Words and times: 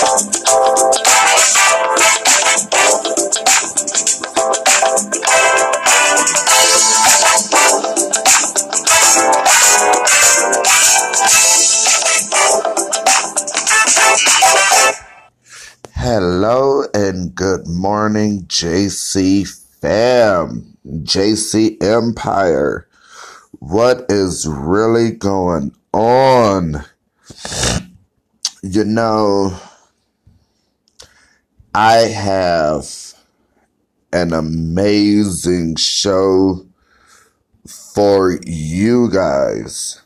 Hello 0.00 0.16
and 16.94 17.34
good 17.34 17.66
morning, 17.66 18.44
JC 18.44 19.46
fam, 19.80 20.78
JC 20.86 21.82
Empire. 21.82 22.88
What 23.58 24.06
is 24.08 24.46
really 24.48 25.10
going 25.10 25.74
on? 25.92 26.86
You 28.62 28.84
know, 28.84 29.60
I 31.74 31.98
have 31.98 33.14
an 34.12 34.32
amazing 34.32 35.76
show 35.76 36.66
for 37.94 38.38
you 38.44 39.08
guys. 39.08 40.02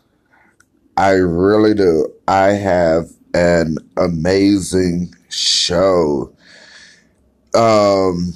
I 0.96 1.12
really 1.12 1.72
do. 1.72 2.12
I 2.28 2.48
have 2.48 3.08
an 3.32 3.78
amazing 3.96 5.14
show. 5.30 6.34
Um, 7.54 8.34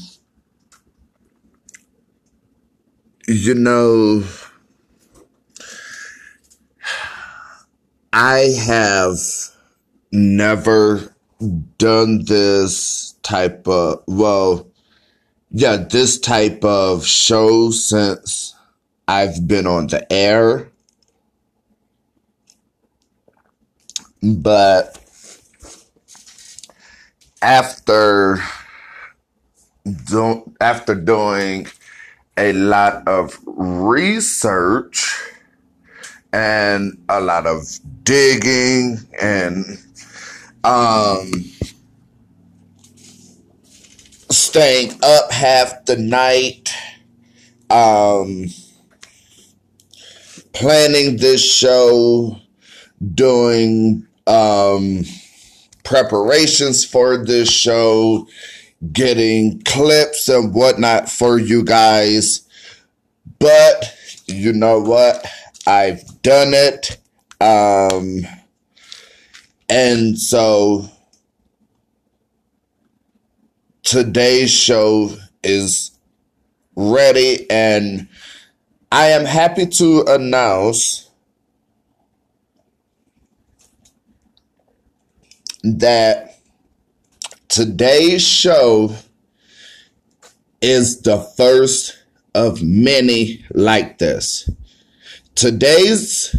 you 3.26 3.54
know, 3.54 4.24
I 8.10 8.54
have 8.66 9.18
never 10.10 11.14
done 11.78 12.24
this 12.24 13.14
type 13.22 13.66
of, 13.68 14.02
well, 14.06 14.66
yeah, 15.50 15.76
this 15.76 16.18
type 16.18 16.64
of 16.64 17.06
show 17.06 17.70
since 17.70 18.54
I've 19.06 19.46
been 19.46 19.66
on 19.66 19.86
the 19.86 20.10
air. 20.12 20.70
But 24.22 24.98
after 27.40 28.42
do, 30.04 30.52
after 30.60 30.94
doing 30.94 31.68
a 32.36 32.52
lot 32.52 33.06
of 33.06 33.38
research 33.46 35.16
and 36.32 36.98
a 37.08 37.20
lot 37.20 37.46
of 37.46 37.64
digging 38.02 38.98
and 39.20 39.78
um 40.64 41.30
staying 44.30 44.98
up 45.02 45.30
half 45.32 45.84
the 45.86 45.96
night 45.96 46.74
um 47.70 48.46
planning 50.52 51.16
this 51.16 51.44
show 51.44 52.38
doing 53.14 54.06
um 54.26 55.04
preparations 55.88 56.84
for 56.84 57.16
this 57.16 57.50
show, 57.50 58.26
getting 58.92 59.62
clips 59.62 60.28
and 60.28 60.52
whatnot 60.52 61.08
for 61.08 61.38
you 61.38 61.64
guys. 61.64 62.46
But 63.38 63.96
you 64.26 64.52
know 64.52 64.80
what? 64.80 65.26
I've 65.66 66.20
done 66.20 66.52
it. 66.52 66.98
Um, 67.40 68.26
and 69.68 70.18
so 70.18 70.88
today's 73.82 74.50
show 74.50 75.16
is 75.42 75.90
ready, 76.76 77.48
and 77.50 78.08
I 78.90 79.06
am 79.08 79.24
happy 79.24 79.66
to 79.66 80.04
announce 80.08 81.10
that 85.62 86.38
today's 87.48 88.26
show 88.26 88.94
is 90.60 91.02
the 91.02 91.18
first 91.36 91.98
of 92.34 92.62
many 92.62 93.44
like 93.52 93.98
this. 93.98 94.48
Today's 95.34 96.34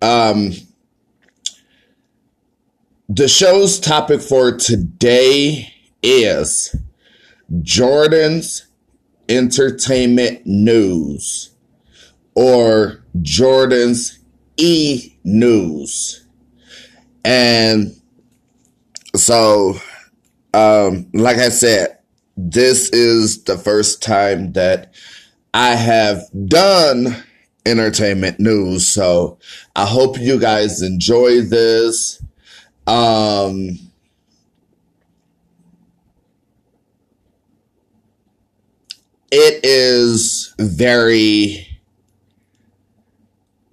um 0.00 0.52
the 3.14 3.28
show's 3.28 3.78
topic 3.78 4.22
for 4.22 4.56
today 4.56 5.70
is 6.02 6.74
Jordan's 7.60 8.66
entertainment 9.28 10.46
news 10.46 11.50
or 12.34 13.04
Jordan's 13.20 14.18
e 14.56 15.14
news. 15.24 16.26
And 17.22 17.94
so, 19.14 19.74
um, 20.54 21.06
like 21.12 21.36
I 21.36 21.50
said, 21.50 21.98
this 22.38 22.88
is 22.90 23.44
the 23.44 23.58
first 23.58 24.02
time 24.02 24.52
that 24.52 24.94
I 25.52 25.74
have 25.74 26.22
done 26.46 27.22
entertainment 27.66 28.40
news. 28.40 28.88
So 28.88 29.38
I 29.76 29.84
hope 29.84 30.18
you 30.18 30.40
guys 30.40 30.80
enjoy 30.80 31.42
this. 31.42 32.21
Um, 32.86 33.78
it 39.30 39.60
is 39.64 40.54
very 40.58 41.66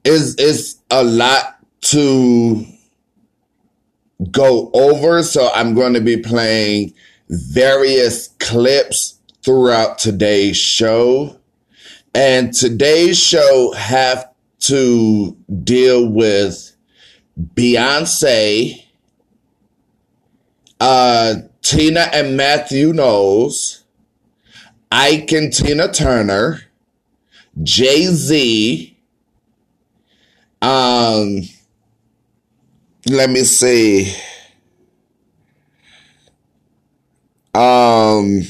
is 0.03 0.35
is 0.35 0.77
a 0.89 1.03
lot 1.03 1.57
to 1.81 2.65
go 4.31 4.69
over. 4.73 5.23
So 5.23 5.49
I'm 5.53 5.73
going 5.73 5.93
to 5.93 6.01
be 6.01 6.17
playing 6.17 6.93
various 7.29 8.29
clips 8.39 9.19
throughout 9.43 9.97
today's 9.97 10.57
show. 10.57 11.37
And 12.13 12.53
today's 12.53 13.19
show 13.19 13.71
have 13.73 14.29
to 14.61 15.37
deal 15.63 16.07
with 16.09 16.75
Beyonce, 17.53 18.83
uh, 20.79 21.35
Tina 21.61 22.09
and 22.13 22.37
Matthew 22.37 22.93
Knowles, 22.93 23.83
Ike 24.91 25.31
and 25.33 25.53
Tina 25.53 25.91
Turner, 25.91 26.61
Jay 27.63 28.05
Z, 28.05 28.97
um, 30.61 31.41
let 33.07 33.29
me 33.29 33.43
see. 33.43 34.13
Um, 37.53 38.41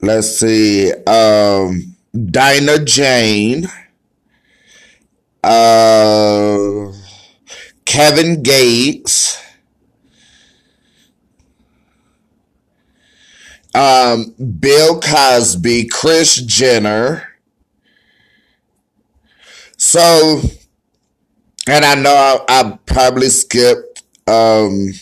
let's 0.00 0.38
see. 0.38 0.92
Um, 1.06 1.94
Dinah 2.30 2.84
Jane. 2.84 3.68
Uh, 5.44 6.92
Kevin 7.88 8.42
Gates. 8.42 9.42
Um, 13.74 14.34
Bill 14.60 15.00
Cosby, 15.00 15.88
Kris 15.88 16.36
Jenner. 16.36 17.26
So 19.78 20.42
and 21.66 21.84
I 21.84 21.94
know 21.94 22.14
I, 22.14 22.60
I 22.60 22.78
probably 22.84 23.28
skipped 23.28 24.02
um, 24.26 24.92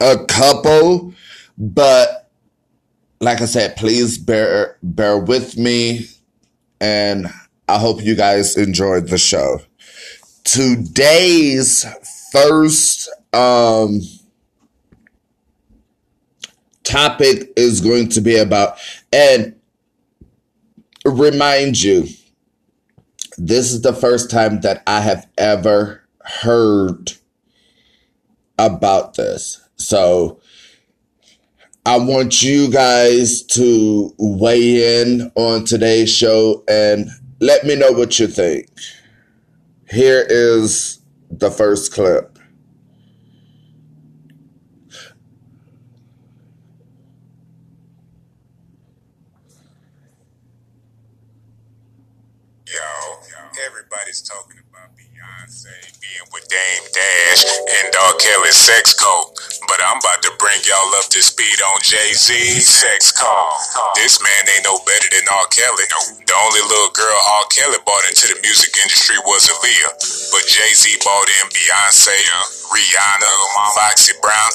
a 0.00 0.24
couple, 0.24 1.12
but 1.58 2.30
like 3.20 3.42
I 3.42 3.46
said, 3.46 3.76
please 3.76 4.16
bear 4.16 4.78
bear 4.82 5.18
with 5.18 5.58
me, 5.58 6.06
and 6.80 7.26
I 7.68 7.78
hope 7.78 8.02
you 8.02 8.14
guys 8.14 8.56
enjoyed 8.56 9.08
the 9.08 9.18
show. 9.18 9.60
Today's 10.50 11.84
first 12.32 13.10
um, 13.34 14.00
topic 16.84 17.52
is 17.54 17.82
going 17.82 18.08
to 18.08 18.22
be 18.22 18.36
about, 18.36 18.78
and 19.12 19.54
remind 21.04 21.82
you 21.82 22.06
this 23.36 23.72
is 23.72 23.82
the 23.82 23.92
first 23.92 24.30
time 24.30 24.62
that 24.62 24.82
I 24.86 25.02
have 25.02 25.26
ever 25.36 26.08
heard 26.22 27.12
about 28.58 29.16
this. 29.16 29.60
So 29.76 30.40
I 31.84 31.98
want 31.98 32.42
you 32.42 32.70
guys 32.70 33.42
to 33.48 34.14
weigh 34.16 35.02
in 35.02 35.30
on 35.34 35.66
today's 35.66 36.10
show 36.10 36.64
and 36.66 37.10
let 37.38 37.66
me 37.66 37.76
know 37.76 37.92
what 37.92 38.18
you 38.18 38.26
think. 38.26 38.70
Here 39.90 40.26
is 40.28 41.00
the 41.30 41.50
first 41.50 41.92
clip. 41.94 42.38
Yo, 52.66 52.74
everybody's 53.66 54.20
talking 54.20 54.60
about 54.70 54.90
Beyonce 54.94 56.00
being 56.02 56.28
with 56.34 56.46
Dame 56.48 56.88
Dash 56.92 57.46
and 57.46 57.94
R. 57.96 58.14
Kelly's 58.18 58.56
sex 58.56 58.92
code. 58.92 59.37
But 59.68 59.84
I'm 59.84 60.00
about 60.00 60.24
to 60.24 60.32
bring 60.40 60.58
y'all 60.64 60.92
up 60.96 61.12
to 61.12 61.20
speed 61.22 61.60
on 61.60 61.78
Jay 61.84 62.16
Z's 62.16 62.66
sex 62.66 63.12
call. 63.12 63.52
This 63.94 64.18
man 64.24 64.42
ain't 64.56 64.64
no 64.64 64.80
better 64.88 65.08
than 65.12 65.28
R. 65.28 65.46
Kelly. 65.52 65.84
The 66.24 66.34
only 66.34 66.62
little 66.64 66.92
girl 66.96 67.20
R. 67.38 67.44
Kelly 67.52 67.78
bought 67.84 68.02
into 68.08 68.32
the 68.32 68.40
music 68.40 68.72
industry 68.80 69.20
was 69.28 69.46
Aaliyah. 69.46 70.32
But 70.32 70.48
Jay 70.48 70.72
Z 70.72 70.96
bought 71.04 71.28
in 71.28 71.46
Beyonce, 71.52 72.16
Rihanna, 72.68 73.32
Foxy 73.74 74.12
Brown, 74.20 74.50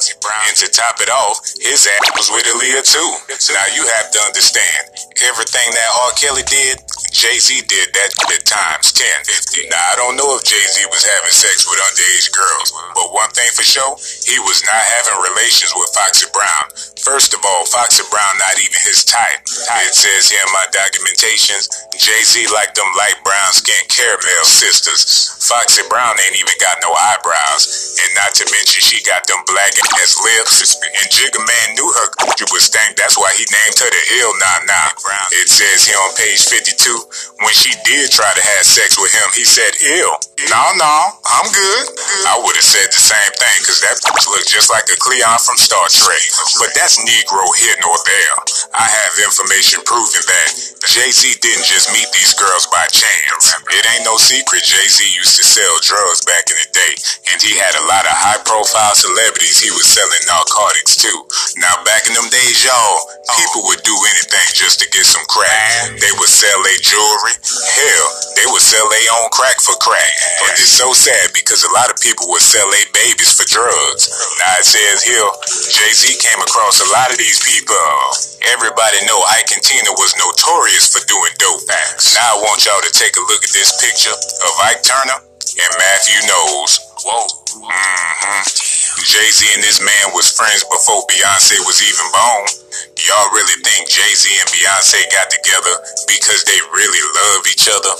and 0.46 0.56
to 0.62 0.68
top 0.70 1.00
it 1.02 1.10
off, 1.10 1.42
his 1.58 1.86
ass 1.86 2.08
was 2.14 2.30
with 2.30 2.46
Aaliyah 2.46 2.84
too. 2.86 3.10
Now 3.52 3.66
you 3.74 3.84
have 3.98 4.10
to 4.14 4.20
understand, 4.26 4.82
everything 5.26 5.68
that 5.74 5.88
R. 6.06 6.12
Kelly 6.18 6.46
did, 6.46 6.78
Jay 7.10 7.38
Z 7.38 7.50
did 7.66 7.90
that 7.94 8.10
at 8.34 8.42
times 8.46 8.92
10, 8.92 9.70
Now 9.70 9.82
I 9.92 9.94
don't 9.96 10.16
know 10.16 10.34
if 10.36 10.42
Jay 10.44 10.62
Z 10.62 10.86
was 10.90 11.04
having 11.06 11.34
sex 11.34 11.66
with 11.66 11.78
underage 11.78 12.30
girls, 12.34 12.70
but 12.94 13.14
one 13.14 13.30
thing 13.34 13.50
for 13.54 13.62
sure, 13.66 13.94
he 14.26 14.38
was 14.46 14.62
not 14.66 14.82
having 14.98 15.18
relations 15.34 15.72
with 15.74 15.90
Foxy 15.94 16.26
Brown. 16.34 16.66
First 17.04 17.36
of 17.36 17.44
all, 17.44 17.68
Foxy 17.68 18.00
Brown 18.08 18.40
not 18.40 18.56
even 18.56 18.80
his 18.88 19.04
type. 19.04 19.44
It 19.84 19.92
says 19.92 20.32
here 20.32 20.40
in 20.40 20.52
my 20.56 20.64
documentations, 20.72 21.68
Jay 22.00 22.24
Z 22.24 22.48
like 22.48 22.72
them 22.72 22.88
light 22.96 23.20
brown 23.20 23.52
skin 23.52 23.76
caramel 23.92 24.48
sisters. 24.48 25.04
Foxy 25.44 25.84
Brown 25.92 26.16
ain't 26.16 26.40
even 26.40 26.56
got 26.56 26.80
no 26.80 26.96
eyebrows, 26.96 28.00
and 28.00 28.08
not 28.16 28.32
to 28.40 28.48
mention 28.48 28.80
she 28.80 29.04
got 29.04 29.28
them 29.28 29.36
black 29.44 29.76
ass 30.00 30.16
lips. 30.16 30.80
And 30.80 31.06
Jigga 31.12 31.44
Man 31.44 31.76
knew 31.76 31.92
her 31.92 32.08
was 32.56 32.64
stank. 32.72 32.96
That's 32.96 33.20
why 33.20 33.28
he 33.36 33.44
named 33.52 33.76
her 33.84 33.90
the 33.92 34.04
Ill 34.24 34.32
Na 34.40 34.64
Na. 34.64 34.82
It 35.36 35.52
says 35.52 35.84
here 35.84 36.00
on 36.00 36.16
page 36.16 36.40
52 36.40 37.34
when 37.44 37.52
she 37.52 37.76
did 37.84 38.08
try 38.08 38.30
to 38.32 38.40
have 38.40 38.64
sex 38.64 38.96
with 38.96 39.12
him, 39.12 39.28
he 39.34 39.44
said, 39.44 39.74
ill. 39.82 40.16
No, 40.48 40.64
no, 40.80 40.94
I'm 41.26 41.48
good. 41.52 41.84
I 42.30 42.40
would 42.40 42.56
have 42.56 42.64
said 42.64 42.88
the 42.88 43.02
same 43.02 43.32
thing, 43.36 43.58
because 43.60 43.84
that 43.84 44.00
looked 44.30 44.48
just 44.48 44.70
like 44.70 44.88
a 44.88 44.96
Klingon 44.96 45.36
from 45.44 45.58
Star 45.60 45.84
Trek. 45.90 46.22
But 46.62 46.72
that's 46.72 46.93
Negro 47.02 47.42
here 47.58 47.78
nor 47.82 47.98
there. 48.06 48.36
I 48.74 48.86
have 48.86 49.14
information 49.26 49.82
proving 49.82 50.26
that 50.26 50.48
Jay-Z 50.86 51.22
didn't 51.42 51.66
just 51.66 51.90
meet 51.90 52.06
these 52.14 52.34
girls 52.38 52.70
by 52.70 52.86
chance. 52.92 53.54
It 53.74 53.82
ain't 53.82 54.06
no 54.06 54.14
secret 54.20 54.62
Jay-Z 54.62 55.02
used 55.14 55.34
to 55.40 55.44
sell 55.46 55.74
drugs 55.82 56.22
back 56.22 56.46
in 56.50 56.56
the 56.60 56.70
day, 56.70 56.94
and 57.32 57.38
he 57.42 57.58
had 57.58 57.74
a 57.74 57.86
lot 57.90 58.06
of 58.06 58.14
high-profile 58.14 58.94
celebrities 58.94 59.58
he 59.58 59.72
was 59.74 59.88
selling 59.90 60.22
narcotics 60.28 61.00
to. 61.02 61.12
Now, 61.58 61.82
back 61.82 62.06
in 62.06 62.14
them 62.14 62.28
days, 62.30 62.62
y'all, 62.62 62.98
people 63.40 63.66
would 63.70 63.82
do 63.82 63.96
anything 64.14 64.46
just 64.54 64.78
to 64.84 64.86
get 64.92 65.08
some 65.08 65.24
crack. 65.26 65.98
They 65.98 66.12
would 66.20 66.30
sell 66.30 66.60
their 66.62 66.80
jewelry. 66.84 67.34
Hell, 67.74 68.06
they 68.36 68.46
would 68.52 68.62
sell 68.62 68.86
their 68.92 69.08
own 69.18 69.32
crack 69.32 69.58
for 69.64 69.74
crack. 69.80 70.12
But 70.44 70.60
it's 70.60 70.74
so 70.74 70.92
sad 70.92 71.32
because 71.32 71.64
a 71.64 71.72
lot 71.72 71.88
of 71.90 71.98
people 72.04 72.28
would 72.30 72.44
sell 72.44 72.68
their 72.70 72.90
babies 72.92 73.32
for 73.32 73.48
drugs. 73.48 74.10
Now 74.38 74.60
it 74.60 74.66
says 74.68 75.00
here, 75.02 75.30
Jay-Z 75.72 76.04
came 76.20 76.42
across 76.44 76.83
a 76.84 76.92
lot 76.92 77.08
of 77.08 77.16
these 77.16 77.40
people. 77.40 77.80
Everybody 78.52 79.00
know 79.08 79.16
Ike 79.32 79.56
and 79.56 79.64
Tina 79.64 79.92
was 79.96 80.12
notorious 80.20 80.92
for 80.92 81.00
doing 81.08 81.32
dope 81.40 81.64
acts. 81.72 82.12
Now 82.12 82.36
I 82.36 82.44
want 82.44 82.60
y'all 82.68 82.84
to 82.84 82.92
take 82.92 83.16
a 83.16 83.24
look 83.24 83.40
at 83.40 83.52
this 83.56 83.72
picture 83.80 84.12
of 84.12 84.52
Ike 84.68 84.84
Turner 84.84 85.16
and 85.16 85.72
Matthew 85.80 86.18
Knowles. 86.28 86.76
Whoa. 87.00 87.24
Mm-hmm. 87.64 88.40
Jay-Z 89.04 89.40
and 89.56 89.64
this 89.64 89.80
man 89.80 90.12
was 90.12 90.28
friends 90.32 90.64
before 90.68 91.08
Beyonce 91.08 91.56
was 91.64 91.80
even 91.80 92.06
born. 92.12 92.46
Y'all 93.00 93.32
really 93.32 93.58
think 93.64 93.88
Jay-Z 93.88 94.28
and 94.28 94.48
Beyonce 94.52 95.00
got 95.08 95.32
together 95.32 95.74
because 96.04 96.44
they 96.44 96.58
really 96.72 97.04
love 97.16 97.48
each 97.48 97.68
other? 97.68 97.94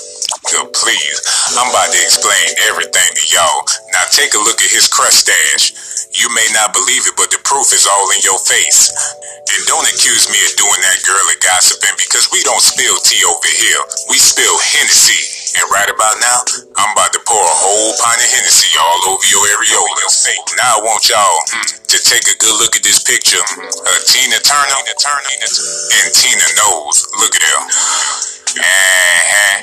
Well, 0.52 0.68
please, 0.76 1.18
I'm 1.56 1.72
about 1.72 1.88
to 1.88 2.00
explain 2.04 2.46
everything 2.68 3.10
to 3.16 3.24
y'all. 3.32 3.64
Now 3.96 4.04
take 4.12 4.34
a 4.36 4.42
look 4.44 4.60
at 4.60 4.68
his 4.68 4.88
crust 4.88 5.24
stash. 5.24 5.72
You 6.14 6.30
may 6.30 6.46
not 6.54 6.70
believe 6.70 7.10
it, 7.10 7.18
but 7.18 7.34
the 7.34 7.42
proof 7.42 7.74
is 7.74 7.90
all 7.90 8.06
in 8.14 8.22
your 8.22 8.38
face. 8.46 8.94
And 9.50 9.60
don't 9.66 9.86
accuse 9.90 10.30
me 10.30 10.38
of 10.46 10.54
doing 10.54 10.80
that 10.86 11.02
girly 11.02 11.34
gossiping 11.42 11.98
because 11.98 12.30
we 12.30 12.38
don't 12.46 12.62
spill 12.62 12.94
tea 13.02 13.22
over 13.26 13.50
here. 13.50 13.82
We 14.06 14.22
spill 14.22 14.54
Hennessy. 14.62 15.18
And 15.58 15.66
right 15.70 15.90
about 15.90 16.18
now, 16.22 16.38
I'm 16.78 16.90
about 16.94 17.14
to 17.14 17.22
pour 17.26 17.38
a 17.38 17.58
whole 17.58 17.92
pint 17.98 18.22
of 18.22 18.30
Hennessy 18.30 18.70
all 18.78 19.14
over 19.14 19.26
your 19.26 19.42
areola. 19.58 20.06
Now 20.54 20.78
I 20.78 20.80
want 20.86 21.02
y'all 21.10 21.38
hmm, 21.50 21.66
to 21.82 21.96
take 22.06 22.26
a 22.30 22.36
good 22.38 22.58
look 22.62 22.74
at 22.74 22.82
this 22.82 23.02
picture 23.02 23.42
uh, 23.42 23.90
of 23.90 23.98
Tina 24.06 24.38
Turner 24.38 24.80
and 24.86 26.10
Tina 26.14 26.46
Knowles. 26.58 27.06
Look 27.18 27.34
at 27.34 27.42
her. 27.42 28.33
Uh-huh. 28.60 29.58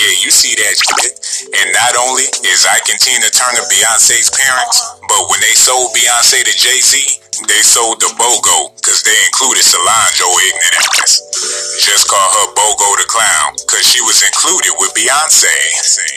Yeah, 0.00 0.14
you 0.24 0.30
see 0.32 0.56
that 0.56 0.76
shit. 0.80 1.12
And 1.60 1.68
not 1.76 1.92
only 2.00 2.24
is 2.48 2.64
and 2.64 3.00
Tina 3.00 3.28
Turner 3.28 3.66
Beyonce's 3.68 4.32
parents, 4.32 4.80
but 5.04 5.28
when 5.28 5.40
they 5.44 5.52
sold 5.52 5.92
Beyonce 5.92 6.40
to 6.40 6.54
Jay-Z, 6.56 7.20
they 7.48 7.60
sold 7.60 8.00
the 8.00 8.08
BOGO 8.16 8.76
because 8.80 9.02
they 9.04 9.16
included 9.28 9.60
Solange, 9.64 10.20
ignorant 10.24 10.76
ass. 11.04 11.59
Just 11.80 12.12
call 12.12 12.20
her 12.20 12.48
BOGO 12.52 12.88
the 13.00 13.08
clown 13.08 13.56
because 13.56 13.88
she 13.88 14.04
was 14.04 14.20
included 14.20 14.76
with 14.76 14.92
Beyonce. 14.92 15.48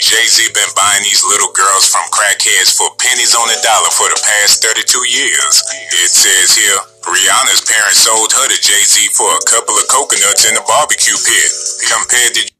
Jay-Z 0.04 0.52
been 0.52 0.68
buying 0.76 1.04
these 1.08 1.24
little 1.24 1.48
girls 1.56 1.88
from 1.88 2.04
crackheads 2.12 2.76
for 2.76 2.92
pennies 3.00 3.32
on 3.32 3.48
the 3.48 3.56
dollar 3.64 3.88
for 3.96 4.12
the 4.12 4.20
past 4.28 4.60
32 4.60 4.84
years. 5.08 5.64
It 6.04 6.12
says 6.12 6.52
here, 6.60 6.76
Rihanna's 7.08 7.64
parents 7.64 8.04
sold 8.04 8.34
her 8.36 8.48
to 8.52 8.60
Jay-Z 8.60 9.08
for 9.16 9.32
a 9.32 9.44
couple 9.48 9.76
of 9.80 9.88
coconuts 9.88 10.44
in 10.44 10.58
a 10.58 10.64
barbecue 10.68 11.16
pit. 11.16 11.50
Compared 11.88 12.34
to 12.36 12.52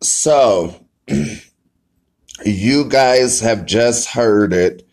So, 0.00 0.78
you 2.46 2.84
guys 2.88 3.40
have 3.40 3.66
just 3.66 4.10
heard 4.10 4.52
it 4.52 4.86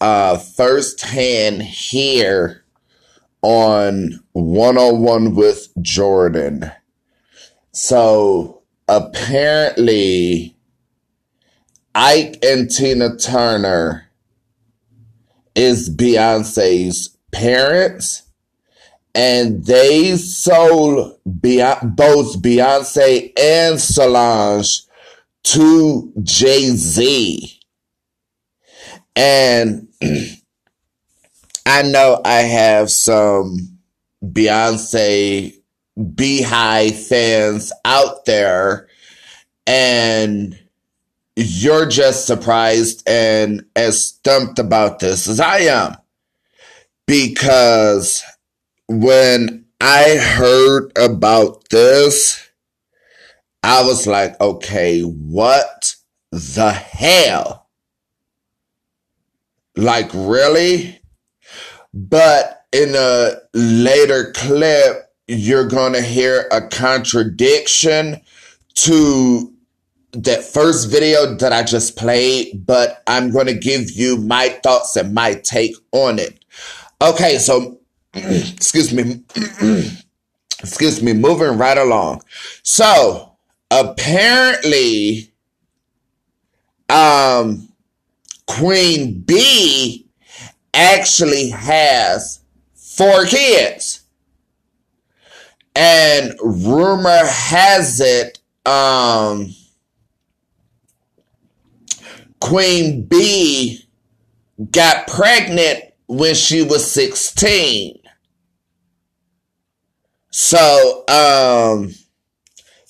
uh, 0.00 0.38
firsthand 0.38 1.60
here 1.60 2.64
on 3.42 4.21
101 4.32 5.34
with 5.34 5.68
Jordan. 5.80 6.70
So, 7.72 8.62
apparently, 8.88 10.56
Ike 11.94 12.38
and 12.42 12.70
Tina 12.70 13.16
Turner 13.16 14.08
is 15.54 15.94
Beyonce's 15.94 17.16
parents, 17.30 18.22
and 19.14 19.64
they 19.64 20.16
sold 20.16 21.18
Beyonce, 21.28 21.94
both 21.96 22.40
Beyonce 22.42 23.32
and 23.38 23.80
Solange 23.80 24.82
to 25.44 26.12
Jay 26.22 26.68
Z. 26.70 27.60
And 29.14 29.88
I 31.66 31.82
know 31.82 32.20
I 32.24 32.40
have 32.40 32.90
some 32.90 33.71
Beyonce 34.22 35.54
Beyhive 35.98 37.08
fans 37.08 37.72
out 37.84 38.24
there, 38.24 38.88
and 39.66 40.58
you're 41.36 41.86
just 41.86 42.26
surprised 42.26 43.02
and 43.06 43.64
as 43.76 44.06
stumped 44.06 44.58
about 44.58 44.98
this 44.98 45.28
as 45.28 45.40
I 45.40 45.58
am. 45.60 45.96
Because 47.06 48.22
when 48.88 49.66
I 49.80 50.16
heard 50.16 50.92
about 50.96 51.68
this, 51.70 52.48
I 53.62 53.82
was 53.84 54.06
like, 54.06 54.40
okay, 54.40 55.00
what 55.02 55.94
the 56.30 56.70
hell? 56.70 57.68
Like, 59.76 60.10
really? 60.14 61.00
But 61.94 62.61
in 62.72 62.94
a 62.96 63.34
later 63.54 64.32
clip, 64.32 65.10
you're 65.28 65.68
going 65.68 65.92
to 65.92 66.02
hear 66.02 66.48
a 66.50 66.66
contradiction 66.68 68.20
to 68.74 69.52
that 70.12 70.44
first 70.44 70.90
video 70.90 71.34
that 71.36 71.52
I 71.52 71.62
just 71.62 71.96
played, 71.96 72.66
but 72.66 73.02
I'm 73.06 73.30
going 73.30 73.46
to 73.46 73.54
give 73.54 73.90
you 73.90 74.16
my 74.16 74.48
thoughts 74.62 74.96
and 74.96 75.14
my 75.14 75.34
take 75.34 75.74
on 75.92 76.18
it. 76.18 76.44
Okay, 77.00 77.38
so, 77.38 77.78
excuse 78.14 78.92
me, 78.92 79.22
excuse 80.60 81.02
me, 81.02 81.12
moving 81.12 81.56
right 81.56 81.78
along. 81.78 82.22
So, 82.62 83.36
apparently, 83.70 85.32
um, 86.88 87.68
Queen 88.46 89.20
B 89.20 90.06
actually 90.74 91.50
has 91.50 92.41
four 92.96 93.24
kids. 93.24 94.00
And 95.74 96.34
rumor 96.42 97.24
has 97.24 98.00
it, 98.00 98.38
um, 98.66 99.54
Queen 102.40 103.04
B 103.04 103.84
got 104.70 105.06
pregnant 105.06 105.84
when 106.06 106.34
she 106.34 106.62
was 106.62 106.90
16. 106.90 107.98
So, 110.30 111.04
um, 111.08 111.94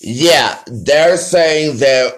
yeah, 0.00 0.62
they're 0.66 1.16
saying 1.16 1.78
that 1.78 2.14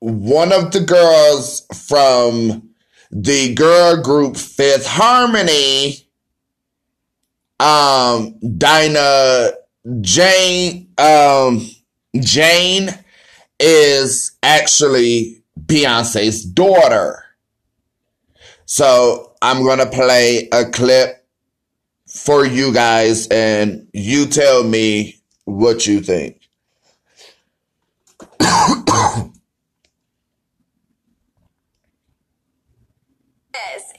one 0.00 0.52
of 0.52 0.72
the 0.72 0.80
girls 0.80 1.66
from 1.88 2.70
the 3.10 3.54
girl 3.54 4.02
group 4.02 4.36
Fifth 4.36 4.86
Harmony, 4.86 6.05
um, 7.60 8.38
Dinah 8.58 9.52
Jane, 10.00 10.88
um, 10.98 11.66
Jane 12.18 12.90
is 13.60 14.32
actually 14.42 15.42
Beyonce's 15.66 16.44
daughter. 16.44 17.24
So 18.64 19.32
I'm 19.40 19.62
going 19.62 19.78
to 19.78 19.86
play 19.86 20.48
a 20.52 20.64
clip 20.64 21.24
for 22.06 22.44
you 22.44 22.72
guys 22.72 23.28
and 23.28 23.86
you 23.92 24.26
tell 24.26 24.64
me 24.64 25.16
what 25.44 25.86
you 25.86 26.00
think. 26.00 26.40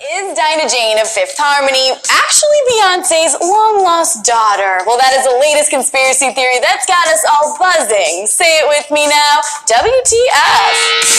Is 0.08 0.38
Dinah 0.38 0.70
Jane 0.70 1.00
of 1.00 1.08
Fifth 1.10 1.36
Harmony 1.38 1.92
actually 1.92 2.62
Beyonce's 2.72 3.36
long 3.42 3.84
lost 3.84 4.24
daughter? 4.24 4.80
Well, 4.88 4.98
that 4.98 5.12
is 5.12 5.28
the 5.28 5.36
latest 5.36 5.70
conspiracy 5.70 6.32
theory 6.32 6.60
that's 6.64 6.86
got 6.86 7.08
us 7.12 7.26
all 7.28 7.58
buzzing. 7.60 8.24
Say 8.26 8.60
it 8.60 8.68
with 8.72 8.88
me 8.90 9.04
now 9.04 9.42
WTF. 9.68 11.18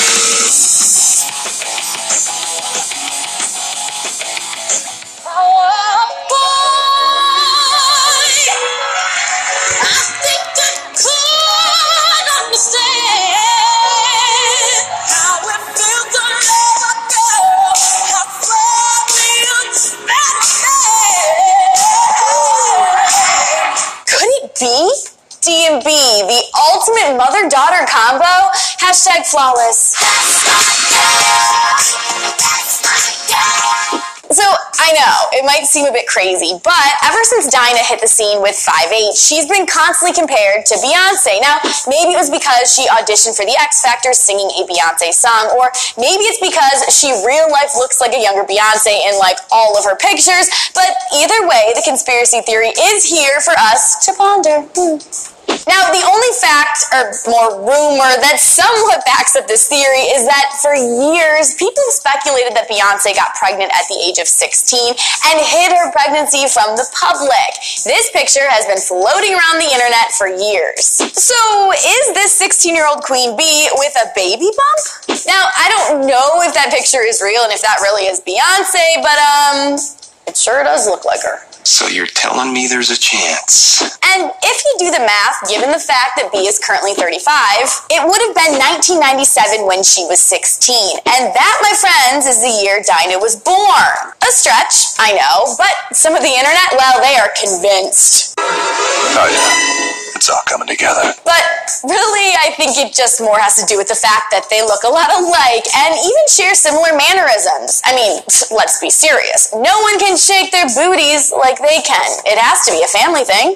It 35.39 35.47
might 35.47 35.71
seem 35.71 35.87
a 35.87 35.95
bit 35.95 36.11
crazy, 36.11 36.59
but 36.67 36.91
ever 37.07 37.23
since 37.23 37.47
Dinah 37.47 37.87
hit 37.87 38.03
the 38.03 38.11
scene 38.11 38.43
with 38.43 38.59
5'8", 38.59 39.15
she's 39.15 39.47
been 39.47 39.71
constantly 39.71 40.11
compared 40.11 40.67
to 40.67 40.75
Beyonce. 40.83 41.39
Now, 41.39 41.63
maybe 41.87 42.19
it 42.19 42.19
was 42.19 42.27
because 42.27 42.75
she 42.75 42.91
auditioned 42.91 43.39
for 43.39 43.47
the 43.47 43.55
X 43.55 43.79
Factor 43.81 44.11
singing 44.11 44.51
a 44.59 44.67
Beyonce 44.67 45.15
song, 45.15 45.55
or 45.55 45.71
maybe 45.95 46.27
it's 46.27 46.43
because 46.43 46.91
she 46.91 47.15
real 47.23 47.47
life 47.55 47.79
looks 47.79 48.03
like 48.03 48.11
a 48.19 48.21
younger 48.21 48.43
Beyonce 48.43 48.91
in 49.07 49.15
like 49.23 49.39
all 49.55 49.79
of 49.79 49.87
her 49.87 49.95
pictures. 49.95 50.51
But 50.75 50.91
either 51.15 51.47
way, 51.47 51.71
the 51.79 51.87
conspiracy 51.87 52.43
theory 52.43 52.75
is 52.75 53.07
here 53.07 53.39
for 53.39 53.55
us 53.55 54.03
to 54.07 54.13
ponder. 54.19 54.67
Hmm. 54.75 55.38
Now, 55.69 55.89
the 55.93 56.05
only 56.05 56.33
fact, 56.41 56.85
or 56.93 57.13
more 57.29 57.65
rumor, 57.65 58.13
that 58.21 58.41
somewhat 58.41 59.05
backs 59.09 59.37
up 59.37 59.49
this 59.49 59.69
theory 59.69 60.09
is 60.13 60.29
that 60.29 60.57
for 60.61 60.77
years, 60.77 61.57
people 61.57 61.85
speculated 61.93 62.53
that 62.57 62.69
Beyonce 62.69 63.17
got 63.17 63.37
pregnant 63.37 63.73
at 63.73 63.89
the 63.89 63.97
age 64.01 64.21
of 64.21 64.29
16 64.29 64.97
and 65.33 65.37
hid 65.41 65.73
her 65.73 65.89
pregnancy 65.93 66.45
from 66.49 66.77
the 66.77 66.85
public. 66.93 67.53
This 67.85 68.13
picture 68.13 68.45
has 68.45 68.69
been 68.69 68.81
floating 68.81 69.33
around 69.33 69.61
the 69.61 69.71
internet 69.73 70.13
for 70.17 70.29
years. 70.29 71.01
So, 71.17 71.41
is 71.73 72.05
this 72.13 72.33
16 72.37 72.77
year 72.77 72.89
old 72.89 73.05
Queen 73.05 73.37
Bee 73.37 73.69
with 73.81 73.97
a 73.97 74.13
baby 74.13 74.49
bump? 74.53 74.83
Now, 75.25 75.49
I 75.57 75.69
don't 75.73 76.07
know 76.09 76.45
if 76.45 76.53
that 76.55 76.73
picture 76.73 77.05
is 77.05 77.21
real 77.21 77.45
and 77.45 77.53
if 77.53 77.61
that 77.65 77.81
really 77.81 78.09
is 78.09 78.21
Beyonce, 78.21 79.01
but 79.01 79.17
um, 79.17 79.81
it 80.29 80.37
sure 80.37 80.63
does 80.65 80.87
look 80.87 81.05
like 81.05 81.21
her. 81.25 81.48
So 81.69 81.85
you're 81.87 82.09
telling 82.09 82.57
me 82.57 82.65
there's 82.65 82.89
a 82.89 82.97
chance? 82.97 83.85
And 84.01 84.33
if 84.41 84.57
you 84.65 84.73
do 84.81 84.89
the 84.89 85.05
math, 85.05 85.45
given 85.53 85.69
the 85.69 85.79
fact 85.79 86.17
that 86.17 86.33
B 86.33 86.49
is 86.49 86.57
currently 86.57 86.97
35, 86.97 87.93
it 87.93 88.01
would 88.09 88.23
have 88.25 88.33
been 88.33 88.57
1997 88.89 89.69
when 89.69 89.85
she 89.85 90.09
was 90.09 90.17
16. 90.17 91.05
And 91.05 91.29
that, 91.29 91.57
my 91.61 91.77
friends, 91.77 92.25
is 92.25 92.41
the 92.41 92.65
year 92.65 92.81
Dinah 92.81 93.21
was 93.21 93.37
born. 93.37 94.17
A 94.25 94.31
stretch, 94.33 94.97
I 94.97 95.13
know, 95.21 95.61
but 95.61 95.93
some 95.93 96.17
of 96.17 96.25
the 96.25 96.33
internet, 96.33 96.73
well, 96.73 97.05
they 97.05 97.21
are 97.21 97.29
convinced. 97.37 98.33
Oh 98.41 99.29
yeah, 99.29 99.78
it's 100.19 100.29
all 100.29 100.43
coming 100.51 100.67
together. 100.67 101.15
But 101.23 101.47
really, 101.87 102.35
I 102.43 102.51
think 102.59 102.75
it 102.75 102.91
just 102.91 103.23
more 103.23 103.39
has 103.39 103.55
to 103.63 103.65
do 103.71 103.79
with 103.79 103.87
the 103.87 103.95
fact 103.95 104.35
that 104.35 104.51
they 104.51 104.67
look 104.67 104.83
a 104.83 104.91
lot 104.91 105.15
alike 105.15 105.63
and 105.79 105.95
even 105.95 106.25
share 106.27 106.59
similar 106.59 106.91
mannerisms. 106.91 107.79
I 107.87 107.95
mean, 107.95 108.19
let's 108.59 108.83
be 108.83 108.91
serious. 108.91 109.55
No 109.55 109.71
one 109.87 109.97
can 110.03 110.19
shake 110.19 110.51
their 110.51 110.67
booties 110.67 111.31
like 111.31 111.63
they 111.63 111.79
can. 111.87 112.11
It 112.27 112.35
has 112.35 112.67
to 112.67 112.75
be 112.75 112.83
a 112.83 112.91
family 112.91 113.23
thing. 113.23 113.55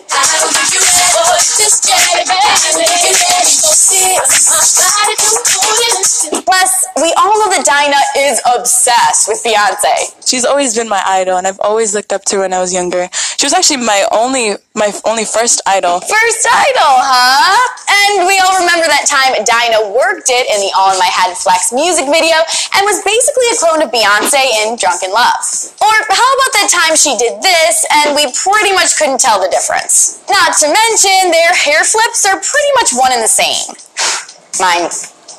Plus, 6.46 6.72
we 7.02 7.10
all 7.18 7.34
know 7.42 7.50
that 7.50 7.66
Dinah 7.66 8.04
is 8.30 8.38
obsessed 8.54 9.26
with 9.26 9.42
Beyonce. 9.42 10.14
She's 10.28 10.44
always 10.44 10.76
been 10.78 10.88
my 10.88 11.02
idol, 11.04 11.36
and 11.38 11.46
I've 11.46 11.60
always 11.60 11.94
looked 11.94 12.12
up 12.12 12.24
to 12.30 12.36
her 12.36 12.42
when 12.42 12.52
I 12.52 12.60
was 12.60 12.72
younger. 12.72 13.08
She 13.36 13.46
was 13.46 13.52
actually 13.52 13.82
my 13.82 14.06
only, 14.12 14.54
my 14.74 14.88
only 15.04 15.24
first 15.24 15.60
idol. 15.66 16.00
First 16.00 16.42
idol, 16.48 16.94
huh? 17.04 17.60
And 17.92 18.24
we 18.24 18.40
all 18.40 18.56
remember 18.56 18.88
that 18.88 19.04
time 19.04 19.36
Dinah 19.44 19.92
worked 19.92 20.32
it 20.32 20.48
in 20.48 20.64
the 20.64 20.72
All 20.72 20.92
in 20.92 20.98
My 20.98 21.12
Head 21.12 21.36
Flex 21.36 21.72
music 21.76 22.08
video 22.08 22.40
and 22.76 22.82
was 22.88 23.04
basically 23.04 23.48
a 23.52 23.56
clone 23.60 23.80
of 23.84 23.92
Beyonce 23.92 24.40
in 24.64 24.80
Drunk 24.80 25.04
in 25.04 25.12
Love. 25.12 25.44
Or 25.84 25.94
how 26.08 26.30
about 26.40 26.52
that 26.56 26.68
time 26.72 26.96
she 26.96 27.12
did 27.20 27.44
this 27.44 27.84
and 28.02 28.16
we 28.16 28.32
pretty 28.32 28.72
much 28.72 28.96
couldn't 28.96 29.20
tell 29.20 29.36
the 29.40 29.52
difference? 29.52 30.24
Not 30.32 30.56
to 30.64 30.72
mention, 30.72 31.28
their 31.28 31.52
hair 31.52 31.84
flips 31.84 32.24
are 32.24 32.40
pretty 32.40 32.72
much 32.80 32.96
one 32.96 33.12
and 33.12 33.20
the 33.20 33.30
same. 33.30 33.76
Mine 34.60 34.88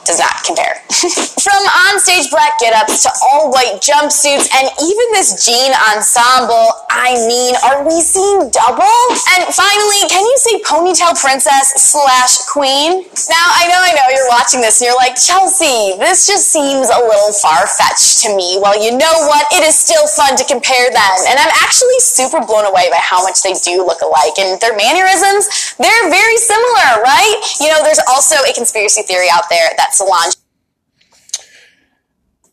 does 0.06 0.20
not 0.20 0.44
compare. 0.44 0.80
From 1.44 1.62
onstage 1.92 2.30
black 2.32 2.60
get-ups 2.60 3.04
to 3.04 3.12
all-white 3.32 3.84
jumpsuits 3.84 4.48
and 4.54 4.66
even 4.80 5.06
this 5.16 5.46
jean 5.46 5.72
ensemble, 5.92 6.84
I 6.90 7.16
mean, 7.28 7.56
are 7.64 7.84
we 7.84 8.00
seeing 8.00 8.50
double? 8.52 9.00
And 9.36 9.48
finally, 9.52 10.02
can 10.08 10.24
you 10.24 10.38
say 10.40 10.62
ponytail 10.64 11.20
princess 11.20 11.74
slash 11.80 12.46
queen? 12.48 13.04
Now, 13.28 13.48
I 13.60 13.68
know, 13.68 13.82
I 13.82 13.92
know, 13.96 14.08
you're 14.14 14.30
watching 14.30 14.62
this 14.62 14.80
and 14.80 14.88
you're 14.88 15.00
like, 15.00 15.16
Chelsea, 15.20 15.98
this 16.00 16.28
just 16.28 16.52
seems 16.52 16.88
a 16.88 17.00
little 17.02 17.34
far-fetched 17.34 18.24
to 18.24 18.36
me. 18.36 18.60
Well, 18.62 18.78
you 18.78 18.96
know 18.96 19.16
what? 19.28 19.48
It 19.52 19.64
is 19.66 19.76
still 19.76 20.06
fun 20.08 20.36
to 20.38 20.46
compare 20.46 20.92
them. 20.92 21.16
And 21.28 21.40
I'm 21.40 21.54
actually 21.64 22.00
super 22.00 22.40
blown 22.46 22.66
away 22.66 22.90
by 22.92 23.00
how 23.02 23.24
much 23.24 23.42
they 23.44 23.54
do 23.60 23.84
look 23.84 24.02
alike. 24.02 24.38
And 24.40 24.60
their 24.62 24.76
mannerisms, 24.76 25.76
they're 25.80 26.08
very 26.10 26.38
similar, 26.38 27.02
right? 27.04 27.38
You 27.60 27.70
know, 27.70 27.84
there's 27.84 28.02
also 28.08 28.36
a 28.48 28.54
conspiracy 28.54 29.02
theory 29.04 29.28
out 29.32 29.50
there 29.50 29.70
that 29.78 29.93
Solange 29.94 30.34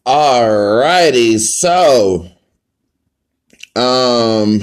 Alrighty, 0.07 1.39
so 1.39 2.27
um 3.77 4.61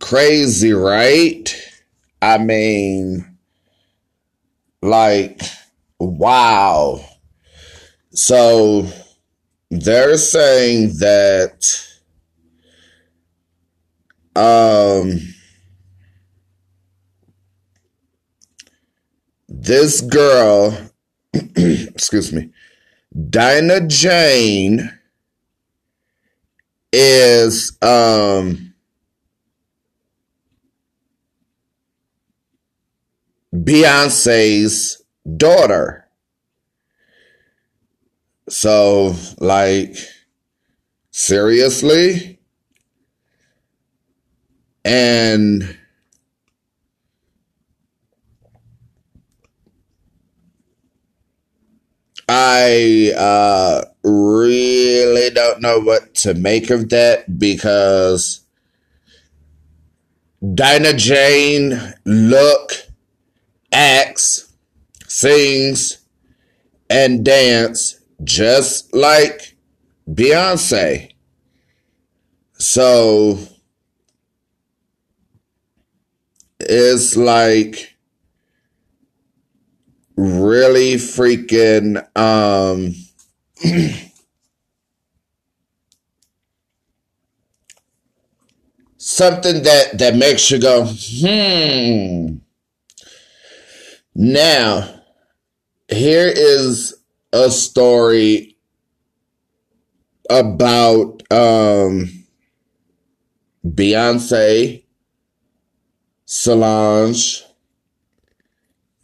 crazy, 0.00 0.72
right? 0.72 1.54
I 2.20 2.38
mean 2.38 3.36
like 4.82 5.40
wow. 5.98 7.04
So 8.12 8.86
they're 9.70 10.16
saying 10.18 10.98
that 10.98 11.88
um 14.36 15.33
this 19.60 20.00
girl 20.00 20.76
excuse 21.32 22.32
me, 22.32 22.50
Dinah 23.30 23.86
Jane 23.86 24.98
is 26.92 27.76
um 27.82 28.74
Beyonce's 33.54 35.02
daughter. 35.36 36.06
So, 38.48 39.14
like, 39.38 39.96
seriously? 41.10 42.38
And 44.84 45.78
I 52.28 53.12
uh, 53.16 53.84
really 54.02 55.30
don't 55.30 55.60
know 55.60 55.80
what 55.80 56.14
to 56.16 56.34
make 56.34 56.70
of 56.70 56.88
that 56.88 57.38
because 57.38 58.40
Dinah 60.54 60.94
Jane 60.94 61.94
look, 62.04 62.72
acts, 63.72 64.52
sings, 65.06 65.98
and 66.90 67.24
dance 67.24 68.00
just 68.22 68.94
like 68.94 69.56
Beyonce. 70.08 71.12
So 72.58 73.38
it's 76.60 77.16
like 77.16 77.93
really 80.16 80.94
freaking 80.94 81.96
um 82.16 82.94
something 88.96 89.62
that 89.62 89.98
that 89.98 90.16
makes 90.16 90.50
you 90.50 90.58
go 90.58 90.86
hmm. 90.86 92.36
Now 94.16 95.00
here 95.88 96.28
is 96.34 96.94
a 97.32 97.50
story 97.50 98.56
about 100.30 101.22
um 101.32 102.24
Beyonce 103.66 104.84
Solange 106.26 107.44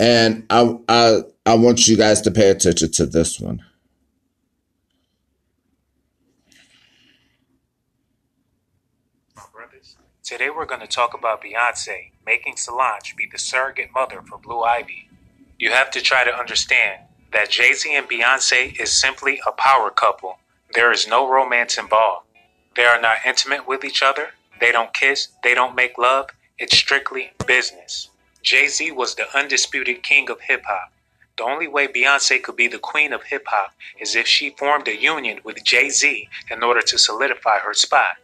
and 0.00 0.47
I 0.49 0.78
I 0.88 1.21
I 1.45 1.54
want 1.54 1.87
you 1.87 1.97
guys 1.97 2.23
to 2.23 2.30
pay 2.30 2.50
attention 2.50 2.90
to 2.92 3.07
this 3.07 3.38
one. 3.38 3.62
Today 10.23 10.49
we're 10.49 10.64
going 10.64 10.80
to 10.80 10.87
talk 10.87 11.12
about 11.12 11.42
Beyonce 11.42 12.12
making 12.25 12.57
Solange 12.57 13.14
be 13.16 13.28
the 13.30 13.38
surrogate 13.38 13.90
mother 13.92 14.23
for 14.23 14.38
Blue 14.38 14.62
Ivy. 14.62 15.09
You 15.59 15.73
have 15.73 15.90
to 15.90 16.00
try 16.00 16.25
to 16.25 16.30
understand 16.30 17.00
that 17.33 17.50
Jay 17.50 17.73
Z 17.75 17.95
and 17.95 18.09
Beyonce 18.09 18.80
is 18.80 18.92
simply 18.92 19.40
a 19.47 19.52
power 19.52 19.90
couple. 19.90 20.38
There 20.75 20.92
is 20.92 21.09
no 21.09 21.28
romance 21.28 21.76
involved. 21.76 22.26
They 22.76 22.85
are 22.85 23.00
not 23.00 23.19
intimate 23.26 23.66
with 23.66 23.85
each 23.85 24.02
other. 24.02 24.28
They 24.61 24.71
don't 24.71 24.95
kiss. 24.95 25.28
They 25.42 25.52
don't 25.52 25.75
make 25.75 25.99
love. 25.99 26.30
It's 26.59 26.76
strictly 26.76 27.33
business. 27.47 28.10
Jay 28.42 28.66
Z 28.68 28.92
was 28.92 29.14
the 29.14 29.37
undisputed 29.37 30.02
king 30.02 30.30
of 30.30 30.40
hip 30.40 30.64
hop. 30.66 30.92
The 31.37 31.44
only 31.44 31.68
way 31.68 31.87
Beyonce 31.87 32.42
could 32.42 32.56
be 32.56 32.68
the 32.68 32.78
queen 32.78 33.12
of 33.12 33.25
hip 33.25 33.44
hop 33.47 33.73
is 33.99 34.14
if 34.14 34.26
she 34.26 34.50
formed 34.50 34.88
a 34.88 34.97
union 35.00 35.40
with 35.44 35.64
Jay 35.64 35.90
Z 35.90 36.28
in 36.50 36.62
order 36.62 36.82
to 36.82 36.99
solidify 36.99 37.59
her 37.59 37.75
spot. 37.75 38.16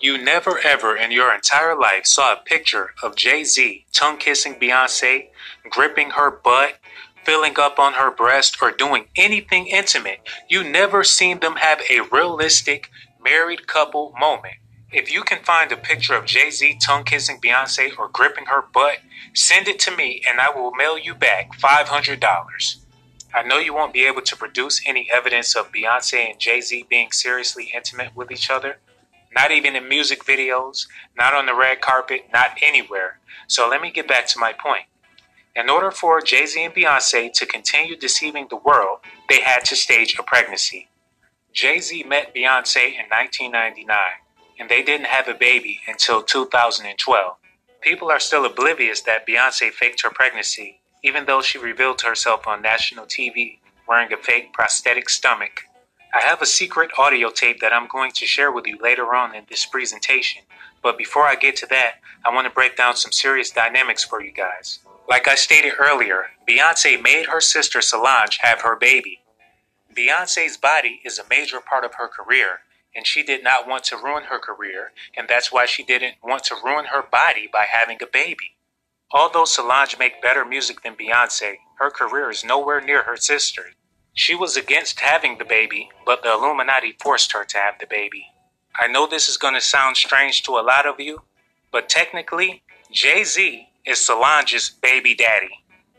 You 0.00 0.16
never 0.16 0.58
ever 0.58 0.96
in 0.96 1.10
your 1.10 1.34
entire 1.34 1.76
life 1.76 2.06
saw 2.06 2.32
a 2.32 2.42
picture 2.44 2.94
of 3.02 3.16
Jay 3.16 3.42
Z 3.44 3.84
tongue 3.92 4.16
kissing 4.16 4.54
Beyonce, 4.54 5.28
gripping 5.70 6.10
her 6.10 6.30
butt, 6.30 6.74
filling 7.24 7.58
up 7.58 7.78
on 7.78 7.94
her 7.94 8.10
breast, 8.10 8.56
or 8.62 8.70
doing 8.70 9.06
anything 9.16 9.66
intimate. 9.66 10.20
You 10.48 10.62
never 10.62 11.02
seen 11.02 11.40
them 11.40 11.56
have 11.56 11.80
a 11.90 12.00
realistic 12.12 12.90
married 13.22 13.66
couple 13.66 14.14
moment. 14.18 14.54
If 14.90 15.12
you 15.12 15.22
can 15.22 15.44
find 15.44 15.70
a 15.70 15.76
picture 15.76 16.14
of 16.14 16.24
Jay 16.24 16.50
Z 16.50 16.78
tongue 16.82 17.04
kissing 17.04 17.38
Beyonce 17.42 17.90
or 17.98 18.08
gripping 18.08 18.46
her 18.46 18.62
butt, 18.72 18.98
send 19.34 19.68
it 19.68 19.78
to 19.80 19.94
me 19.94 20.22
and 20.26 20.40
I 20.40 20.48
will 20.48 20.72
mail 20.72 20.96
you 20.96 21.14
back 21.14 21.52
$500. 21.58 22.76
I 23.34 23.42
know 23.42 23.58
you 23.58 23.74
won't 23.74 23.92
be 23.92 24.06
able 24.06 24.22
to 24.22 24.36
produce 24.36 24.80
any 24.86 25.06
evidence 25.12 25.54
of 25.54 25.72
Beyonce 25.72 26.30
and 26.30 26.40
Jay 26.40 26.62
Z 26.62 26.86
being 26.88 27.12
seriously 27.12 27.70
intimate 27.74 28.16
with 28.16 28.30
each 28.30 28.50
other. 28.50 28.78
Not 29.34 29.50
even 29.50 29.76
in 29.76 29.90
music 29.90 30.24
videos, 30.24 30.86
not 31.18 31.34
on 31.34 31.44
the 31.44 31.54
red 31.54 31.82
carpet, 31.82 32.22
not 32.32 32.56
anywhere. 32.62 33.18
So 33.46 33.68
let 33.68 33.82
me 33.82 33.90
get 33.90 34.08
back 34.08 34.26
to 34.28 34.38
my 34.38 34.54
point. 34.54 34.84
In 35.54 35.68
order 35.68 35.90
for 35.90 36.22
Jay 36.22 36.46
Z 36.46 36.64
and 36.64 36.74
Beyonce 36.74 37.30
to 37.34 37.44
continue 37.44 37.94
deceiving 37.94 38.46
the 38.48 38.56
world, 38.56 39.00
they 39.28 39.42
had 39.42 39.66
to 39.66 39.76
stage 39.76 40.16
a 40.18 40.22
pregnancy. 40.22 40.88
Jay 41.52 41.78
Z 41.78 42.04
met 42.04 42.34
Beyonce 42.34 42.92
in 42.92 43.04
1999, 43.10 43.98
and 44.58 44.68
they 44.68 44.82
didn't 44.82 45.06
have 45.06 45.28
a 45.28 45.34
baby 45.34 45.80
until 45.86 46.22
2012. 46.22 47.36
People 47.80 48.10
are 48.10 48.20
still 48.20 48.44
oblivious 48.44 49.00
that 49.02 49.26
Beyonce 49.26 49.70
faked 49.70 50.02
her 50.02 50.10
pregnancy, 50.10 50.80
even 51.04 51.26
though 51.26 51.42
she 51.42 51.58
revealed 51.58 52.02
herself 52.02 52.46
on 52.46 52.60
national 52.60 53.06
TV 53.06 53.58
wearing 53.88 54.12
a 54.12 54.16
fake 54.16 54.52
prosthetic 54.52 55.08
stomach. 55.08 55.62
I 56.12 56.20
have 56.22 56.42
a 56.42 56.46
secret 56.46 56.90
audio 56.98 57.30
tape 57.30 57.60
that 57.60 57.72
I'm 57.72 57.86
going 57.86 58.12
to 58.12 58.26
share 58.26 58.50
with 58.50 58.66
you 58.66 58.78
later 58.82 59.14
on 59.14 59.34
in 59.34 59.44
this 59.48 59.66
presentation. 59.66 60.42
But 60.82 60.98
before 60.98 61.24
I 61.24 61.34
get 61.34 61.56
to 61.56 61.66
that, 61.66 61.94
I 62.24 62.34
want 62.34 62.46
to 62.46 62.52
break 62.52 62.76
down 62.76 62.96
some 62.96 63.12
serious 63.12 63.50
dynamics 63.50 64.04
for 64.04 64.22
you 64.22 64.32
guys. 64.32 64.80
Like 65.08 65.28
I 65.28 65.34
stated 65.34 65.74
earlier, 65.78 66.26
Beyonce 66.48 67.02
made 67.02 67.26
her 67.26 67.40
sister 67.40 67.80
Solange 67.80 68.38
have 68.40 68.62
her 68.62 68.76
baby. 68.76 69.20
Beyonce's 69.94 70.56
body 70.56 71.00
is 71.04 71.18
a 71.18 71.28
major 71.28 71.60
part 71.60 71.84
of 71.84 71.94
her 71.94 72.08
career, 72.08 72.60
and 72.94 73.06
she 73.06 73.22
did 73.22 73.44
not 73.44 73.68
want 73.68 73.84
to 73.84 73.96
ruin 73.96 74.24
her 74.24 74.38
career, 74.38 74.92
and 75.16 75.28
that's 75.28 75.52
why 75.52 75.66
she 75.66 75.84
didn't 75.84 76.16
want 76.22 76.44
to 76.44 76.56
ruin 76.64 76.86
her 76.86 77.02
body 77.02 77.48
by 77.52 77.66
having 77.70 77.98
a 78.02 78.06
baby. 78.06 78.56
Although 79.12 79.44
Solange 79.44 79.96
make 79.98 80.20
better 80.20 80.44
music 80.44 80.82
than 80.82 80.96
Beyonce, 80.96 81.56
her 81.78 81.90
career 81.90 82.30
is 82.30 82.44
nowhere 82.44 82.80
near 82.80 83.04
her 83.04 83.16
sister's. 83.16 83.74
She 84.14 84.34
was 84.34 84.56
against 84.56 85.00
having 85.00 85.38
the 85.38 85.44
baby, 85.44 85.90
but 86.04 86.22
the 86.22 86.32
Illuminati 86.32 86.96
forced 87.00 87.32
her 87.32 87.44
to 87.44 87.58
have 87.58 87.78
the 87.78 87.86
baby. 87.86 88.26
I 88.76 88.88
know 88.88 89.06
this 89.06 89.28
is 89.28 89.36
going 89.36 89.54
to 89.54 89.60
sound 89.60 89.96
strange 89.96 90.42
to 90.42 90.52
a 90.52 90.66
lot 90.66 90.86
of 90.86 90.98
you, 90.98 91.22
but 91.70 91.88
technically, 91.88 92.62
Jay 92.90 93.22
Z 93.22 93.68
is 93.86 94.04
Solange's 94.04 94.70
baby 94.70 95.14
daddy. 95.14 95.50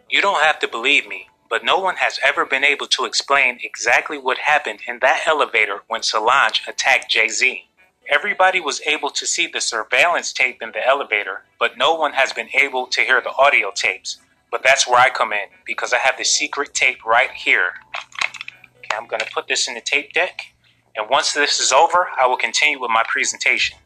You 0.10 0.22
don't 0.22 0.44
have 0.44 0.60
to 0.60 0.68
believe 0.68 1.08
me, 1.08 1.29
but 1.50 1.64
no 1.64 1.80
one 1.80 1.96
has 1.96 2.20
ever 2.24 2.46
been 2.46 2.64
able 2.64 2.88
to 2.88 3.06
explain 3.06 3.60
exactly 3.64 4.18
what 4.18 4.38
happened 4.38 4.80
in 4.88 5.00
that 5.00 5.24
elevator 5.26 5.82
when 5.88 6.04
Solange 6.04 6.62
attacked 6.68 7.10
Jay 7.10 7.28
Z. 7.28 7.64
Everybody 8.08 8.60
was 8.60 8.82
able 8.88 9.10
to 9.12 9.26
see 9.26 9.48
the 9.48 9.62
surveillance 9.62 10.32
tape 10.32 10.62
in 10.62 10.72
the 10.72 10.86
elevator, 10.86 11.44
but 11.60 11.78
no 11.78 11.96
one 11.96 12.14
has 12.14 12.34
been 12.34 12.50
able 12.54 12.88
to 12.88 13.02
hear 13.02 13.22
the 13.22 13.34
audio 13.38 13.72
tapes. 13.74 14.18
But 14.52 14.64
that's 14.64 14.88
where 14.88 15.00
I 15.00 15.10
come 15.10 15.32
in 15.34 15.48
because 15.66 15.94
I 15.94 15.98
have 15.98 16.18
the 16.18 16.24
secret 16.24 16.74
tape 16.74 17.06
right 17.06 17.32
here. 17.32 17.74
Okay, 18.78 18.96
I'm 18.96 19.08
going 19.08 19.20
to 19.20 19.32
put 19.32 19.48
this 19.48 19.68
in 19.68 19.76
the 19.76 19.82
tape 19.82 20.14
deck, 20.14 20.42
and 20.96 21.10
once 21.10 21.34
this 21.34 21.60
is 21.60 21.72
over, 21.72 22.08
I 22.20 22.26
will 22.28 22.38
continue 22.38 22.80
with 22.80 22.92
my 22.92 23.04
presentation. 23.08 23.78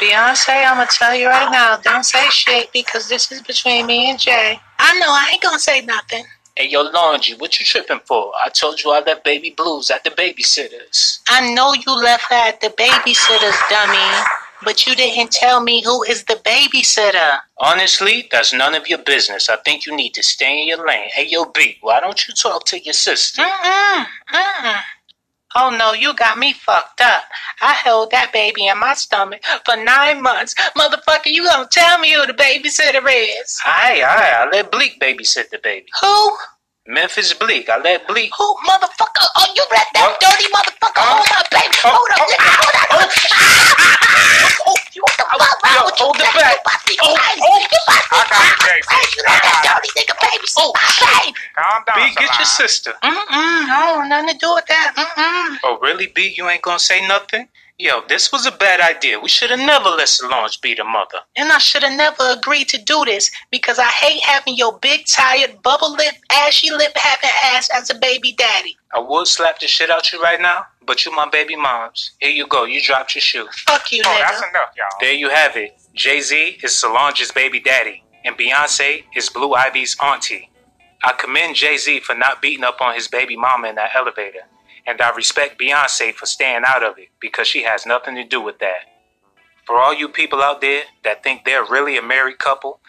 Beyonce, 0.00 0.64
I'm 0.66 0.76
gonna 0.76 0.88
tell 0.90 1.14
you 1.14 1.28
right 1.28 1.52
now, 1.52 1.76
don't 1.76 2.04
say 2.04 2.26
shit 2.30 2.72
because 2.72 3.08
this 3.08 3.30
is 3.30 3.42
between 3.42 3.86
me 3.86 4.10
and 4.10 4.18
Jay. 4.18 4.58
I 4.82 4.98
know 4.98 5.08
I 5.08 5.30
ain't 5.32 5.42
gonna 5.42 5.58
say 5.58 5.82
nothing. 5.82 6.24
Hey, 6.56 6.68
yo, 6.68 6.82
Laundry, 6.82 7.36
what 7.36 7.58
you 7.60 7.66
tripping 7.66 8.00
for? 8.06 8.32
I 8.44 8.48
told 8.48 8.82
you 8.82 8.90
I 8.90 9.00
left 9.00 9.24
baby 9.24 9.54
blues 9.56 9.90
at 9.90 10.04
the 10.04 10.10
babysitters. 10.10 11.20
I 11.28 11.54
know 11.54 11.74
you 11.74 11.94
left 12.02 12.24
her 12.24 12.34
at 12.34 12.60
the 12.60 12.68
babysitter's 12.68 13.58
dummy, 13.70 14.26
but 14.64 14.86
you 14.86 14.94
didn't 14.94 15.32
tell 15.32 15.60
me 15.60 15.82
who 15.82 16.02
is 16.04 16.24
the 16.24 16.34
babysitter. 16.34 17.38
Honestly, 17.58 18.26
that's 18.30 18.52
none 18.52 18.74
of 18.74 18.88
your 18.88 18.98
business. 18.98 19.48
I 19.48 19.56
think 19.64 19.86
you 19.86 19.94
need 19.94 20.12
to 20.14 20.22
stay 20.22 20.60
in 20.60 20.68
your 20.68 20.86
lane. 20.86 21.08
Hey, 21.12 21.26
yo, 21.28 21.44
B, 21.46 21.76
why 21.82 22.00
don't 22.00 22.26
you 22.26 22.34
talk 22.34 22.64
to 22.66 22.78
your 22.78 22.94
sister? 22.94 23.42
Mm-mm, 23.42 24.06
mm-mm. 24.32 24.80
Oh 25.54 25.74
no, 25.76 25.92
you 25.92 26.14
got 26.14 26.38
me 26.38 26.52
fucked 26.52 27.00
up. 27.00 27.22
I 27.60 27.72
held 27.72 28.12
that 28.12 28.32
baby 28.32 28.66
in 28.68 28.78
my 28.78 28.94
stomach 28.94 29.42
for 29.64 29.76
nine 29.76 30.22
months. 30.22 30.54
Motherfucker, 30.76 31.26
you 31.26 31.44
gonna 31.44 31.66
tell 31.70 31.98
me 31.98 32.12
who 32.12 32.26
the 32.26 32.34
babysitter 32.34 33.02
is? 33.40 33.58
Aye, 33.64 34.02
aye, 34.06 34.44
I 34.44 34.48
let 34.50 34.70
Bleek 34.70 35.00
babysit 35.00 35.50
the 35.50 35.58
baby. 35.62 35.86
Who? 36.00 36.30
Memphis 36.90 37.32
Bleek, 37.34 37.68
I 37.70 37.78
let 37.78 38.06
Bleek. 38.08 38.30
Who, 38.36 38.46
motherfucker? 38.66 39.26
Oh, 39.38 39.46
you 39.54 39.62
let 39.70 39.86
that 39.94 40.10
What? 40.10 40.18
dirty 40.18 40.50
motherfucker 40.50 41.02
hold 41.06 41.26
my 41.30 41.42
baby. 41.54 41.76
Oh, 41.86 41.94
hold 41.94 42.10
up, 42.10 42.18
oh, 42.18 42.26
nigga, 42.26 42.50
hold 42.58 42.74
up. 42.82 42.90
Oh, 44.66 44.74
you 44.92 45.02
what 45.06 45.14
the 45.16 45.24
fuck 45.38 45.54
Yo, 45.70 45.70
wrong 45.70 45.86
with 45.86 46.00
you? 46.00 46.06
hold 46.06 46.18
it 46.18 46.34
back. 46.34 46.58
You 46.58 46.66
must 46.66 46.86
be 46.90 46.94
Oh, 46.98 47.14
crazy. 47.14 47.40
oh. 47.46 47.58
You 47.62 47.80
must 47.86 48.10
be 48.10 48.18
I 48.18 48.56
crazy. 48.58 48.90
You 49.14 49.22
let 49.22 49.38
that 49.46 49.58
dirty 49.70 49.90
nigga 49.94 50.14
baby 50.18 50.48
Oh, 50.58 50.72
my 50.74 50.82
baby. 50.98 51.38
Calm 51.54 51.80
down. 51.86 51.94
B, 51.94 52.14
get 52.18 52.32
your 52.42 52.50
sister. 52.50 52.90
Mm-mm, 53.06 53.70
I 53.70 53.86
don't 53.86 53.98
want 54.02 54.08
nothing 54.10 54.28
to 54.34 54.38
do 54.38 54.50
with 54.54 54.66
that. 54.66 54.88
Mm-mm. 54.98 55.58
Oh, 55.62 55.78
really, 55.82 56.08
B? 56.08 56.34
You 56.36 56.48
ain't 56.50 56.62
gonna 56.62 56.78
say 56.82 57.06
nothing? 57.06 57.46
Yo, 57.82 58.02
this 58.10 58.30
was 58.30 58.44
a 58.44 58.50
bad 58.52 58.78
idea. 58.78 59.18
We 59.18 59.30
should 59.30 59.48
have 59.48 59.58
never 59.58 59.88
let 59.88 60.06
Solange 60.06 60.60
be 60.60 60.74
the 60.74 60.84
mother. 60.84 61.20
And 61.34 61.50
I 61.50 61.56
should 61.56 61.82
have 61.82 61.96
never 61.96 62.22
agreed 62.38 62.68
to 62.68 62.76
do 62.76 63.06
this 63.06 63.30
because 63.50 63.78
I 63.78 63.86
hate 63.86 64.22
having 64.22 64.54
your 64.54 64.78
big, 64.80 65.06
tired, 65.06 65.62
bubble 65.62 65.92
lip, 65.92 66.14
ashy 66.30 66.70
lip 66.70 66.92
having 66.94 67.30
ass 67.44 67.70
as 67.74 67.88
a 67.88 67.94
baby 67.94 68.32
daddy. 68.32 68.76
I 68.94 68.98
would 68.98 69.26
slap 69.26 69.60
the 69.60 69.66
shit 69.66 69.88
out 69.88 70.12
you 70.12 70.20
right 70.22 70.38
now, 70.42 70.66
but 70.84 71.06
you 71.06 71.12
my 71.12 71.26
baby 71.30 71.56
moms. 71.56 72.10
Here 72.18 72.28
you 72.30 72.46
go. 72.46 72.64
You 72.64 72.82
dropped 72.82 73.14
your 73.14 73.22
shoe. 73.22 73.48
Fuck 73.66 73.90
you, 73.92 74.02
Oh, 74.04 74.08
nigga. 74.10 74.20
that's 74.28 74.38
enough, 74.50 74.70
y'all. 74.76 74.98
There 75.00 75.14
you 75.14 75.30
have 75.30 75.56
it. 75.56 75.80
Jay 75.94 76.20
Z 76.20 76.58
is 76.62 76.76
Solange's 76.78 77.32
baby 77.32 77.60
daddy, 77.60 78.04
and 78.26 78.36
Beyonce 78.36 79.04
is 79.16 79.30
Blue 79.30 79.54
Ivy's 79.54 79.96
auntie. 80.02 80.50
I 81.02 81.12
commend 81.14 81.56
Jay 81.56 81.78
Z 81.78 82.00
for 82.00 82.14
not 82.14 82.42
beating 82.42 82.64
up 82.64 82.82
on 82.82 82.94
his 82.94 83.08
baby 83.08 83.36
mama 83.38 83.68
in 83.68 83.76
that 83.76 83.92
elevator, 83.96 84.40
and 84.90 85.00
I 85.00 85.14
respect 85.14 85.60
Beyonce 85.60 86.12
for 86.12 86.26
staying 86.26 86.62
out 86.66 86.82
of 86.82 86.98
it 86.98 87.08
because 87.20 87.46
she 87.46 87.62
has 87.62 87.86
nothing 87.86 88.16
to 88.16 88.24
do 88.24 88.40
with 88.40 88.58
that. 88.58 88.88
For 89.64 89.78
all 89.78 89.94
you 89.94 90.08
people 90.08 90.42
out 90.42 90.60
there 90.60 90.82
that 91.04 91.22
think 91.22 91.44
they're 91.44 91.64
really 91.64 91.96
a 91.96 92.02
married 92.02 92.38
couple, 92.38 92.80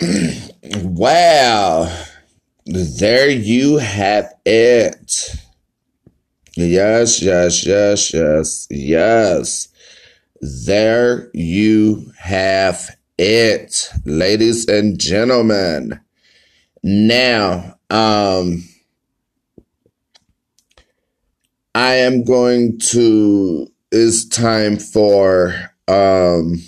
Wow. 0.74 2.04
There 2.66 3.30
you 3.30 3.78
have 3.78 4.32
it. 4.44 5.30
Yes, 6.56 7.22
yes, 7.22 7.64
yes, 7.64 8.12
yes, 8.12 8.66
yes. 8.70 9.68
There 10.40 11.30
you 11.32 12.12
have 12.18 12.96
it, 13.16 13.90
ladies 14.04 14.66
and 14.68 14.98
gentlemen. 14.98 16.00
Now, 16.82 17.78
um, 17.90 18.64
I 21.78 21.94
am 21.96 22.24
going 22.24 22.78
to, 22.90 23.68
it's 23.92 24.28
time 24.28 24.78
for, 24.78 25.54
um, 25.88 26.58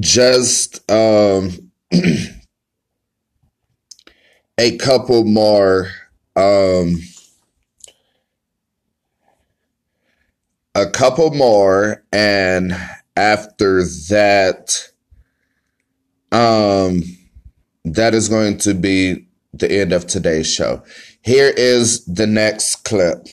just 0.00 0.90
um 0.90 1.70
a 4.58 4.76
couple 4.78 5.24
more 5.24 5.88
um 6.36 7.00
a 10.74 10.90
couple 10.90 11.30
more 11.32 12.02
and 12.12 12.74
after 13.16 13.84
that 14.08 14.88
um 16.34 17.02
that 17.84 18.14
is 18.14 18.28
going 18.28 18.58
to 18.58 18.74
be 18.74 19.26
the 19.52 19.70
end 19.70 19.92
of 19.92 20.06
today's 20.06 20.46
show 20.52 20.82
here 21.22 21.52
is 21.56 22.04
the 22.06 22.26
next 22.26 22.84
clip 22.84 23.28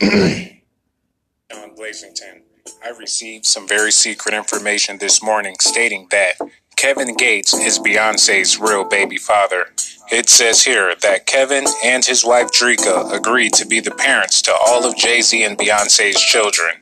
John 0.00 1.76
Blazington, 1.76 2.42
I 2.84 2.90
received 2.98 3.46
some 3.46 3.68
very 3.68 3.92
secret 3.92 4.34
information 4.34 4.98
this 4.98 5.22
morning 5.22 5.56
stating 5.60 6.08
that 6.10 6.34
Kevin 6.76 7.14
Gates 7.14 7.54
is 7.54 7.78
Beyonce's 7.78 8.58
real 8.58 8.84
baby 8.84 9.16
father. 9.16 9.66
It 10.12 10.28
says 10.28 10.62
here 10.64 10.94
that 11.02 11.26
Kevin 11.26 11.64
and 11.84 12.04
his 12.04 12.24
wife 12.24 12.50
Drika 12.52 13.12
agreed 13.12 13.54
to 13.54 13.66
be 13.66 13.80
the 13.80 13.92
parents 13.92 14.42
to 14.42 14.54
all 14.66 14.84
of 14.84 14.96
Jay 14.96 15.22
Z 15.22 15.44
and 15.44 15.56
Beyonce's 15.56 16.20
children. 16.20 16.74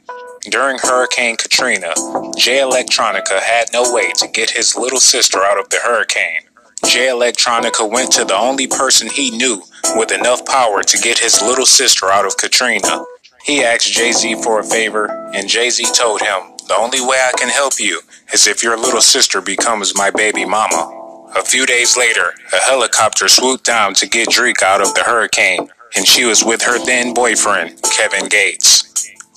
During 0.51 0.79
Hurricane 0.79 1.37
Katrina, 1.37 1.95
Jay 2.37 2.59
Electronica 2.59 3.41
had 3.41 3.73
no 3.73 3.93
way 3.93 4.11
to 4.17 4.27
get 4.27 4.51
his 4.51 4.77
little 4.77 4.99
sister 4.99 5.39
out 5.45 5.61
of 5.61 5.69
the 5.71 5.79
hurricane. 5.85 6.43
Jay 6.85 7.07
Electronica 7.07 7.89
went 7.89 8.11
to 8.13 8.25
the 8.25 8.35
only 8.37 8.67
person 8.67 9.09
he 9.09 9.31
knew 9.31 9.63
with 9.95 10.11
enough 10.11 10.45
power 10.45 10.83
to 10.83 10.99
get 10.99 11.21
his 11.21 11.41
little 11.41 11.65
sister 11.65 12.11
out 12.11 12.27
of 12.27 12.37
Katrina. 12.37 13.05
He 13.45 13.63
asked 13.63 13.93
Jay 13.93 14.11
Z 14.11 14.43
for 14.43 14.59
a 14.59 14.65
favor, 14.65 15.07
and 15.33 15.49
Jay 15.49 15.71
Z 15.71 15.85
told 15.95 16.21
him, 16.21 16.41
The 16.67 16.77
only 16.77 17.01
way 17.01 17.19
I 17.25 17.39
can 17.39 17.49
help 17.49 17.75
you 17.79 18.01
is 18.33 18.49
if 18.49 18.65
your 18.65 18.77
little 18.77 19.01
sister 19.01 19.41
becomes 19.41 19.97
my 19.97 20.11
baby 20.11 20.45
mama. 20.45 21.31
A 21.37 21.45
few 21.45 21.67
days 21.67 21.97
later, 21.97 22.35
a 22.53 22.57
helicopter 22.57 23.29
swooped 23.29 23.65
down 23.65 23.95
to 23.95 24.09
get 24.09 24.29
Drika 24.29 24.65
out 24.65 24.83
of 24.83 24.93
the 24.95 25.05
hurricane, 25.05 25.69
and 25.95 26.05
she 26.05 26.25
was 26.25 26.45
with 26.45 26.63
her 26.63 26.85
then 26.85 27.15
boyfriend, 27.15 27.81
Kevin 27.97 28.29
Gates. 28.29 28.82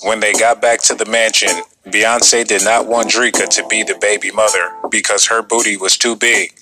When 0.05 0.19
they 0.19 0.33
got 0.33 0.61
back 0.61 0.83
to 0.83 0.93
the 0.93 1.05
mansion, 1.05 1.49
Beyonce 1.87 2.45
did 2.45 2.63
not 2.63 2.85
want 2.85 3.09
Drika 3.09 3.49
to 3.49 3.67
be 3.67 3.81
the 3.81 3.97
baby 3.99 4.29
mother 4.29 4.71
because 4.91 5.25
her 5.25 5.41
booty 5.41 5.77
was 5.77 5.97
too 5.97 6.15
big. 6.15 6.53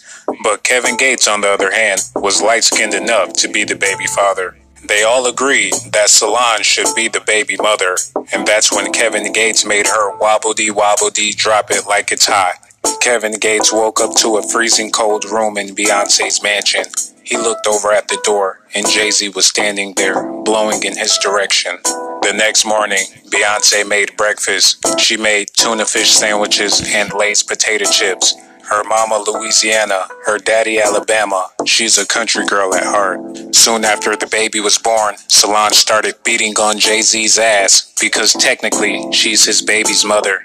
But 0.43 0.63
Kevin 0.63 0.95
Gates, 0.95 1.27
on 1.27 1.41
the 1.41 1.49
other 1.49 1.69
hand, 1.69 1.99
was 2.15 2.41
light 2.41 2.63
skinned 2.63 2.93
enough 2.93 3.33
to 3.33 3.49
be 3.49 3.65
the 3.65 3.75
baby 3.75 4.07
father. 4.07 4.55
They 4.87 5.03
all 5.03 5.27
agreed 5.27 5.73
that 5.91 6.09
Solange 6.09 6.63
should 6.65 6.87
be 6.95 7.09
the 7.09 7.19
baby 7.19 7.57
mother, 7.57 7.97
and 8.31 8.47
that's 8.47 8.71
when 8.71 8.93
Kevin 8.93 9.29
Gates 9.33 9.65
made 9.65 9.87
her 9.87 10.17
wobble 10.19 10.53
dee 10.53 10.71
wobble 10.71 11.09
dee 11.09 11.33
drop 11.33 11.69
it 11.69 11.85
like 11.85 12.13
it's 12.13 12.27
hot. 12.27 12.55
Kevin 13.01 13.37
Gates 13.39 13.73
woke 13.73 13.99
up 13.99 14.15
to 14.15 14.37
a 14.37 14.43
freezing 14.43 14.89
cold 14.89 15.25
room 15.25 15.57
in 15.57 15.75
Beyonce's 15.75 16.41
mansion. 16.41 16.85
He 17.23 17.35
looked 17.35 17.67
over 17.67 17.91
at 17.91 18.07
the 18.07 18.21
door, 18.23 18.61
and 18.73 18.87
Jay 18.87 19.11
Z 19.11 19.29
was 19.29 19.45
standing 19.45 19.95
there, 19.95 20.23
blowing 20.43 20.83
in 20.83 20.97
his 20.97 21.17
direction. 21.17 21.77
The 22.23 22.31
next 22.31 22.65
morning, 22.65 23.03
Beyonce 23.27 23.85
made 23.85 24.15
breakfast. 24.15 24.97
She 24.97 25.17
made 25.17 25.49
tuna 25.53 25.85
fish 25.85 26.11
sandwiches 26.11 26.81
and 26.87 27.11
Lay's 27.13 27.43
potato 27.43 27.83
chips. 27.83 28.33
Her 28.69 28.81
mama, 28.85 29.21
Louisiana, 29.27 30.07
her 30.25 30.37
daddy, 30.37 30.79
Alabama. 30.79 31.49
She's 31.65 31.97
a 31.97 32.07
country 32.07 32.45
girl 32.45 32.73
at 32.75 32.85
heart. 32.85 33.19
Soon 33.53 33.83
after 33.83 34.15
the 34.15 34.27
baby 34.27 34.61
was 34.61 34.77
born, 34.77 35.17
Solange 35.27 35.73
started 35.73 36.15
beating 36.23 36.53
on 36.61 36.79
Jay 36.79 37.01
Z's 37.01 37.37
ass 37.37 37.93
because 37.99 38.31
technically 38.31 39.11
she's 39.11 39.43
his 39.43 39.61
baby's 39.61 40.05
mother. 40.05 40.39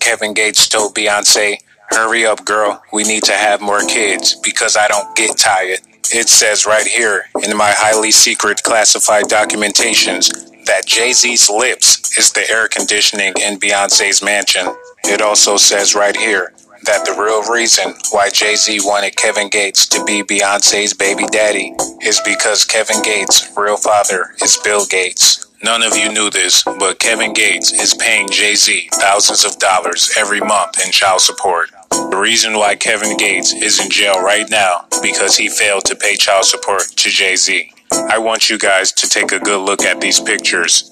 Kevin 0.00 0.34
Gates 0.34 0.68
told 0.68 0.96
Beyonce, 0.96 1.58
Hurry 1.90 2.26
up, 2.26 2.44
girl. 2.44 2.82
We 2.92 3.04
need 3.04 3.22
to 3.24 3.34
have 3.34 3.60
more 3.60 3.82
kids 3.82 4.34
because 4.42 4.76
I 4.76 4.88
don't 4.88 5.14
get 5.16 5.38
tired. 5.38 5.78
It 6.12 6.28
says 6.28 6.66
right 6.66 6.86
here 6.86 7.26
in 7.44 7.56
my 7.56 7.70
highly 7.70 8.10
secret 8.10 8.64
classified 8.64 9.26
documentations 9.26 10.49
that 10.66 10.86
Jay 10.86 11.12
Z's 11.12 11.48
lips 11.48 12.16
is 12.18 12.32
the 12.32 12.48
air 12.50 12.68
conditioning 12.68 13.32
in 13.40 13.58
Beyonce's 13.58 14.22
mansion. 14.22 14.66
It 15.04 15.20
also 15.20 15.56
says 15.56 15.94
right 15.94 16.16
here 16.16 16.52
that 16.84 17.04
the 17.04 17.12
real 17.12 17.42
reason 17.52 17.94
why 18.10 18.30
Jay 18.30 18.56
Z 18.56 18.80
wanted 18.84 19.16
Kevin 19.16 19.48
Gates 19.48 19.86
to 19.88 20.04
be 20.04 20.22
Beyonce's 20.22 20.94
baby 20.94 21.26
daddy 21.26 21.74
is 22.02 22.20
because 22.24 22.64
Kevin 22.64 23.02
Gates' 23.02 23.52
real 23.56 23.76
father 23.76 24.34
is 24.42 24.58
Bill 24.64 24.86
Gates. 24.86 25.46
None 25.62 25.82
of 25.82 25.94
you 25.94 26.10
knew 26.10 26.30
this, 26.30 26.62
but 26.62 26.98
Kevin 26.98 27.34
Gates 27.34 27.72
is 27.72 27.92
paying 27.92 28.30
Jay 28.30 28.54
Z 28.54 28.88
thousands 28.94 29.44
of 29.44 29.58
dollars 29.58 30.10
every 30.16 30.40
month 30.40 30.84
in 30.84 30.90
child 30.90 31.20
support. 31.20 31.70
The 31.90 32.16
reason 32.16 32.56
why 32.56 32.76
Kevin 32.76 33.16
Gates 33.16 33.52
is 33.52 33.78
in 33.78 33.90
jail 33.90 34.22
right 34.22 34.48
now 34.48 34.86
because 35.02 35.36
he 35.36 35.48
failed 35.48 35.84
to 35.84 35.96
pay 35.96 36.16
child 36.16 36.46
support 36.46 36.82
to 36.96 37.10
Jay 37.10 37.36
Z. 37.36 37.72
I 37.92 38.18
want 38.18 38.50
you 38.50 38.58
guys 38.58 38.92
to 38.92 39.08
take 39.08 39.32
a 39.32 39.38
good 39.40 39.64
look 39.64 39.82
at 39.82 40.00
these 40.00 40.20
pictures. 40.20 40.88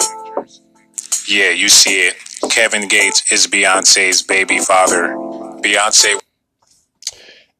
Yeah, 1.28 1.50
you 1.50 1.68
see 1.68 2.06
it. 2.08 2.14
Kevin 2.50 2.88
Gates 2.88 3.30
is 3.32 3.46
Beyonce's 3.46 4.22
baby 4.22 4.58
father. 4.58 5.08
Beyonce 5.62 6.20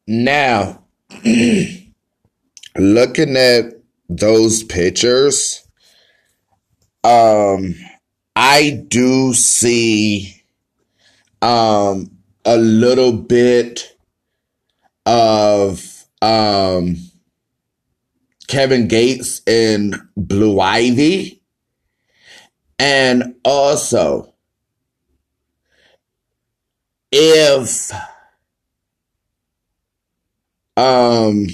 Now, 0.07 0.83
looking 2.77 3.37
at 3.37 3.65
those 4.09 4.63
pictures, 4.63 5.67
um, 7.03 7.75
I 8.35 8.83
do 8.87 9.33
see 9.33 10.43
um 11.41 12.11
a 12.45 12.57
little 12.57 13.13
bit 13.13 13.95
of 15.05 16.05
um 16.21 16.97
Kevin 18.49 18.87
Gates 18.87 19.41
and 19.45 19.95
Blue 20.17 20.59
Ivy. 20.59 21.41
And 22.79 23.35
also, 23.45 24.33
if 27.11 27.91
um 30.75 31.47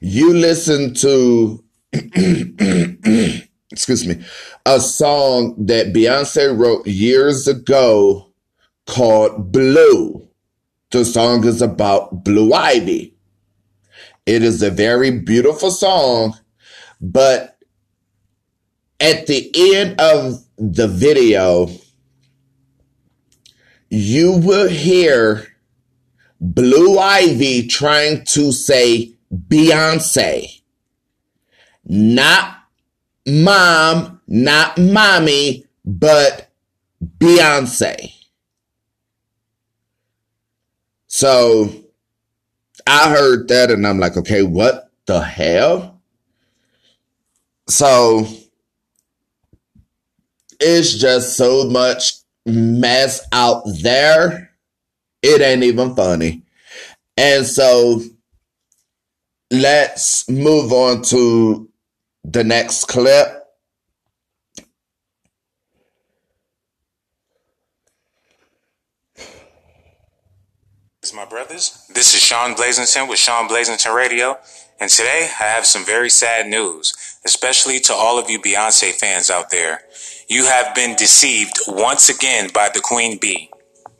you 0.00 0.34
listen 0.34 0.92
to 0.94 1.64
excuse 3.70 4.06
me 4.06 4.22
a 4.66 4.78
song 4.80 5.54
that 5.66 5.92
Beyonce 5.94 6.58
wrote 6.58 6.86
years 6.86 7.48
ago 7.48 8.28
called 8.86 9.52
Blue. 9.52 10.28
The 10.90 11.04
song 11.06 11.46
is 11.46 11.62
about 11.62 12.24
Blue 12.24 12.52
Ivy. 12.52 13.16
It 14.24 14.42
is 14.42 14.62
a 14.62 14.70
very 14.70 15.10
beautiful 15.10 15.70
song, 15.70 16.38
but 17.00 17.58
at 19.00 19.26
the 19.26 19.50
end 19.54 20.00
of 20.00 20.44
the 20.56 20.86
video, 20.86 21.68
you 23.90 24.32
will 24.32 24.68
hear 24.68 25.48
Blue 26.40 26.98
Ivy 26.98 27.66
trying 27.66 28.24
to 28.26 28.52
say 28.52 29.12
Beyonce, 29.32 30.60
not 31.84 32.58
mom, 33.26 34.20
not 34.28 34.78
mommy, 34.78 35.66
but 35.84 36.50
Beyonce. 37.18 38.12
So 41.08 41.72
I 42.92 43.08
heard 43.08 43.48
that 43.48 43.70
and 43.70 43.86
I'm 43.86 43.98
like, 43.98 44.18
okay, 44.18 44.42
what 44.42 44.90
the 45.06 45.22
hell? 45.22 46.02
So 47.66 48.26
it's 50.60 50.98
just 50.98 51.34
so 51.38 51.64
much 51.70 52.12
mess 52.44 53.26
out 53.32 53.62
there. 53.80 54.50
It 55.22 55.40
ain't 55.40 55.62
even 55.62 55.96
funny. 55.96 56.42
And 57.16 57.46
so 57.46 58.02
let's 59.50 60.28
move 60.28 60.70
on 60.70 61.00
to 61.04 61.70
the 62.24 62.44
next 62.44 62.88
clip. 62.88 63.41
My 71.14 71.24
brothers. 71.24 71.86
This 71.92 72.14
is 72.14 72.20
Sean 72.20 72.54
Blazington 72.54 73.08
with 73.08 73.18
Sean 73.18 73.48
Blazington 73.48 73.94
Radio, 73.94 74.38
and 74.80 74.90
today 74.90 75.28
I 75.40 75.44
have 75.44 75.66
some 75.66 75.84
very 75.84 76.08
sad 76.08 76.46
news, 76.46 76.94
especially 77.24 77.80
to 77.80 77.92
all 77.92 78.18
of 78.18 78.30
you 78.30 78.40
Beyonce 78.40 78.92
fans 78.92 79.30
out 79.30 79.50
there. 79.50 79.82
You 80.28 80.46
have 80.46 80.74
been 80.74 80.96
deceived 80.96 81.58
once 81.68 82.08
again 82.08 82.50
by 82.54 82.70
the 82.72 82.80
Queen 82.80 83.18
Bee. 83.18 83.50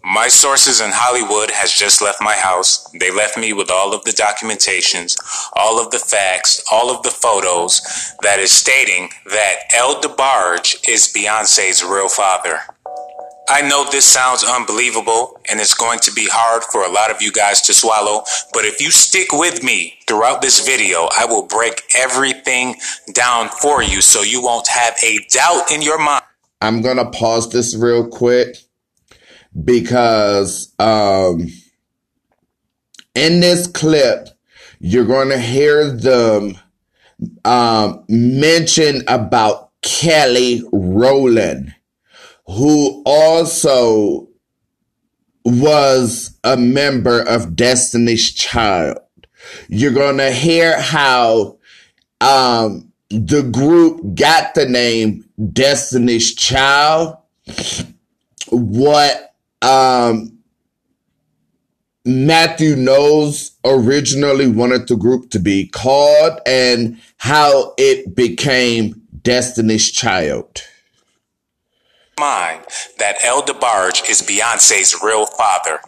My 0.05 0.29
sources 0.29 0.81
in 0.81 0.91
Hollywood 0.93 1.51
has 1.51 1.73
just 1.73 2.03
left 2.03 2.21
my 2.21 2.35
house. 2.35 2.91
They 2.99 3.13
left 3.13 3.37
me 3.37 3.53
with 3.53 3.71
all 3.71 3.95
of 3.95 4.05
the 4.05 4.11
documentations, 4.11 5.17
all 5.53 5.81
of 5.81 5.91
the 5.91 5.99
facts, 5.99 6.65
all 6.73 6.91
of 6.91 7.03
the 7.03 7.11
photos 7.11 7.83
that 8.23 8.41
is 8.41 8.51
stating 8.51 9.11
that 9.27 9.57
El 9.73 10.01
DeBarge 10.01 10.89
is 10.89 11.13
Beyonce's 11.13 11.85
real 11.85 12.09
father. 12.09 12.61
I 13.49 13.61
know 13.63 13.89
this 13.91 14.05
sounds 14.05 14.45
unbelievable 14.45 15.41
and 15.51 15.61
it's 15.61 15.75
going 15.75 15.99
to 16.01 16.13
be 16.13 16.27
hard 16.31 16.63
for 16.65 16.85
a 16.85 16.91
lot 16.91 17.11
of 17.11 17.21
you 17.21 17.33
guys 17.33 17.61
to 17.63 17.75
swallow, 17.75 18.25
but 18.53 18.65
if 18.65 18.81
you 18.81 18.91
stick 18.91 19.33
with 19.33 19.63
me 19.63 19.99
throughout 20.07 20.43
this 20.43 20.65
video, 20.65 21.09
I 21.17 21.27
will 21.27 21.47
break 21.47 21.83
everything 21.97 22.77
down 23.13 23.49
for 23.49 23.83
you 23.83 24.01
so 24.01 24.23
you 24.23 24.43
won't 24.43 24.69
have 24.69 24.95
a 25.03 25.19
doubt 25.31 25.71
in 25.73 25.83
your 25.83 25.99
mind. 25.99 26.25
I'm 26.61 26.81
going 26.81 26.97
to 26.97 27.11
pause 27.11 27.51
this 27.51 27.77
real 27.77 28.07
quick 28.07 28.57
because 29.65 30.73
um, 30.79 31.49
in 33.15 33.41
this 33.41 33.67
clip, 33.67 34.29
you're 34.79 35.05
going 35.05 35.29
to 35.29 35.39
hear 35.39 35.91
them 35.91 36.57
um, 37.45 38.05
mention 38.09 39.03
about 39.09 39.71
Kelly 39.83 40.63
Rowland 40.73 41.75
who 42.53 43.03
also 43.07 44.29
was 45.45 46.39
a 46.45 46.57
member 46.57 47.21
of 47.23 47.57
Destiny's 47.57 48.33
Child. 48.33 48.99
You're 49.69 49.93
going 49.93 50.19
to 50.19 50.31
hear 50.31 50.81
how 50.81 51.59
um, 52.21 52.93
the 53.09 53.43
group 53.43 54.15
got 54.15 54.55
the 54.55 54.67
name 54.67 55.25
Destiny's 55.53 56.35
Child, 56.35 57.17
what 58.51 59.35
um, 59.63 60.39
Matthew 62.05 62.77
Knowles 62.77 63.53
originally 63.65 64.47
wanted 64.47 64.89
the 64.89 64.97
group 64.97 65.31
to 65.31 65.39
be 65.39 65.69
called, 65.69 66.39
and 66.47 67.01
how 67.17 67.75
it 67.79 68.15
became 68.15 69.01
Destiny's 69.23 69.91
Child 69.91 70.63
mind 72.23 72.65
that 72.99 73.25
El 73.25 73.43
DeBarge 73.43 74.09
is 74.09 74.23
Beyonce's 74.23 75.03
real 75.03 75.27
father. 75.27 75.81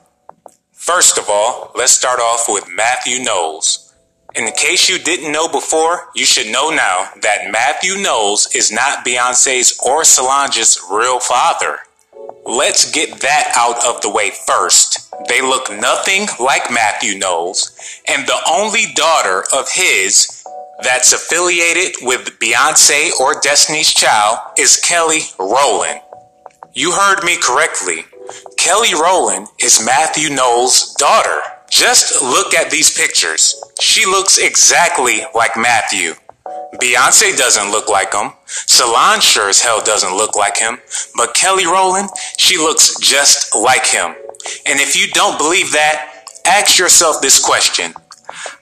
First 0.73 1.17
of 1.17 1.27
all, 1.31 1.71
let's 1.77 1.93
start 1.93 2.19
off 2.19 2.47
with 2.49 2.69
Matthew 2.69 3.23
Knowles. 3.23 3.95
In 4.35 4.51
case 4.51 4.89
you 4.89 4.99
didn't 4.99 5.31
know 5.31 5.47
before, 5.47 6.09
you 6.17 6.25
should 6.25 6.51
know 6.51 6.71
now 6.71 7.11
that 7.23 7.53
Matthew 7.53 8.03
Knowles 8.03 8.53
is 8.53 8.73
not 8.73 9.07
Beyonce's 9.07 9.79
or 9.87 10.03
Solange's 10.03 10.81
real 10.91 11.21
father. 11.21 11.79
Let's 12.45 12.91
get 12.91 13.21
that 13.21 13.53
out 13.55 13.79
of 13.87 14.03
the 14.03 14.11
way 14.11 14.33
first. 14.45 15.15
They 15.29 15.41
look 15.41 15.71
nothing 15.71 16.27
like 16.41 16.69
Matthew 16.69 17.17
Knowles, 17.17 17.71
and 18.09 18.27
the 18.27 18.41
only 18.51 18.87
daughter 18.97 19.45
of 19.55 19.71
his 19.71 20.45
that's 20.83 21.13
affiliated 21.13 21.95
with 22.03 22.41
Beyonce 22.41 23.13
or 23.21 23.41
Destiny's 23.41 23.95
Child 23.95 24.39
is 24.59 24.81
Kelly 24.81 25.21
Rowland. 25.39 26.01
You 26.77 26.91
heard 26.91 27.23
me 27.23 27.37
correctly. 27.37 28.05
Kelly 28.57 28.95
Rowland 28.95 29.47
is 29.61 29.85
Matthew 29.87 30.29
Knowles' 30.29 30.93
daughter. 30.95 31.41
Just 31.71 32.21
look 32.21 32.53
at 32.53 32.69
these 32.69 32.97
pictures. 32.97 33.55
She 33.81 34.05
looks 34.07 34.39
exactly 34.39 35.21
like 35.37 35.57
Matthew. 35.57 36.15
Beyonce 36.81 37.37
doesn't 37.37 37.71
look 37.71 37.89
like 37.89 38.13
him. 38.13 38.33
Solange 38.47 39.23
sure 39.23 39.49
as 39.49 39.63
hell 39.63 39.85
doesn't 39.85 40.17
look 40.17 40.35
like 40.35 40.59
him. 40.59 40.79
But 41.17 41.35
Kelly 41.35 41.65
Rowland, 41.65 42.11
she 42.39 42.59
looks 42.59 42.99
just 42.99 43.55
like 43.55 43.87
him. 43.87 44.17
And 44.67 44.81
if 44.81 44.97
you 44.97 45.07
don't 45.13 45.39
believe 45.39 45.71
that, 45.73 46.27
ask 46.45 46.77
yourself 46.77 47.23
this 47.23 47.43
question. 47.45 47.95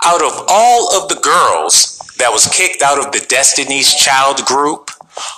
Out 0.04 0.20
of 0.20 0.32
all 0.48 1.02
of 1.02 1.08
the 1.08 1.20
girls 1.22 1.98
that 2.18 2.30
was 2.30 2.46
kicked 2.48 2.82
out 2.82 2.98
of 2.98 3.10
the 3.10 3.24
Destiny's 3.26 3.94
Child 3.94 4.44
group, 4.44 4.90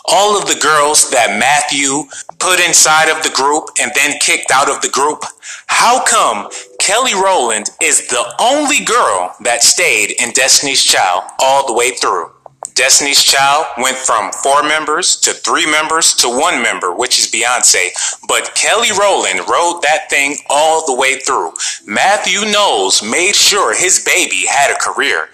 all 0.06 0.38
of 0.38 0.46
the 0.46 0.58
girls 0.60 1.10
that 1.10 1.38
Matthew 1.38 2.04
put 2.38 2.60
inside 2.60 3.08
of 3.08 3.22
the 3.22 3.30
group 3.30 3.68
and 3.80 3.90
then 3.94 4.18
kicked 4.20 4.50
out 4.52 4.70
of 4.70 4.80
the 4.82 4.90
group, 4.90 5.24
how 5.66 6.04
come 6.04 6.50
Kelly 6.80 7.14
Rowland 7.14 7.70
is 7.82 8.06
the 8.08 8.34
only 8.40 8.84
girl 8.84 9.34
that 9.40 9.62
stayed 9.62 10.12
in 10.20 10.32
Destiny's 10.32 10.82
Child 10.84 11.24
all 11.40 11.66
the 11.66 11.72
way 11.72 11.90
through? 11.90 12.30
Destiny's 12.74 13.22
Child 13.22 13.66
went 13.78 13.96
from 13.96 14.32
four 14.32 14.64
members 14.64 15.16
to 15.20 15.32
three 15.32 15.70
members 15.70 16.12
to 16.14 16.28
one 16.28 16.60
member, 16.60 16.92
which 16.92 17.20
is 17.20 17.30
Beyonce. 17.30 17.90
But 18.26 18.54
Kelly 18.56 18.88
Rowland 18.90 19.40
rode 19.48 19.80
that 19.82 20.10
thing 20.10 20.38
all 20.50 20.84
the 20.84 20.94
way 20.94 21.20
through. 21.20 21.52
Matthew 21.86 22.40
Knowles 22.50 23.02
made 23.02 23.36
sure 23.36 23.76
his 23.76 24.02
baby 24.04 24.44
had 24.48 24.72
a 24.72 24.80
career. 24.80 25.28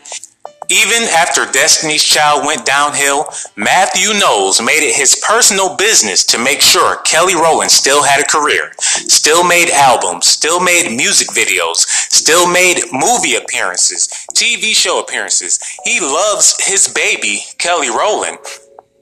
Even 0.71 1.03
after 1.09 1.51
Destiny's 1.51 2.05
Child 2.05 2.47
went 2.47 2.65
downhill, 2.65 3.27
Matthew 3.57 4.15
Knowles 4.15 4.63
made 4.63 4.87
it 4.87 4.95
his 4.95 5.21
personal 5.27 5.75
business 5.75 6.25
to 6.27 6.39
make 6.39 6.61
sure 6.61 7.03
Kelly 7.03 7.35
Rowland 7.35 7.73
still 7.73 8.05
had 8.05 8.21
a 8.21 8.31
career, 8.31 8.71
still 8.79 9.43
made 9.43 9.71
albums, 9.71 10.29
still 10.29 10.61
made 10.61 10.97
music 10.97 11.27
videos, 11.31 11.79
still 12.13 12.49
made 12.49 12.85
movie 12.93 13.35
appearances, 13.35 14.07
TV 14.33 14.73
show 14.73 15.01
appearances. 15.01 15.59
He 15.85 15.99
loves 15.99 16.65
his 16.65 16.87
baby, 16.87 17.41
Kelly 17.59 17.91
Rowland. 17.91 18.39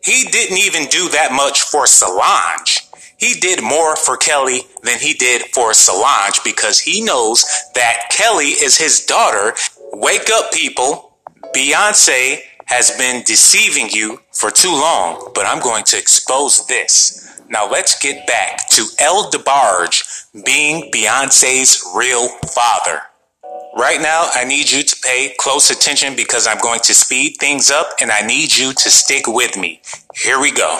He 0.03 0.25
didn't 0.25 0.57
even 0.57 0.87
do 0.87 1.11
that 1.11 1.33
much 1.33 1.61
for 1.61 1.87
Solange. 1.87 2.81
He 3.19 3.35
did 3.35 3.63
more 3.63 3.95
for 3.95 4.17
Kelly 4.17 4.63
than 4.85 4.99
he 5.01 5.13
did 5.13 5.43
for 5.53 5.75
Solange 5.75 6.43
because 6.45 6.79
he 6.79 7.05
knows 7.05 7.45
that 7.75 8.09
Kelly 8.11 8.57
is 8.57 8.79
his 8.79 9.05
daughter. 9.05 9.53
Wake 9.93 10.31
up, 10.31 10.51
people. 10.51 11.08
Beyonce 11.55 12.41
has 12.67 12.91
been 12.99 13.23
deceiving 13.25 13.89
you 13.91 14.21
for 14.33 14.51
too 14.51 14.71
long, 14.71 15.33
but 15.35 15.47
I'm 15.47 15.61
going 15.63 15.85
to 15.85 15.99
expose 15.99 16.67
this. 16.67 17.43
Now 17.49 17.69
let's 17.71 17.99
get 17.99 18.27
back 18.27 18.69
to 18.71 18.85
El 18.99 19.31
DeBarge 19.31 20.45
being 20.45 20.91
Beyonce's 20.91 21.83
real 21.97 22.29
father. 22.55 23.01
Right 23.77 24.01
now, 24.01 24.29
I 24.35 24.45
need 24.45 24.71
you 24.71 24.83
to 24.83 24.97
pay 25.03 25.35
close 25.39 25.71
attention 25.71 26.15
because 26.15 26.47
I'm 26.47 26.59
going 26.59 26.81
to 26.81 26.95
speed 26.95 27.37
things 27.41 27.71
up 27.71 27.93
and 28.01 28.11
I 28.11 28.21
need 28.21 28.55
you 28.55 28.73
to 28.75 28.91
stick 28.91 29.27
with 29.27 29.57
me. 29.57 29.81
Here 30.15 30.39
we 30.41 30.51
go. 30.51 30.79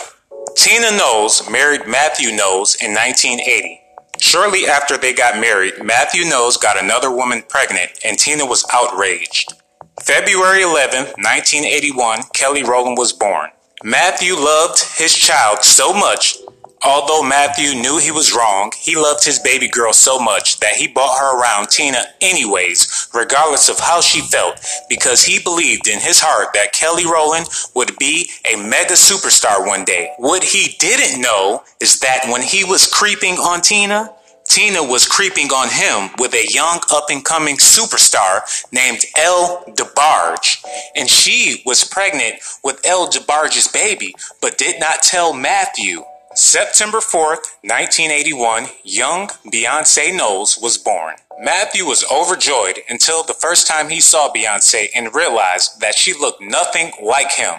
Tina 0.55 0.91
Knowles 0.91 1.49
married 1.49 1.87
Matthew 1.87 2.35
Knowles 2.35 2.75
in 2.75 2.93
1980. 2.93 3.81
Shortly 4.19 4.67
after 4.67 4.97
they 4.97 5.13
got 5.13 5.39
married, 5.39 5.83
Matthew 5.83 6.25
Knowles 6.25 6.57
got 6.57 6.81
another 6.81 7.09
woman 7.09 7.41
pregnant 7.47 7.91
and 8.03 8.19
Tina 8.19 8.45
was 8.45 8.65
outraged. 8.71 9.53
February 10.01 10.63
11, 10.63 11.05
1981, 11.17 12.23
Kelly 12.33 12.63
Rowland 12.63 12.97
was 12.97 13.13
born. 13.13 13.49
Matthew 13.83 14.33
loved 14.35 14.83
his 14.97 15.15
child 15.15 15.63
so 15.63 15.93
much, 15.93 16.37
although 16.83 17.21
Matthew 17.21 17.79
knew 17.79 17.97
he 17.97 18.11
was 18.11 18.33
wrong, 18.33 18.71
he 18.77 18.95
loved 18.95 19.23
his 19.23 19.39
baby 19.39 19.67
girl 19.67 19.93
so 19.93 20.19
much 20.19 20.59
that 20.59 20.73
he 20.73 20.87
brought 20.87 21.19
her 21.19 21.39
around 21.39 21.69
Tina 21.69 22.01
anyways, 22.21 23.09
regardless 23.13 23.69
of 23.69 23.79
how 23.79 24.01
she 24.01 24.21
felt, 24.21 24.59
because 24.89 25.23
he 25.23 25.39
believed 25.39 25.87
in 25.87 25.99
his 25.99 26.19
heart 26.19 26.49
that 26.53 26.73
Kelly 26.73 27.05
Rowland 27.05 27.47
would 27.75 27.97
be 27.97 28.29
a 28.51 28.55
mega 28.57 28.93
superstar 28.93 29.65
one 29.65 29.85
day. 29.85 30.13
What 30.17 30.43
he 30.43 30.75
didn't 30.79 31.21
know 31.21 31.63
is 31.79 31.99
that 31.99 32.25
when 32.27 32.41
he 32.41 32.63
was 32.63 32.87
creeping 32.87 33.35
on 33.35 33.61
Tina, 33.61 34.13
Tina 34.49 34.83
was 34.83 35.07
creeping 35.07 35.51
on 35.53 35.69
him 35.69 36.09
with 36.17 36.33
a 36.33 36.51
young 36.51 36.79
up 36.91 37.05
and 37.11 37.23
coming 37.23 37.57
superstar 37.57 38.41
named 38.73 39.05
El 39.15 39.63
DeBarge. 39.69 40.65
And 40.95 41.07
she 41.07 41.61
was 41.67 41.83
pregnant 41.83 42.35
with 42.63 42.83
El 42.83 43.07
DeBarge's 43.07 43.67
baby, 43.67 44.15
but 44.41 44.57
did 44.57 44.79
not 44.79 45.03
tell 45.03 45.33
Matthew. 45.33 46.03
September 46.33 46.97
4th, 46.97 47.45
1981, 47.61 48.67
young 48.83 49.27
Beyonce 49.51 50.15
Knowles 50.15 50.57
was 50.61 50.77
born. 50.77 51.15
Matthew 51.39 51.85
was 51.85 52.05
overjoyed 52.11 52.79
until 52.89 53.23
the 53.23 53.33
first 53.33 53.67
time 53.67 53.89
he 53.89 54.01
saw 54.01 54.31
Beyonce 54.33 54.87
and 54.95 55.13
realized 55.13 55.79
that 55.79 55.95
she 55.95 56.13
looked 56.13 56.41
nothing 56.41 56.91
like 57.01 57.31
him. 57.31 57.55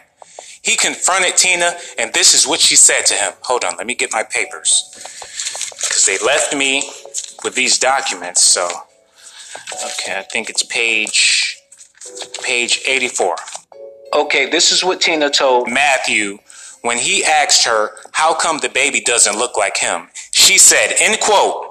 He 0.62 0.76
confronted 0.76 1.36
Tina, 1.36 1.72
and 1.98 2.12
this 2.12 2.34
is 2.34 2.46
what 2.46 2.60
she 2.60 2.76
said 2.76 3.06
to 3.06 3.14
him. 3.14 3.32
Hold 3.42 3.64
on, 3.64 3.76
let 3.76 3.86
me 3.86 3.94
get 3.94 4.12
my 4.12 4.22
papers. 4.22 5.49
Because 5.70 6.06
they 6.06 6.18
left 6.24 6.54
me 6.54 6.82
with 7.44 7.54
these 7.54 7.78
documents, 7.78 8.42
so. 8.42 8.68
Okay, 9.84 10.18
I 10.18 10.22
think 10.22 10.50
it's 10.50 10.62
page. 10.62 11.56
page 12.42 12.82
84. 12.86 13.36
Okay, 14.14 14.50
this 14.50 14.72
is 14.72 14.82
what 14.82 15.00
Tina 15.00 15.30
told 15.30 15.70
Matthew 15.70 16.38
when 16.82 16.98
he 16.98 17.24
asked 17.24 17.64
her, 17.64 17.90
How 18.12 18.34
come 18.34 18.58
the 18.58 18.68
baby 18.68 19.00
doesn't 19.00 19.36
look 19.36 19.56
like 19.56 19.76
him? 19.76 20.08
She 20.32 20.58
said, 20.58 20.92
"In 21.00 21.16
quote. 21.18 21.66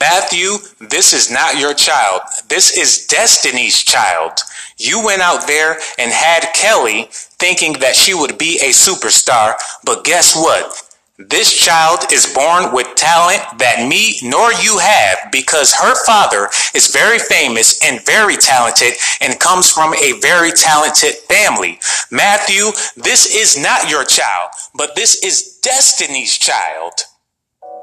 Matthew, 0.00 0.58
this 0.80 1.12
is 1.14 1.30
not 1.30 1.58
your 1.58 1.72
child. 1.74 2.22
This 2.48 2.76
is 2.76 3.06
Destiny's 3.06 3.82
child. 3.82 4.32
You 4.76 5.02
went 5.04 5.22
out 5.22 5.46
there 5.46 5.78
and 5.98 6.12
had 6.12 6.52
Kelly 6.54 7.08
thinking 7.10 7.74
that 7.74 7.96
she 7.96 8.12
would 8.12 8.36
be 8.36 8.58
a 8.60 8.70
superstar, 8.70 9.54
but 9.84 10.04
guess 10.04 10.36
what? 10.36 10.82
This 11.16 11.52
child 11.52 12.10
is 12.10 12.34
born 12.34 12.74
with 12.74 12.96
talent 12.96 13.40
that 13.58 13.86
me 13.88 14.18
nor 14.24 14.52
you 14.54 14.78
have 14.78 15.30
because 15.30 15.72
her 15.72 15.94
father 16.04 16.48
is 16.74 16.92
very 16.92 17.20
famous 17.20 17.80
and 17.84 18.04
very 18.04 18.36
talented 18.36 18.94
and 19.20 19.38
comes 19.38 19.70
from 19.70 19.94
a 19.94 20.18
very 20.20 20.50
talented 20.50 21.14
family. 21.28 21.78
Matthew, 22.10 22.64
this 22.96 23.32
is 23.32 23.56
not 23.56 23.88
your 23.88 24.04
child, 24.04 24.50
but 24.74 24.96
this 24.96 25.22
is 25.22 25.60
Destiny's 25.62 26.36
child. 26.36 26.94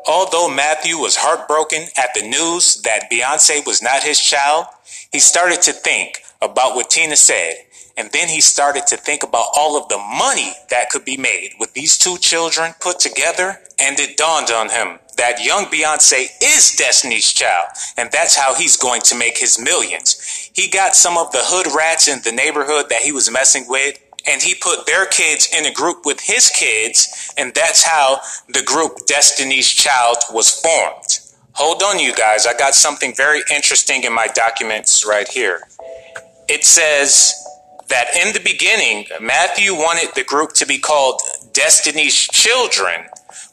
Although 0.10 0.50
Matthew 0.50 0.98
was 0.98 1.15
heartbroken 1.15 1.88
at 1.96 2.13
the 2.13 2.28
news 2.28 2.82
that 2.82 3.10
Beyonce 3.10 3.65
was 3.65 3.82
not 3.82 4.04
his 4.04 4.20
child, 4.20 4.65
he 5.13 5.20
started 5.20 5.62
to 5.62 5.72
think 5.72 6.17
about 6.41 6.76
what 6.76 6.89
Tina 6.89 7.15
said. 7.15 7.56
And 7.98 8.10
then 8.12 8.28
he 8.30 8.42
started 8.42 8.88
to 8.88 8.98
think 8.98 9.24
about 9.24 9.48
all 9.56 9.78
of 9.78 9.90
the 9.90 9.98
money 9.98 10.54
that 10.70 10.90
could 10.90 11.06
be 11.06 11.18
made 11.18 11.52
with 11.60 11.74
these 11.74 11.98
two 11.98 12.18
children 12.18 12.74
put 12.80 13.00
together. 13.00 13.60
And 13.80 14.00
it 14.00 14.18
dawned 14.18 14.52
on 14.52 14.70
him 14.70 15.00
that 15.18 15.44
young 15.44 15.66
Beyonce 15.66 16.28
is 16.42 16.76
Destiny's 16.76 17.32
child. 17.32 17.68
And 17.98 18.10
that's 18.12 18.36
how 18.36 18.56
he's 18.56 18.78
going 18.78 19.02
to 19.02 19.18
make 19.18 19.38
his 19.38 19.60
millions. 19.60 20.50
He 20.54 20.70
got 20.70 20.96
some 20.96 21.18
of 21.18 21.32
the 21.32 21.42
hood 21.42 21.68
rats 21.76 22.08
in 22.08 22.22
the 22.24 22.32
neighborhood 22.32 22.86
that 22.90 23.02
he 23.02 23.12
was 23.12 23.30
messing 23.30 23.66
with 23.68 24.00
and 24.28 24.42
he 24.42 24.56
put 24.56 24.86
their 24.86 25.06
kids 25.06 25.50
in 25.58 25.66
a 25.66 25.74
group 25.74 26.06
with 26.06 26.20
his 26.20 26.50
kids, 26.50 27.34
and 27.38 27.54
that's 27.54 27.84
how 27.84 28.22
the 28.50 28.64
group 28.64 29.06
Destiny's 29.08 29.70
Child 29.70 30.18
was 30.32 30.62
formed. 30.62 31.20
Hold 31.54 31.84
on, 31.84 32.00
you 32.00 32.14
guys. 32.14 32.46
I 32.46 32.54
got 32.58 32.76
something 32.76 33.14
very 33.16 33.42
interesting 33.54 34.04
in 34.04 34.14
my 34.14 34.28
documents 34.28 35.06
right 35.06 35.28
here. 35.28 35.68
It 36.48 36.66
says 36.66 37.41
that 37.92 38.16
in 38.16 38.34
the 38.34 38.40
beginning, 38.40 39.06
Matthew 39.22 39.74
wanted 39.74 40.16
the 40.16 40.24
group 40.24 40.54
to 40.54 40.66
be 40.66 40.80
called 40.80 41.22
Destiny's 41.54 42.16
Children, 42.16 43.06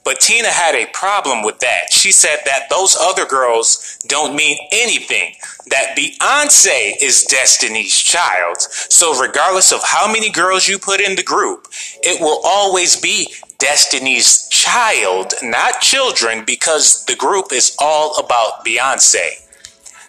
but 0.04 0.20
Tina 0.20 0.48
had 0.48 0.74
a 0.74 0.90
problem 0.92 1.42
with 1.42 1.58
that. 1.60 1.92
She 1.92 2.12
said 2.12 2.38
that 2.46 2.70
those 2.70 2.96
other 2.98 3.26
girls 3.26 3.98
don't 4.06 4.34
mean 4.34 4.56
anything, 4.72 5.34
that 5.66 5.96
Beyonce 5.96 6.94
is 7.02 7.24
Destiny's 7.24 7.94
child. 7.94 8.60
So, 8.60 9.20
regardless 9.20 9.72
of 9.72 9.82
how 9.84 10.10
many 10.10 10.30
girls 10.30 10.66
you 10.66 10.78
put 10.78 11.00
in 11.00 11.16
the 11.16 11.22
group, 11.22 11.66
it 12.02 12.20
will 12.20 12.40
always 12.44 12.98
be 12.98 13.34
Destiny's 13.58 14.48
child, 14.48 15.34
not 15.42 15.80
children, 15.80 16.44
because 16.46 17.04
the 17.04 17.16
group 17.16 17.52
is 17.52 17.76
all 17.80 18.16
about 18.18 18.64
Beyonce. 18.64 19.44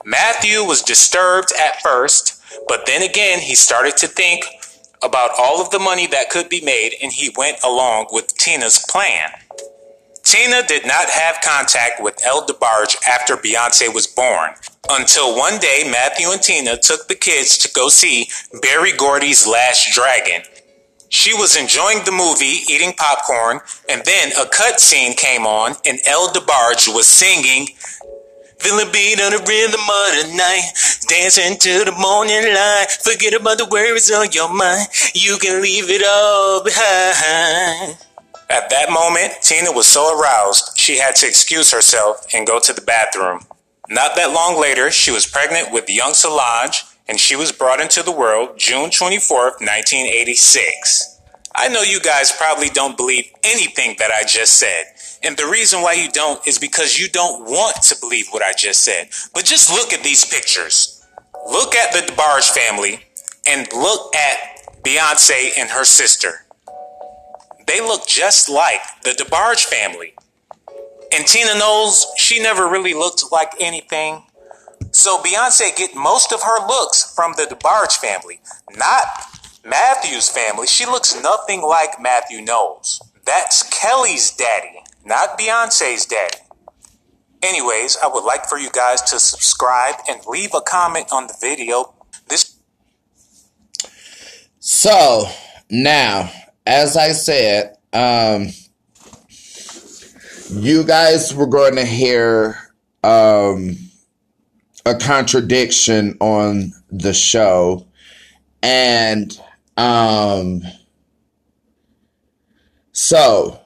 Matthew 0.05 0.63
was 0.63 0.81
disturbed 0.81 1.51
at 1.59 1.81
first, 1.81 2.38
but 2.67 2.85
then 2.85 3.01
again, 3.01 3.39
he 3.39 3.55
started 3.55 3.97
to 3.97 4.07
think 4.07 4.45
about 5.01 5.31
all 5.37 5.61
of 5.61 5.69
the 5.71 5.79
money 5.79 6.07
that 6.07 6.29
could 6.29 6.49
be 6.49 6.61
made 6.61 6.93
and 7.01 7.11
he 7.11 7.31
went 7.37 7.57
along 7.63 8.07
with 8.11 8.35
Tina's 8.37 8.83
plan. 8.89 9.29
Tina 10.23 10.61
did 10.67 10.85
not 10.85 11.09
have 11.09 11.41
contact 11.41 12.01
with 12.01 12.23
El 12.23 12.45
DeBarge 12.45 12.97
after 13.07 13.35
Beyonce 13.35 13.91
was 13.91 14.05
born 14.05 14.51
until 14.91 15.35
one 15.35 15.57
day 15.59 15.87
Matthew 15.89 16.29
and 16.29 16.41
Tina 16.41 16.77
took 16.77 17.07
the 17.07 17.15
kids 17.15 17.57
to 17.59 17.73
go 17.73 17.89
see 17.89 18.27
Berry 18.61 18.91
Gordy's 18.91 19.47
Last 19.47 19.91
Dragon. 19.91 20.43
She 21.09 21.33
was 21.33 21.57
enjoying 21.57 22.03
the 22.05 22.11
movie, 22.11 22.61
eating 22.71 22.93
popcorn, 22.93 23.61
and 23.89 24.03
then 24.05 24.31
a 24.39 24.47
cut 24.47 24.79
scene 24.79 25.15
came 25.15 25.47
on 25.47 25.73
and 25.85 25.99
El 26.05 26.29
DeBarge 26.29 26.93
was 26.93 27.07
singing 27.07 27.69
Feel 28.59 28.91
beat 28.91 29.21
on 29.21 29.31
the 29.31 29.39
rhythm 29.47 29.79
of 29.79 30.09
the 30.19 30.35
night, 30.35 30.71
dancing 31.07 31.57
to 31.57 31.85
the 31.85 31.93
morning 31.97 32.43
light. 32.53 32.87
Forget 33.01 33.33
about 33.33 33.57
the 33.57 33.65
worries 33.65 34.11
on 34.11 34.31
your 34.31 34.53
mind. 34.53 34.87
You 35.13 35.37
can 35.37 35.61
leave 35.61 35.89
it 35.89 36.03
all 36.05 36.63
behind. 36.63 37.97
At 38.49 38.69
that 38.69 38.89
moment, 38.91 39.41
Tina 39.41 39.71
was 39.71 39.87
so 39.87 40.19
aroused, 40.19 40.77
she 40.77 40.97
had 40.97 41.15
to 41.17 41.27
excuse 41.27 41.71
herself 41.71 42.25
and 42.33 42.47
go 42.47 42.59
to 42.59 42.73
the 42.73 42.81
bathroom. 42.81 43.45
Not 43.89 44.15
that 44.15 44.33
long 44.33 44.59
later, 44.59 44.91
she 44.91 45.11
was 45.11 45.25
pregnant 45.25 45.71
with 45.71 45.89
young 45.89 46.13
Solange, 46.13 46.83
and 47.07 47.19
she 47.19 47.35
was 47.35 47.51
brought 47.51 47.79
into 47.79 48.03
the 48.03 48.11
world 48.11 48.57
June 48.57 48.89
24th, 48.89 49.61
1986. 49.61 51.19
I 51.55 51.67
know 51.69 51.81
you 51.81 51.99
guys 51.99 52.31
probably 52.31 52.69
don't 52.69 52.97
believe 52.97 53.31
anything 53.43 53.95
that 53.99 54.11
I 54.11 54.23
just 54.23 54.57
said. 54.57 54.85
And 55.23 55.35
the 55.35 55.47
reason 55.47 55.81
why 55.81 55.93
you 55.93 56.09
don't 56.11 56.45
is 56.47 56.57
because 56.57 56.97
you 56.97 57.09
don't 57.09 57.43
want 57.43 57.81
to 57.83 57.97
believe 57.99 58.27
what 58.31 58.41
I 58.41 58.53
just 58.53 58.83
said. 58.83 59.09
But 59.33 59.45
just 59.45 59.69
look 59.69 59.91
at 59.93 60.03
these 60.03 60.23
pictures. 60.25 61.05
Look 61.51 61.75
at 61.75 61.91
the 61.93 62.11
DeBarge 62.11 62.49
family 62.49 63.05
and 63.47 63.67
look 63.73 64.15
at 64.15 64.83
Beyonce 64.83 65.57
and 65.57 65.69
her 65.69 65.83
sister. 65.83 66.45
They 67.67 67.81
look 67.81 68.07
just 68.07 68.49
like 68.49 68.81
the 69.03 69.11
DeBarge 69.11 69.65
family. 69.65 70.13
And 71.13 71.25
Tina 71.25 71.57
Knowles, 71.57 72.05
she 72.17 72.39
never 72.39 72.67
really 72.67 72.93
looked 72.93 73.31
like 73.31 73.51
anything. 73.59 74.23
So 74.91 75.21
Beyonce 75.21 75.75
get 75.75 75.95
most 75.95 76.31
of 76.31 76.41
her 76.43 76.65
looks 76.67 77.13
from 77.13 77.33
the 77.33 77.43
DeBarge 77.43 77.97
family, 77.97 78.39
not 78.75 79.03
Matthew's 79.65 80.29
family. 80.29 80.67
She 80.67 80.85
looks 80.85 81.21
nothing 81.21 81.61
like 81.61 82.01
Matthew 82.01 82.41
Knowles. 82.41 83.01
That's 83.29 83.61
Kelly's 83.61 84.31
daddy, 84.31 84.81
not 85.05 85.37
Beyonce's 85.37 86.07
daddy. 86.07 86.39
Anyways, 87.43 87.95
I 88.03 88.07
would 88.07 88.23
like 88.23 88.47
for 88.47 88.57
you 88.57 88.71
guys 88.71 89.03
to 89.03 89.19
subscribe 89.19 89.97
and 90.09 90.19
leave 90.25 90.55
a 90.55 90.61
comment 90.61 91.09
on 91.11 91.27
the 91.27 91.35
video. 91.39 91.93
This 92.27 92.55
So 94.57 95.25
now, 95.69 96.31
as 96.65 96.97
I 96.97 97.11
said, 97.11 97.77
um, 97.93 98.47
you 100.49 100.83
guys 100.83 101.31
were 101.31 101.45
going 101.45 101.75
to 101.75 101.85
hear 101.85 102.57
um, 103.03 103.77
a 104.87 104.95
contradiction 104.95 106.17
on 106.19 106.73
the 106.89 107.13
show, 107.13 107.85
and 108.63 109.39
um, 109.77 110.63
so 112.91 113.59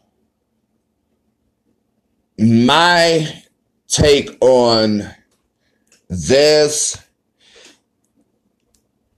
my 2.37 3.43
take 3.87 4.37
on 4.41 5.03
this 6.09 6.97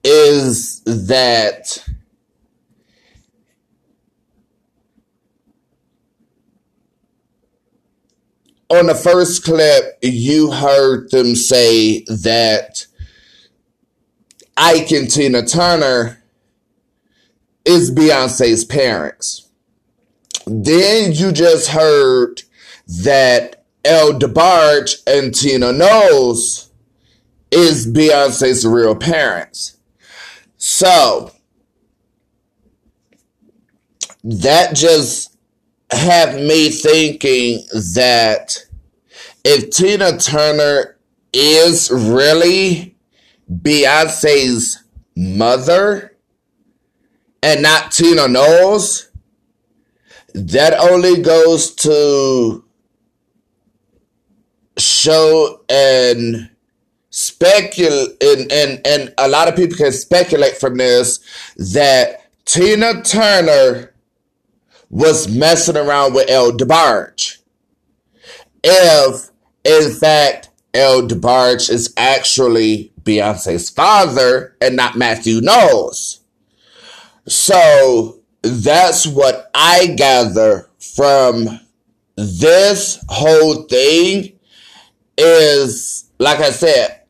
is 0.04 0.82
that 0.84 1.84
on 8.70 8.86
the 8.86 8.94
first 8.94 9.44
clip, 9.44 9.98
you 10.02 10.50
heard 10.50 11.10
them 11.10 11.34
say 11.34 12.04
that 12.04 12.86
Ike 14.56 14.90
and 14.92 15.10
Tina 15.10 15.44
Turner 15.46 16.22
is 17.64 17.90
Beyonce's 17.90 18.64
parents. 18.64 19.45
Then 20.46 21.12
you 21.12 21.32
just 21.32 21.68
heard 21.68 22.42
that 22.86 23.64
El 23.84 24.18
DeBarge 24.18 25.02
and 25.06 25.34
Tina 25.34 25.72
Knowles 25.72 26.70
is 27.50 27.86
Beyonce's 27.86 28.66
real 28.66 28.94
parents. 28.94 29.76
So 30.56 31.32
that 34.22 34.74
just 34.74 35.36
have 35.90 36.34
me 36.34 36.70
thinking 36.70 37.64
that 37.94 38.56
if 39.44 39.70
Tina 39.70 40.18
Turner 40.18 40.96
is 41.32 41.90
really 41.90 42.96
Beyonce's 43.50 44.82
mother 45.16 46.16
and 47.42 47.62
not 47.62 47.92
Tina 47.92 48.26
Knowles, 48.26 49.10
that 50.36 50.74
only 50.78 51.22
goes 51.22 51.74
to 51.74 52.62
show 54.76 55.62
and 55.70 56.50
speculate 57.08 58.22
and, 58.22 58.52
and 58.52 58.86
and 58.86 59.14
a 59.16 59.28
lot 59.28 59.48
of 59.48 59.56
people 59.56 59.74
can 59.74 59.90
speculate 59.90 60.58
from 60.58 60.76
this 60.76 61.20
that 61.56 62.30
Tina 62.44 63.02
Turner 63.02 63.94
was 64.90 65.26
messing 65.26 65.76
around 65.76 66.12
with 66.12 66.28
El 66.28 66.52
DeBarge. 66.52 67.38
If, 68.62 69.30
in 69.64 69.90
fact, 69.90 70.50
El 70.74 71.08
DeBarge 71.08 71.70
is 71.70 71.94
actually 71.96 72.92
Beyonce's 73.02 73.70
father 73.70 74.54
and 74.60 74.76
not 74.76 74.96
Matthew 74.96 75.40
Knowles. 75.40 76.20
So 77.26 78.15
that's 78.46 79.06
what 79.06 79.50
I 79.54 79.88
gather 79.96 80.68
from 80.78 81.60
this 82.16 83.04
whole 83.08 83.62
thing 83.64 84.38
is, 85.18 86.10
like 86.18 86.40
I 86.40 86.50
said, 86.50 87.02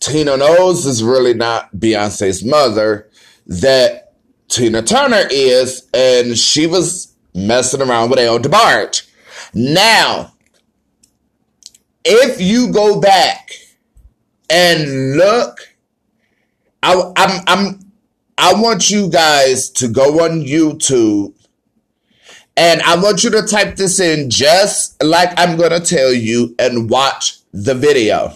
Tina 0.00 0.36
Knowles 0.36 0.86
is 0.86 1.04
really 1.04 1.34
not 1.34 1.74
Beyonce's 1.74 2.44
mother. 2.44 3.08
That 3.46 4.14
Tina 4.48 4.82
Turner 4.82 5.24
is, 5.30 5.88
and 5.92 6.38
she 6.38 6.66
was 6.66 7.14
messing 7.34 7.82
around 7.82 8.10
with 8.10 8.18
El 8.18 8.38
DeBarge. 8.38 9.08
Now, 9.54 10.34
if 12.04 12.40
you 12.40 12.72
go 12.72 13.00
back 13.00 13.50
and 14.48 15.16
look, 15.16 15.58
I, 16.82 17.12
I'm, 17.16 17.40
I'm, 17.46 17.89
I 18.42 18.54
want 18.54 18.88
you 18.90 19.10
guys 19.10 19.68
to 19.72 19.88
go 19.88 20.24
on 20.24 20.40
YouTube 20.40 21.34
and 22.56 22.80
I 22.80 22.96
want 22.96 23.22
you 23.22 23.28
to 23.32 23.42
type 23.42 23.76
this 23.76 24.00
in 24.00 24.30
just 24.30 25.02
like 25.02 25.38
I'm 25.38 25.58
going 25.58 25.70
to 25.72 25.80
tell 25.80 26.10
you 26.10 26.54
and 26.58 26.88
watch 26.88 27.38
the 27.52 27.74
video. 27.74 28.32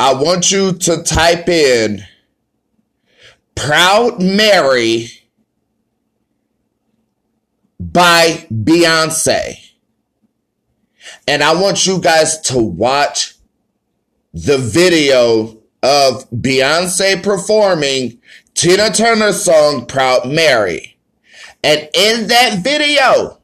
I 0.00 0.14
want 0.14 0.50
you 0.50 0.72
to 0.72 1.04
type 1.04 1.48
in 1.48 2.02
Proud 3.54 4.20
Mary 4.20 5.06
by 7.78 8.46
Beyonce. 8.52 9.58
And 11.28 11.40
I 11.40 11.54
want 11.54 11.86
you 11.86 12.00
guys 12.00 12.40
to 12.42 12.58
watch 12.58 13.36
the 14.34 14.58
video 14.58 15.62
of 15.86 16.28
Beyonce 16.30 17.22
performing 17.22 18.18
Tina 18.54 18.90
Turner's 18.90 19.44
song 19.44 19.86
Proud 19.86 20.26
Mary. 20.26 20.98
And 21.62 21.88
in 21.94 22.26
that 22.26 22.58
video, 22.64 23.38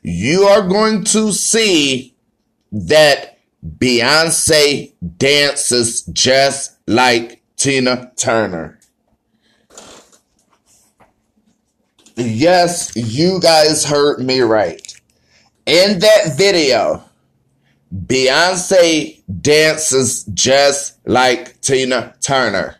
you 0.00 0.44
are 0.44 0.66
going 0.66 1.04
to 1.04 1.30
see 1.32 2.14
that 2.72 3.38
Beyonce 3.62 4.94
dances 5.18 6.04
just 6.04 6.78
like 6.86 7.42
Tina 7.56 8.12
Turner. 8.16 8.78
Yes, 12.16 12.92
you 12.96 13.40
guys 13.40 13.84
heard 13.84 14.20
me 14.20 14.40
right. 14.40 15.00
In 15.66 15.98
that 15.98 16.34
video, 16.38 17.04
Beyonce 17.94 19.22
dances 19.40 20.24
just 20.34 20.98
like 21.06 21.60
Tina 21.60 22.14
Turner. 22.20 22.76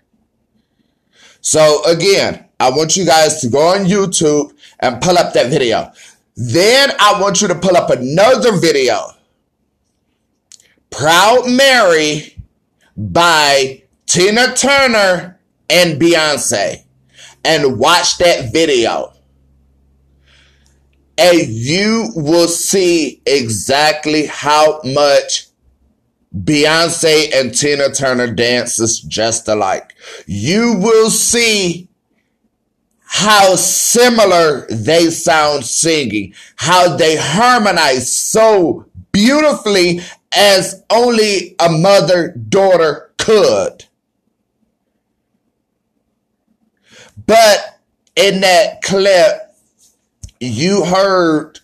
So 1.40 1.84
again, 1.84 2.46
I 2.58 2.70
want 2.70 2.96
you 2.96 3.04
guys 3.04 3.40
to 3.40 3.48
go 3.48 3.60
on 3.60 3.84
YouTube 3.84 4.52
and 4.80 5.00
pull 5.00 5.16
up 5.16 5.32
that 5.34 5.50
video. 5.50 5.92
Then 6.36 6.90
I 6.98 7.20
want 7.20 7.42
you 7.42 7.48
to 7.48 7.54
pull 7.54 7.76
up 7.76 7.90
another 7.90 8.58
video. 8.58 9.10
Proud 10.90 11.48
Mary 11.48 12.36
by 12.96 13.82
Tina 14.06 14.54
Turner 14.54 15.38
and 15.70 16.00
Beyonce. 16.00 16.82
And 17.44 17.78
watch 17.78 18.18
that 18.18 18.52
video 18.52 19.13
and 21.16 21.48
you 21.48 22.10
will 22.14 22.48
see 22.48 23.22
exactly 23.26 24.26
how 24.26 24.80
much 24.84 25.46
Beyonce 26.36 27.32
and 27.34 27.54
Tina 27.54 27.90
Turner 27.90 28.32
dances 28.32 29.00
just 29.00 29.46
alike. 29.46 29.94
You 30.26 30.74
will 30.74 31.10
see 31.10 31.88
how 33.04 33.54
similar 33.54 34.66
they 34.68 35.10
sound 35.10 35.64
singing, 35.64 36.34
how 36.56 36.96
they 36.96 37.16
harmonize 37.16 38.10
so 38.10 38.86
beautifully 39.12 40.00
as 40.36 40.82
only 40.90 41.54
a 41.60 41.68
mother 41.68 42.32
daughter 42.48 43.12
could. 43.18 43.84
But 47.26 47.80
in 48.16 48.40
that 48.40 48.82
clip, 48.82 49.43
you 50.46 50.84
heard 50.84 51.60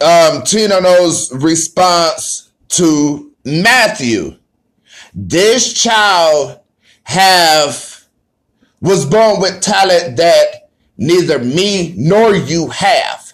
um, 0.00 0.42
Knowles' 0.42 1.32
response 1.32 2.50
to 2.68 3.32
Matthew. 3.44 4.36
This 5.14 5.72
child 5.72 6.60
have 7.04 8.06
was 8.80 9.04
born 9.06 9.40
with 9.40 9.60
talent 9.60 10.16
that 10.16 10.70
neither 10.96 11.38
me 11.38 11.94
nor 11.96 12.34
you 12.34 12.68
have. 12.68 13.32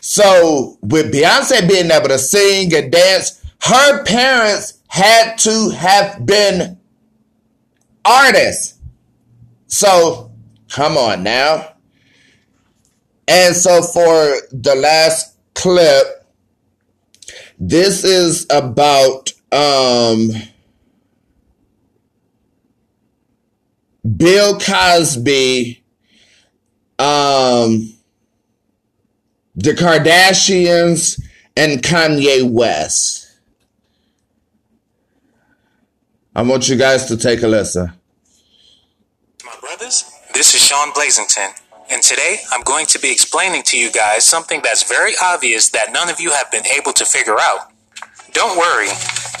So 0.00 0.78
with 0.82 1.12
Beyonce 1.12 1.68
being 1.68 1.90
able 1.90 2.08
to 2.08 2.18
sing 2.18 2.74
and 2.74 2.92
dance, 2.92 3.42
her 3.62 4.04
parents 4.04 4.80
had 4.88 5.36
to 5.38 5.70
have 5.70 6.24
been 6.24 6.78
artists. 8.04 8.78
So 9.66 10.30
come 10.68 10.96
on 10.96 11.22
now. 11.22 11.73
And 13.26 13.56
so 13.56 13.82
for 13.82 14.36
the 14.52 14.74
last 14.74 15.36
clip, 15.54 16.26
this 17.58 18.04
is 18.04 18.46
about 18.50 19.32
um, 19.52 20.30
Bill 24.16 24.58
Cosby, 24.58 25.82
um, 26.98 27.94
the 29.54 29.72
Kardashians, 29.72 31.22
and 31.56 31.82
Kanye 31.82 32.48
West. 32.50 33.30
I 36.36 36.42
want 36.42 36.68
you 36.68 36.76
guys 36.76 37.06
to 37.06 37.16
take 37.16 37.42
a 37.42 37.48
listen. 37.48 37.92
My 39.44 39.54
brothers, 39.60 40.04
this 40.34 40.54
is 40.54 40.60
Sean 40.60 40.90
Blazington 40.90 41.63
and 41.94 42.02
today 42.02 42.38
I'm 42.50 42.62
going 42.62 42.86
to 42.86 42.98
be 42.98 43.12
explaining 43.12 43.62
to 43.70 43.78
you 43.78 43.92
guys 43.92 44.24
something 44.24 44.60
that's 44.64 44.82
very 44.82 45.12
obvious 45.22 45.68
that 45.70 45.92
none 45.92 46.10
of 46.10 46.18
you 46.18 46.32
have 46.32 46.50
been 46.50 46.66
able 46.66 46.92
to 46.92 47.06
figure 47.06 47.38
out. 47.40 47.70
Don't 48.32 48.58
worry, 48.58 48.88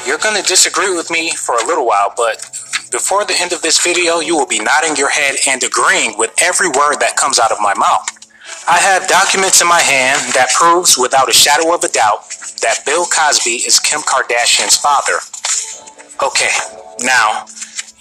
you're 0.06 0.22
going 0.22 0.40
to 0.40 0.46
disagree 0.46 0.94
with 0.94 1.10
me 1.10 1.32
for 1.32 1.56
a 1.56 1.66
little 1.66 1.84
while, 1.84 2.14
but 2.16 2.38
before 2.92 3.24
the 3.24 3.34
end 3.40 3.52
of 3.52 3.60
this 3.62 3.82
video, 3.82 4.20
you 4.20 4.36
will 4.36 4.46
be 4.46 4.60
nodding 4.60 4.94
your 4.94 5.10
head 5.10 5.34
and 5.48 5.64
agreeing 5.64 6.16
with 6.16 6.30
every 6.40 6.68
word 6.68 7.02
that 7.02 7.16
comes 7.18 7.40
out 7.40 7.50
of 7.50 7.58
my 7.60 7.74
mouth. 7.74 8.06
I 8.68 8.78
have 8.78 9.08
documents 9.08 9.60
in 9.60 9.66
my 9.66 9.80
hand 9.80 10.22
that 10.34 10.54
proves 10.54 10.96
without 10.96 11.28
a 11.28 11.34
shadow 11.34 11.74
of 11.74 11.82
a 11.82 11.88
doubt 11.88 12.30
that 12.62 12.86
Bill 12.86 13.04
Cosby 13.04 13.66
is 13.66 13.80
Kim 13.80 13.98
Kardashian's 14.06 14.78
father. 14.78 15.18
Okay, 16.22 16.54
now, 17.02 17.46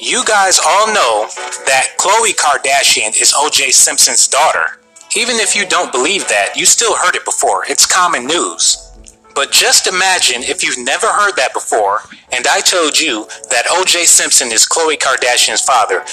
you 0.03 0.23
guys 0.25 0.59
all 0.59 0.87
know 0.87 1.27
that 1.65 1.95
Khloe 1.97 2.35
Kardashian 2.35 3.19
is 3.21 3.33
OJ 3.33 3.71
Simpson's 3.71 4.27
daughter. 4.27 4.79
Even 5.15 5.37
if 5.37 5.55
you 5.55 5.65
don't 5.65 5.93
believe 5.93 6.27
that, 6.27 6.57
you 6.57 6.65
still 6.65 6.95
heard 6.95 7.15
it 7.15 7.23
before. 7.23 7.63
It's 7.69 7.85
common 7.85 8.27
news. 8.27 8.91
But 9.33 9.51
just 9.51 9.87
imagine 9.87 10.43
if 10.43 10.61
you've 10.61 10.83
never 10.83 11.07
heard 11.07 11.35
that 11.37 11.53
before, 11.53 12.01
and 12.33 12.45
I 12.47 12.59
told 12.59 12.99
you 12.99 13.25
that 13.49 13.65
OJ 13.67 14.05
Simpson 14.05 14.51
is 14.51 14.67
Khloe 14.67 14.97
Kardashian's 14.97 15.61
father. 15.61 16.03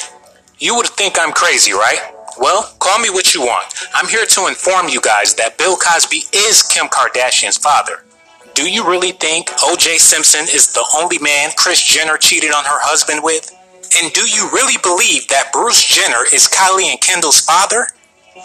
You 0.59 0.77
would 0.77 0.87
think 0.87 1.17
I'm 1.19 1.33
crazy, 1.33 1.73
right? 1.73 2.15
Well, 2.39 2.73
call 2.79 3.01
me 3.01 3.11
what 3.11 3.35
you 3.35 3.41
want. 3.41 3.75
I'm 3.93 4.07
here 4.09 4.25
to 4.25 4.47
inform 4.47 4.89
you 4.89 5.01
guys 5.01 5.35
that 5.35 5.59
Bill 5.59 5.77
Cosby 5.77 6.23
is 6.33 6.63
Kim 6.63 6.87
Kardashian's 6.87 7.59
father. 7.59 8.05
Do 8.55 8.71
you 8.71 8.87
really 8.87 9.13
think 9.13 9.49
OJ 9.49 9.97
Simpson 9.99 10.43
is 10.43 10.73
the 10.73 10.87
only 10.97 11.19
man 11.19 11.51
Kris 11.57 11.83
Jenner 11.83 12.17
cheated 12.17 12.53
on 12.53 12.65
her 12.65 12.81
husband 12.81 13.21
with? 13.25 13.57
And 13.99 14.13
do 14.13 14.23
you 14.23 14.49
really 14.53 14.79
believe 14.83 15.27
that 15.29 15.53
Bruce 15.53 15.85
Jenner 15.85 16.25
is 16.33 16.47
Kylie 16.49 16.91
and 16.91 17.01
Kendall's 17.01 17.41
father? 17.41 17.87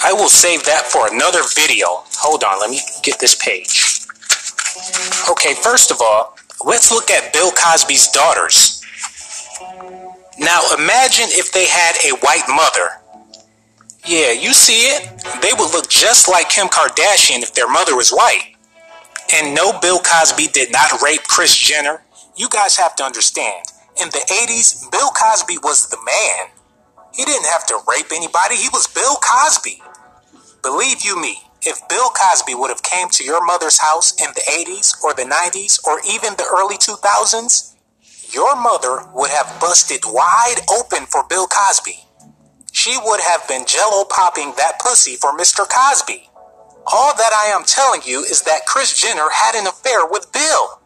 I 0.03 0.11
will 0.11 0.29
save 0.29 0.65
that 0.65 0.85
for 0.85 1.07
another 1.13 1.41
video. 1.55 1.85
Hold 2.17 2.43
on, 2.43 2.59
let 2.59 2.69
me 2.69 2.81
get 3.03 3.19
this 3.19 3.35
page. 3.35 4.01
Okay, 5.29 5.53
first 5.53 5.91
of 5.91 6.01
all, 6.01 6.35
let's 6.65 6.91
look 6.91 7.09
at 7.11 7.31
Bill 7.31 7.51
Cosby's 7.51 8.07
daughters. 8.09 8.83
Now 10.39 10.61
imagine 10.77 11.27
if 11.29 11.51
they 11.51 11.67
had 11.67 11.95
a 12.03 12.17
white 12.17 12.43
mother. 12.49 13.01
Yeah, 14.05 14.31
you 14.31 14.53
see 14.53 14.87
it? 14.87 15.09
They 15.41 15.51
would 15.53 15.71
look 15.71 15.89
just 15.89 16.27
like 16.27 16.49
Kim 16.49 16.67
Kardashian 16.67 17.41
if 17.41 17.53
their 17.53 17.69
mother 17.69 17.95
was 17.95 18.11
white. 18.11 18.55
And 19.33 19.55
no, 19.55 19.79
Bill 19.79 19.99
Cosby 19.99 20.47
did 20.47 20.71
not 20.71 21.01
rape 21.01 21.23
Kris 21.23 21.55
Jenner. 21.55 22.03
You 22.35 22.49
guys 22.49 22.77
have 22.77 22.95
to 22.97 23.03
understand 23.03 23.65
in 24.01 24.09
the 24.09 24.23
80s, 24.27 24.91
Bill 24.91 25.09
Cosby 25.09 25.57
was 25.63 25.87
the 25.89 25.97
man. 26.05 26.51
He 27.13 27.23
didn't 27.23 27.47
have 27.47 27.65
to 27.67 27.79
rape 27.89 28.11
anybody. 28.13 28.55
He 28.55 28.69
was 28.69 28.87
Bill 28.87 29.15
Cosby. 29.15 29.81
Believe 30.61 31.03
you 31.03 31.19
me, 31.19 31.37
if 31.61 31.79
Bill 31.87 32.09
Cosby 32.09 32.55
would 32.55 32.69
have 32.69 32.83
came 32.83 33.09
to 33.09 33.23
your 33.23 33.43
mother's 33.45 33.79
house 33.79 34.13
in 34.21 34.27
the 34.35 34.41
80s 34.41 35.01
or 35.03 35.13
the 35.13 35.23
90s 35.23 35.79
or 35.85 35.99
even 36.11 36.33
the 36.35 36.45
early 36.51 36.77
2000s, 36.77 37.73
your 38.33 38.55
mother 38.55 39.07
would 39.13 39.31
have 39.31 39.59
busted 39.61 40.01
wide 40.05 40.59
open 40.71 41.05
for 41.05 41.23
Bill 41.29 41.47
Cosby. 41.47 41.99
She 42.71 42.97
would 43.05 43.21
have 43.21 43.47
been 43.47 43.65
jello 43.65 44.03
popping 44.03 44.53
that 44.57 44.79
pussy 44.79 45.15
for 45.15 45.31
Mr. 45.37 45.65
Cosby. 45.67 46.29
All 46.87 47.15
that 47.15 47.31
I 47.33 47.55
am 47.55 47.63
telling 47.63 48.01
you 48.05 48.21
is 48.21 48.41
that 48.43 48.65
Kris 48.65 48.99
Jenner 48.99 49.29
had 49.31 49.55
an 49.55 49.67
affair 49.67 50.05
with 50.05 50.31
Bill. 50.33 50.81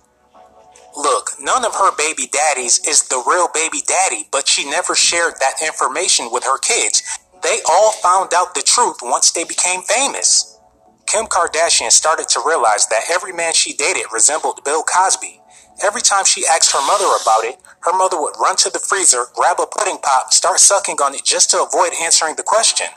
Look, 1.00 1.32
none 1.40 1.66
of 1.66 1.76
her 1.76 1.96
baby 1.96 2.28
daddies 2.28 2.82
is 2.86 3.08
the 3.08 3.24
real 3.26 3.48
baby 3.56 3.80
daddy, 3.88 4.28
but 4.34 4.50
she 4.50 4.70
never 4.70 4.96
shared 4.96 5.36
that 5.40 5.64
information 5.66 6.28
with 6.30 6.44
her 6.44 6.58
kids. 6.60 7.02
They 7.42 7.60
all 7.70 7.94
found 7.94 8.34
out 8.36 8.54
the 8.54 8.64
truth 8.64 8.98
once 9.02 9.32
they 9.32 9.46
became 9.46 9.82
famous. 9.84 10.60
Kim 11.08 11.26
Kardashian 11.28 11.92
started 11.92 12.28
to 12.30 12.44
realize 12.46 12.88
that 12.88 13.10
every 13.10 13.32
man 13.32 13.54
she 13.54 13.74
dated 13.74 14.12
resembled 14.12 14.66
Bill 14.66 14.84
Cosby. 14.84 15.40
Every 15.82 16.02
time 16.02 16.26
she 16.26 16.46
asked 16.46 16.74
her 16.74 16.86
mother 16.86 17.08
about 17.24 17.46
it, 17.46 17.58
her 17.82 17.98
mother 17.98 18.22
would 18.22 18.36
run 18.38 18.58
to 18.58 18.70
the 18.70 18.80
freezer, 18.80 19.28
grab 19.36 19.58
a 19.62 19.68
pudding 19.68 20.00
pop, 20.04 20.34
start 20.34 20.60
sucking 20.60 20.98
on 21.02 21.16
it 21.16 21.24
just 21.24 21.50
to 21.52 21.64
avoid 21.64 21.94
answering 22.02 22.36
the 22.36 22.44
question. 22.44 22.88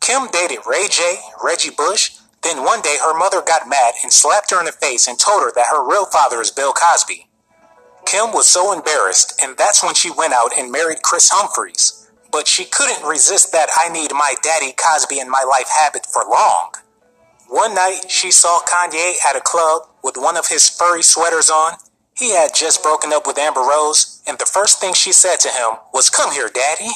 Kim 0.00 0.26
dated 0.32 0.66
Ray 0.66 0.88
J, 0.90 1.20
Reggie 1.44 1.70
Bush, 1.70 2.18
then 2.42 2.64
one 2.64 2.82
day 2.82 2.96
her 3.00 3.16
mother 3.16 3.42
got 3.46 3.68
mad 3.68 3.94
and 4.02 4.12
slapped 4.12 4.50
her 4.50 4.58
in 4.58 4.66
the 4.66 4.72
face 4.72 5.08
and 5.08 5.18
told 5.18 5.42
her 5.42 5.52
that 5.54 5.66
her 5.70 5.88
real 5.88 6.06
father 6.06 6.40
is 6.40 6.50
Bill 6.50 6.72
Cosby. 6.72 7.25
Kim 8.06 8.32
was 8.32 8.46
so 8.46 8.72
embarrassed, 8.72 9.40
and 9.42 9.56
that's 9.58 9.82
when 9.82 9.94
she 9.94 10.10
went 10.10 10.32
out 10.32 10.52
and 10.56 10.70
married 10.70 11.02
Kris 11.02 11.28
Humphries. 11.32 12.08
But 12.30 12.46
she 12.46 12.64
couldn't 12.64 13.06
resist 13.06 13.52
that 13.52 13.68
I 13.76 13.88
need 13.88 14.12
my 14.12 14.34
daddy 14.42 14.72
Cosby 14.72 15.18
in 15.18 15.28
my 15.28 15.42
life 15.42 15.68
habit 15.68 16.06
for 16.06 16.22
long. 16.24 16.72
One 17.48 17.74
night, 17.74 18.06
she 18.08 18.30
saw 18.30 18.60
Kanye 18.60 19.14
at 19.28 19.36
a 19.36 19.40
club 19.40 19.88
with 20.04 20.16
one 20.16 20.36
of 20.36 20.46
his 20.46 20.68
furry 20.68 21.02
sweaters 21.02 21.50
on. 21.50 21.74
He 22.16 22.30
had 22.30 22.54
just 22.54 22.82
broken 22.82 23.12
up 23.12 23.26
with 23.26 23.38
Amber 23.38 23.60
Rose, 23.60 24.22
and 24.26 24.38
the 24.38 24.46
first 24.46 24.80
thing 24.80 24.94
she 24.94 25.12
said 25.12 25.36
to 25.40 25.48
him 25.48 25.76
was, 25.92 26.08
Come 26.08 26.32
here, 26.32 26.48
daddy. 26.52 26.90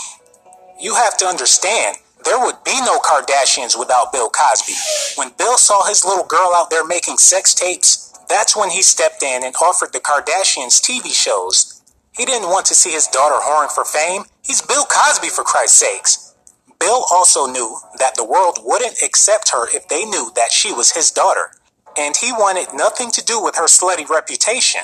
You 0.80 0.94
have 0.94 1.16
to 1.18 1.26
understand, 1.26 1.96
there 2.24 2.38
would 2.38 2.62
be 2.64 2.78
no 2.80 2.98
Kardashians 3.00 3.78
without 3.78 4.12
Bill 4.12 4.30
Cosby. 4.30 4.74
When 5.16 5.32
Bill 5.36 5.58
saw 5.58 5.86
his 5.86 6.04
little 6.04 6.24
girl 6.24 6.52
out 6.54 6.70
there 6.70 6.84
making 6.84 7.18
sex 7.18 7.54
tapes, 7.54 8.09
that's 8.30 8.56
when 8.56 8.70
he 8.70 8.80
stepped 8.82 9.22
in 9.22 9.44
and 9.44 9.54
offered 9.56 9.92
the 9.92 10.00
Kardashians 10.00 10.80
TV 10.80 11.12
shows. 11.12 11.82
He 12.16 12.24
didn't 12.24 12.48
want 12.48 12.66
to 12.66 12.74
see 12.74 12.90
his 12.92 13.06
daughter 13.08 13.36
whoring 13.42 13.70
for 13.70 13.84
fame. 13.84 14.22
He's 14.42 14.62
Bill 14.62 14.84
Cosby, 14.84 15.28
for 15.28 15.44
Christ's 15.44 15.78
sakes. 15.78 16.34
Bill 16.78 17.04
also 17.10 17.46
knew 17.46 17.78
that 17.98 18.14
the 18.14 18.24
world 18.24 18.58
wouldn't 18.62 19.02
accept 19.02 19.50
her 19.50 19.68
if 19.74 19.88
they 19.88 20.04
knew 20.04 20.30
that 20.34 20.52
she 20.52 20.72
was 20.72 20.92
his 20.92 21.10
daughter. 21.10 21.50
And 21.98 22.16
he 22.16 22.32
wanted 22.32 22.74
nothing 22.74 23.10
to 23.12 23.24
do 23.24 23.42
with 23.42 23.56
her 23.56 23.66
slutty 23.66 24.08
reputation. 24.08 24.82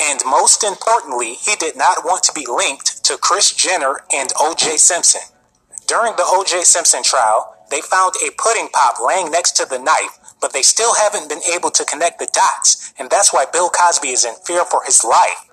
And 0.00 0.20
most 0.26 0.62
importantly, 0.62 1.34
he 1.34 1.54
did 1.56 1.76
not 1.76 2.04
want 2.04 2.22
to 2.24 2.32
be 2.32 2.46
linked 2.48 3.04
to 3.04 3.16
Kris 3.16 3.54
Jenner 3.54 4.00
and 4.12 4.32
O.J. 4.38 4.76
Simpson. 4.76 5.22
During 5.86 6.16
the 6.16 6.24
O.J. 6.26 6.62
Simpson 6.62 7.02
trial, 7.02 7.56
they 7.70 7.80
found 7.80 8.14
a 8.16 8.30
pudding 8.36 8.68
pop 8.72 8.96
laying 9.04 9.30
next 9.30 9.52
to 9.52 9.66
the 9.66 9.78
knife, 9.78 10.18
but 10.44 10.52
they 10.52 10.60
still 10.60 10.94
haven't 10.94 11.26
been 11.26 11.40
able 11.54 11.70
to 11.70 11.86
connect 11.86 12.18
the 12.18 12.28
dots, 12.30 12.92
and 12.98 13.08
that's 13.08 13.32
why 13.32 13.46
Bill 13.50 13.70
Cosby 13.70 14.10
is 14.10 14.26
in 14.26 14.34
fear 14.44 14.62
for 14.66 14.82
his 14.84 15.02
life. 15.02 15.48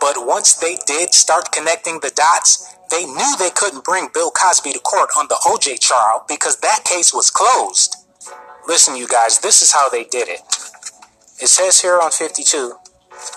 But 0.00 0.26
once 0.26 0.54
they 0.54 0.76
did 0.84 1.14
start 1.14 1.52
connecting 1.52 2.00
the 2.00 2.10
dots, 2.10 2.74
they 2.90 3.04
knew 3.04 3.36
they 3.38 3.50
couldn't 3.50 3.84
bring 3.84 4.08
Bill 4.12 4.32
Cosby 4.32 4.72
to 4.72 4.80
court 4.80 5.10
on 5.16 5.28
the 5.28 5.38
OJ 5.46 5.78
trial 5.78 6.24
because 6.26 6.56
that 6.56 6.82
case 6.84 7.14
was 7.14 7.30
closed. 7.30 7.94
Listen, 8.66 8.96
you 8.96 9.06
guys, 9.06 9.38
this 9.38 9.62
is 9.62 9.70
how 9.70 9.88
they 9.88 10.02
did 10.02 10.28
it. 10.28 10.40
It 11.40 11.46
says 11.46 11.80
here 11.80 12.00
on 12.00 12.10
52 12.10 12.72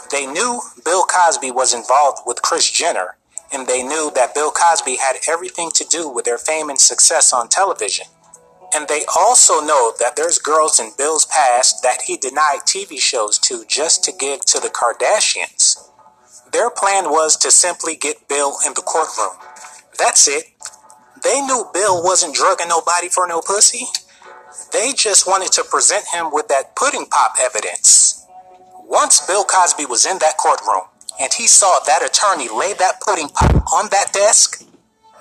they 0.10 0.26
knew 0.26 0.60
Bill 0.84 1.03
Cosby 1.03 1.51
was 1.51 1.76
involved 1.76 2.24
with 2.26 2.41
Kris 2.41 2.72
Jenner, 2.72 3.18
and 3.53 3.68
they 3.68 3.84
knew 3.84 4.12
that 4.16 4.34
Bill 4.34 4.49
Cosby 4.49 4.95
had 4.95 5.18
everything 5.28 5.70
to 5.76 5.86
do 5.88 6.10
with 6.10 6.26
their 6.26 6.39
fame 6.39 6.72
and 6.72 6.82
success 6.82 7.32
on 7.32 7.47
television. 7.47 8.08
And 8.74 8.88
they 8.88 9.05
also 9.16 9.61
know 9.61 9.93
that 9.99 10.16
there's 10.16 10.39
girls 10.39 10.80
in 10.80 10.91
Bill's 10.97 11.26
past 11.26 11.84
that 11.84 12.03
he 12.07 12.18
denied 12.18 12.61
TV 12.66 12.99
shows 12.99 13.38
to 13.39 13.66
just 13.68 14.03
to 14.05 14.11
give 14.11 14.41
to 14.45 14.59
the 14.59 14.70
Kardashians. 14.70 15.89
Their 16.51 16.70
plan 16.70 17.09
was 17.09 17.36
to 17.38 17.51
simply 17.51 17.95
get 17.95 18.28
Bill 18.28 18.57
in 18.66 18.74
the 18.74 18.82
courtroom. 18.82 19.38
That's 19.97 20.28
it. 20.28 20.45
They 21.24 21.41
knew 21.41 21.70
Bill 21.74 22.03
wasn't 22.03 22.36
drugging 22.36 22.68
nobody 22.70 23.09
for 23.09 23.28
no 23.28 23.41
pussy. 23.41 23.86
They 24.72 24.93
just 24.93 25.28
wanted 25.28 25.51
to 25.53 25.63
present 25.63 26.05
him 26.13 26.30
with 26.32 26.47
that 26.49 26.76
pudding 26.76 27.07
pop 27.07 27.36
evidence. 27.41 28.26
Once 28.88 29.26
Bill 29.26 29.43
Cosby 29.43 29.86
was 29.86 30.05
in 30.05 30.20
that 30.20 30.38
courtroom 30.38 30.84
and 31.20 31.34
he 31.34 31.47
saw 31.47 31.80
that 31.86 32.03
attorney 32.03 32.47
lay 32.47 32.74
that 32.74 33.01
pudding 33.01 33.30
pop 33.30 33.55
on 33.74 33.89
that 33.91 34.13
desk, 34.13 34.63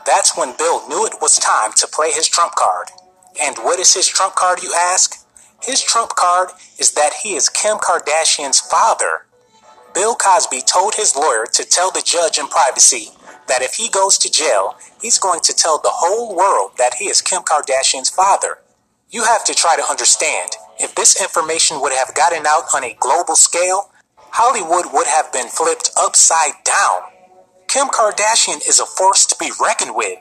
that's 0.05 0.37
when 0.37 0.57
Bill 0.57 0.87
knew 0.89 1.07
it 1.07 1.21
was 1.21 1.39
time 1.39 1.73
to 1.77 1.87
play 1.87 2.11
his 2.11 2.29
trump 2.29 2.55
card. 2.55 2.89
And 3.41 3.57
what 3.59 3.81
is 3.81 3.95
his 3.95 4.09
trump 4.09 4.35
card, 4.35 4.63
you 4.63 4.73
ask? 4.75 5.27
His 5.63 5.83
trump 5.83 6.11
card 6.11 6.51
is 6.79 6.93
that 6.93 7.15
he 7.23 7.35
is 7.35 7.49
Kim 7.49 7.79
Kardashian's 7.79 8.61
father. 8.61 9.27
Bill 9.95 10.15
Cosby 10.15 10.61
told 10.63 10.95
his 10.95 11.17
lawyer 11.17 11.47
to 11.53 11.65
tell 11.65 11.91
the 11.91 12.03
judge 12.05 12.39
in 12.39 12.49
privacy 12.49 13.09
that 13.49 13.63
if 13.63 13.75
he 13.75 13.89
goes 13.89 14.19
to 14.19 14.31
jail, 14.31 14.77
he's 15.01 15.19
going 15.19 15.41
to 15.41 15.55
tell 15.55 15.79
the 15.79 15.91
whole 15.93 16.35
world 16.37 16.73
that 16.79 16.95
he 16.95 17.07
is 17.07 17.23
Kim 17.23 17.43
Kardashian's 17.43 18.11
father. 18.11 18.59
You 19.11 19.25
have 19.25 19.45
to 19.45 19.55
try 19.55 19.77
to 19.77 19.89
understand 19.89 20.51
if 20.81 20.95
this 20.95 21.21
information 21.21 21.81
would 21.81 21.93
have 21.93 22.15
gotten 22.15 22.47
out 22.47 22.65
on 22.75 22.85
a 22.85 22.97
global 22.99 23.37
scale, 23.37 23.91
Hollywood 24.19 24.93
would 24.93 25.07
have 25.07 25.33
been 25.33 25.49
flipped 25.49 25.91
upside 25.97 26.55
down. 26.65 27.13
Kim 27.69 27.87
Kardashian 27.87 28.67
is 28.69 28.81
a 28.81 28.87
force 28.87 29.27
to 29.27 29.37
be 29.39 29.53
reckoned 29.61 29.95
with. 29.95 30.19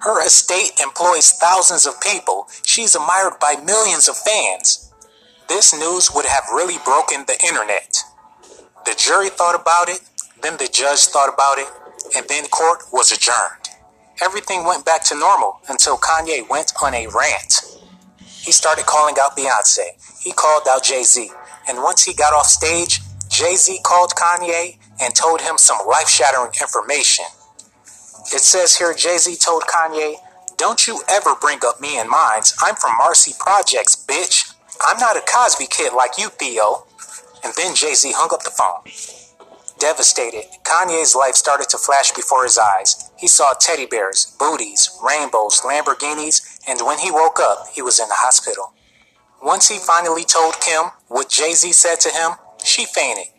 Her 0.00 0.24
estate 0.24 0.80
employs 0.80 1.32
thousands 1.32 1.86
of 1.86 2.00
people. 2.00 2.46
She's 2.64 2.94
admired 2.94 3.40
by 3.40 3.56
millions 3.64 4.08
of 4.08 4.16
fans. 4.16 4.92
This 5.48 5.74
news 5.74 6.10
would 6.14 6.26
have 6.26 6.44
really 6.52 6.78
broken 6.84 7.24
the 7.26 7.38
internet. 7.44 7.96
The 8.84 8.94
jury 8.96 9.28
thought 9.28 9.60
about 9.60 9.88
it, 9.88 10.00
then 10.42 10.56
the 10.56 10.68
judge 10.72 11.06
thought 11.06 11.32
about 11.32 11.58
it, 11.58 11.68
and 12.16 12.26
then 12.28 12.46
court 12.46 12.84
was 12.92 13.10
adjourned. 13.12 13.68
Everything 14.22 14.64
went 14.64 14.84
back 14.84 15.04
to 15.04 15.18
normal 15.18 15.60
until 15.68 15.96
Kanye 15.96 16.48
went 16.48 16.72
on 16.82 16.94
a 16.94 17.06
rant. 17.06 17.78
He 18.20 18.52
started 18.52 18.86
calling 18.86 19.16
out 19.20 19.36
Beyonce. 19.36 19.98
He 20.20 20.32
called 20.32 20.62
out 20.68 20.84
Jay 20.84 21.02
Z. 21.02 21.30
And 21.68 21.82
once 21.82 22.04
he 22.04 22.14
got 22.14 22.32
off 22.32 22.46
stage, 22.46 23.00
Jay 23.28 23.56
Z 23.56 23.80
called 23.84 24.12
Kanye 24.14 24.78
and 25.00 25.14
told 25.14 25.40
him 25.40 25.58
some 25.58 25.86
life 25.86 26.08
shattering 26.08 26.52
information. 26.60 27.26
It 28.32 28.40
says 28.40 28.76
here 28.76 28.94
Jay 28.94 29.18
Z 29.18 29.36
told 29.36 29.62
Kanye, 29.62 30.16
Don't 30.56 30.86
you 30.86 31.02
ever 31.08 31.34
bring 31.40 31.60
up 31.66 31.80
me 31.80 31.98
and 31.98 32.08
mines. 32.08 32.54
I'm 32.60 32.76
from 32.76 32.96
Marcy 32.98 33.32
Projects, 33.38 33.96
bitch. 33.96 34.54
I'm 34.86 34.98
not 34.98 35.16
a 35.16 35.22
Cosby 35.22 35.66
kid 35.66 35.92
like 35.94 36.18
you, 36.18 36.28
Theo. 36.28 36.86
And 37.44 37.54
then 37.56 37.74
Jay 37.74 37.94
Z 37.94 38.12
hung 38.14 38.30
up 38.32 38.42
the 38.42 38.50
phone. 38.50 38.82
Devastated, 39.78 40.44
Kanye's 40.64 41.14
life 41.14 41.36
started 41.36 41.68
to 41.70 41.78
flash 41.78 42.10
before 42.12 42.42
his 42.44 42.58
eyes. 42.58 43.10
He 43.16 43.28
saw 43.28 43.54
teddy 43.54 43.86
bears, 43.86 44.36
booties, 44.38 44.90
rainbows, 45.02 45.60
Lamborghinis, 45.62 46.58
and 46.68 46.80
when 46.84 46.98
he 46.98 47.12
woke 47.12 47.38
up, 47.40 47.68
he 47.72 47.82
was 47.82 48.00
in 48.00 48.08
the 48.08 48.14
hospital. 48.14 48.72
Once 49.42 49.68
he 49.68 49.78
finally 49.78 50.24
told 50.24 50.60
Kim 50.60 50.90
what 51.06 51.28
Jay 51.30 51.52
Z 51.52 51.72
said 51.72 52.00
to 52.00 52.10
him, 52.10 52.32
she 52.64 52.84
fainted. 52.86 53.32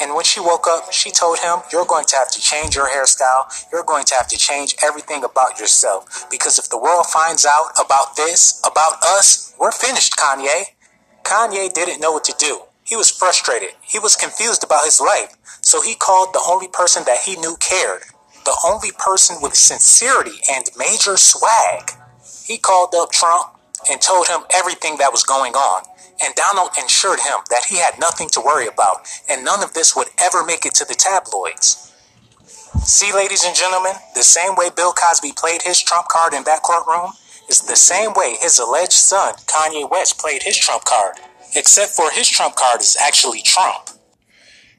And 0.00 0.14
when 0.14 0.24
she 0.24 0.40
woke 0.40 0.66
up, 0.68 0.92
she 0.92 1.10
told 1.10 1.38
him, 1.38 1.58
You're 1.72 1.86
going 1.86 2.04
to 2.06 2.16
have 2.16 2.30
to 2.30 2.40
change 2.40 2.76
your 2.76 2.88
hairstyle. 2.88 3.50
You're 3.72 3.84
going 3.84 4.04
to 4.06 4.14
have 4.14 4.28
to 4.28 4.38
change 4.38 4.76
everything 4.82 5.24
about 5.24 5.58
yourself. 5.58 6.26
Because 6.30 6.58
if 6.58 6.68
the 6.68 6.78
world 6.78 7.06
finds 7.06 7.44
out 7.44 7.72
about 7.84 8.16
this, 8.16 8.60
about 8.64 9.02
us, 9.02 9.54
we're 9.58 9.72
finished, 9.72 10.16
Kanye. 10.16 10.64
Kanye 11.24 11.72
didn't 11.72 12.00
know 12.00 12.12
what 12.12 12.24
to 12.24 12.34
do. 12.38 12.62
He 12.84 12.96
was 12.96 13.10
frustrated. 13.10 13.70
He 13.82 13.98
was 13.98 14.16
confused 14.16 14.64
about 14.64 14.84
his 14.84 15.00
life. 15.00 15.36
So 15.60 15.82
he 15.82 15.94
called 15.94 16.32
the 16.32 16.42
only 16.48 16.68
person 16.68 17.02
that 17.04 17.18
he 17.18 17.36
knew 17.36 17.56
cared, 17.60 18.02
the 18.44 18.56
only 18.64 18.90
person 18.98 19.36
with 19.42 19.54
sincerity 19.54 20.40
and 20.50 20.64
major 20.78 21.16
swag. 21.18 21.92
He 22.46 22.56
called 22.56 22.94
up 22.96 23.12
Trump 23.12 23.52
and 23.90 24.00
told 24.00 24.28
him 24.28 24.40
everything 24.54 24.96
that 24.98 25.12
was 25.12 25.22
going 25.22 25.54
on. 25.54 25.82
And 26.22 26.34
Donald 26.34 26.70
assured 26.84 27.20
him 27.20 27.38
that 27.50 27.66
he 27.68 27.78
had 27.78 27.98
nothing 27.98 28.28
to 28.30 28.40
worry 28.40 28.66
about, 28.66 29.06
and 29.28 29.44
none 29.44 29.62
of 29.62 29.74
this 29.74 29.94
would 29.96 30.08
ever 30.18 30.44
make 30.44 30.66
it 30.66 30.74
to 30.74 30.84
the 30.84 30.94
tabloids. 30.94 31.92
See, 32.84 33.12
ladies 33.12 33.44
and 33.44 33.54
gentlemen, 33.56 33.92
the 34.14 34.22
same 34.22 34.54
way 34.56 34.70
Bill 34.74 34.92
Cosby 34.92 35.32
played 35.36 35.62
his 35.62 35.80
trump 35.82 36.08
card 36.08 36.34
in 36.34 36.44
that 36.44 36.62
courtroom 36.62 37.12
is 37.48 37.60
the 37.62 37.76
same 37.76 38.12
way 38.14 38.36
his 38.40 38.58
alleged 38.58 38.92
son, 38.92 39.34
Kanye 39.46 39.88
West, 39.90 40.18
played 40.18 40.42
his 40.42 40.56
trump 40.56 40.84
card. 40.84 41.16
Except 41.56 41.92
for 41.92 42.10
his 42.10 42.28
trump 42.28 42.56
card 42.56 42.80
is 42.80 42.96
actually 43.00 43.42
Trump. 43.42 43.90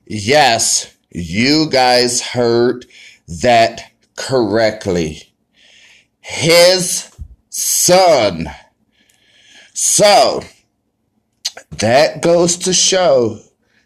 Yes, 0.05 0.93
you 1.11 1.69
guys 1.69 2.21
heard 2.21 2.85
that 3.27 3.91
correctly. 4.15 5.31
his 6.21 7.11
son. 7.49 8.49
So 9.73 10.43
that 11.79 12.21
goes 12.21 12.57
to 12.57 12.73
show 12.73 13.39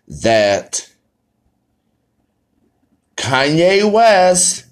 that 0.07 0.89
Kanye 3.15 3.89
West 3.91 4.65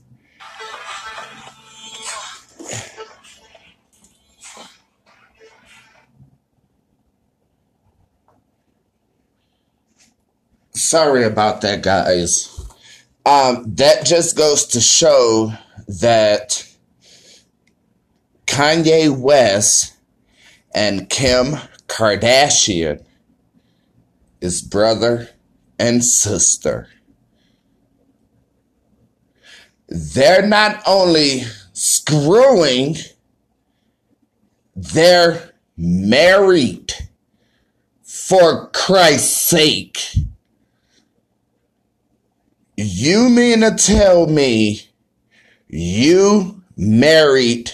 sorry 10.91 11.23
about 11.23 11.61
that 11.61 11.81
guys. 11.81 12.49
Um, 13.25 13.63
that 13.75 14.05
just 14.05 14.35
goes 14.35 14.65
to 14.67 14.81
show 14.81 15.53
that 15.87 16.67
Kanye 18.45 19.15
West 19.15 19.93
and 20.73 21.09
Kim 21.09 21.55
Kardashian 21.87 23.03
is 24.41 24.61
brother 24.61 25.29
and 25.79 26.03
sister. 26.03 26.89
They're 29.87 30.47
not 30.47 30.81
only 30.85 31.43
screwing, 31.73 32.97
they're 34.75 35.53
married. 35.77 36.93
For 38.03 38.69
Christ's 38.69 39.49
sake. 39.49 39.99
You 42.77 43.29
mean 43.29 43.61
to 43.61 43.71
tell 43.71 44.27
me 44.27 44.89
you 45.67 46.61
married 46.77 47.71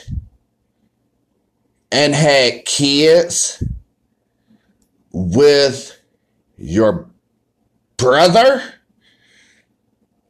and 1.92 2.16
had 2.16 2.66
kids 2.66 3.64
with 5.12 5.97
your 6.58 7.10
brother? 7.98 8.62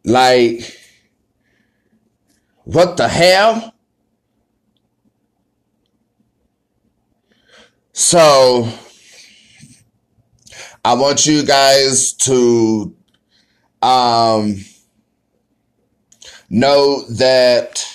Like, 0.04 0.78
what 2.64 2.98
the 2.98 3.08
hell? 3.08 3.74
So, 7.94 8.70
I 10.86 10.94
want 10.94 11.26
you 11.26 11.44
guys 11.44 12.14
to 12.14 12.96
um, 13.82 14.64
know 16.50 17.04
that 17.10 17.86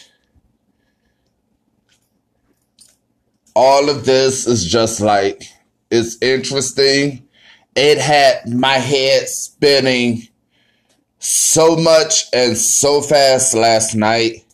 all 3.55 3.89
of 3.89 4.05
this 4.05 4.47
is 4.47 4.67
just 4.67 5.01
like 5.01 5.45
it's 5.91 6.17
interesting. 6.21 7.22
It 7.75 7.99
had 7.99 8.53
my 8.53 8.75
head 8.75 9.29
spinning 9.29 10.29
so 11.19 11.77
much 11.77 12.27
and 12.33 12.57
so 12.57 13.01
fast 13.01 13.55
last 13.55 13.95
night. 13.95 14.45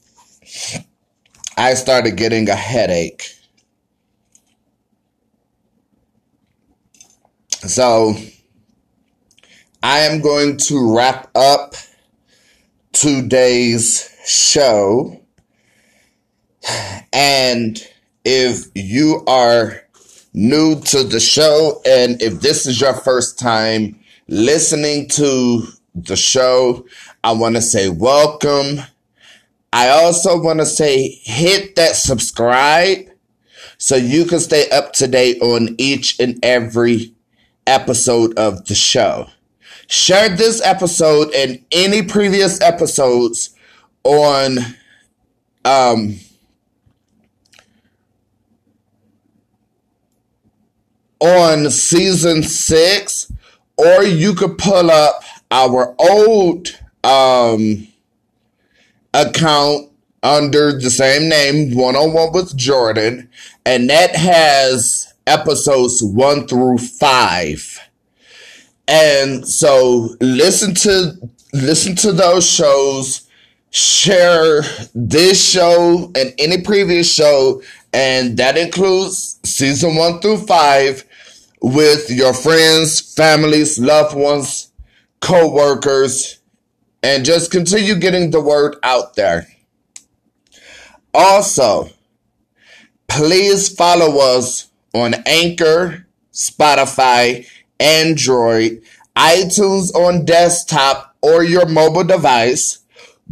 I 1.56 1.74
started 1.74 2.16
getting 2.16 2.48
a 2.48 2.54
headache. 2.54 3.34
So 7.66 8.14
I 9.82 10.00
am 10.00 10.20
going 10.20 10.56
to 10.58 10.94
wrap 10.94 11.30
up 11.34 11.74
today's 12.92 14.08
show. 14.26 15.20
And 17.12 17.82
if 18.24 18.66
you 18.74 19.24
are 19.26 19.82
new 20.38 20.80
to 20.80 21.02
the 21.02 21.18
show 21.18 21.82
and 21.84 22.22
if 22.22 22.40
this 22.40 22.64
is 22.64 22.80
your 22.80 22.94
first 22.94 23.40
time 23.40 23.98
listening 24.28 25.08
to 25.08 25.66
the 25.96 26.14
show, 26.14 26.86
I 27.24 27.32
want 27.32 27.56
to 27.56 27.60
say 27.60 27.88
welcome. 27.88 28.80
I 29.72 29.88
also 29.88 30.40
want 30.40 30.60
to 30.60 30.66
say 30.66 31.08
hit 31.24 31.74
that 31.74 31.96
subscribe 31.96 33.10
so 33.78 33.96
you 33.96 34.26
can 34.26 34.38
stay 34.38 34.70
up 34.70 34.92
to 34.94 35.08
date 35.08 35.42
on 35.42 35.74
each 35.76 36.20
and 36.20 36.38
every 36.44 37.12
episode 37.66 38.38
of 38.38 38.64
the 38.66 38.76
show. 38.76 39.26
Share 39.88 40.28
this 40.28 40.62
episode 40.62 41.34
and 41.34 41.64
any 41.72 42.02
previous 42.02 42.60
episodes 42.60 43.56
on 44.04 44.58
um 45.64 46.20
on 51.20 51.70
season 51.70 52.42
six, 52.42 53.32
or 53.76 54.02
you 54.02 54.34
could 54.34 54.58
pull 54.58 54.90
up 54.90 55.22
our 55.50 55.94
old 55.98 56.68
um 57.04 57.86
account 59.14 59.90
under 60.22 60.78
the 60.78 60.90
same 60.90 61.28
name, 61.28 61.76
one 61.76 61.96
on 61.96 62.12
one 62.12 62.32
with 62.32 62.56
Jordan, 62.56 63.28
and 63.64 63.88
that 63.88 64.14
has 64.16 65.12
episodes 65.26 66.02
one 66.02 66.46
through 66.46 66.78
five. 66.78 67.78
And 68.86 69.46
so 69.46 70.16
listen 70.20 70.74
to 70.76 71.12
listen 71.52 71.94
to 71.96 72.12
those 72.12 72.48
shows, 72.48 73.28
share 73.70 74.62
this 74.94 75.42
show 75.50 76.10
and 76.14 76.34
any 76.38 76.62
previous 76.62 77.12
show, 77.12 77.62
and 77.92 78.36
that 78.38 78.56
includes 78.56 79.38
season 79.44 79.96
one 79.96 80.20
through 80.20 80.38
five 80.38 81.04
with 81.60 82.10
your 82.10 82.32
friends, 82.34 83.00
families, 83.14 83.78
loved 83.78 84.16
ones, 84.16 84.72
co-workers, 85.20 86.38
and 87.02 87.24
just 87.24 87.50
continue 87.50 87.94
getting 87.94 88.30
the 88.30 88.40
word 88.40 88.76
out 88.82 89.14
there. 89.14 89.46
Also, 91.14 91.90
please 93.08 93.68
follow 93.68 94.18
us 94.20 94.68
on 94.94 95.14
Anchor, 95.26 96.06
Spotify, 96.32 97.46
Android, 97.80 98.82
iTunes 99.16 99.94
on 99.94 100.24
desktop 100.24 101.16
or 101.20 101.42
your 101.42 101.66
mobile 101.66 102.04
device, 102.04 102.78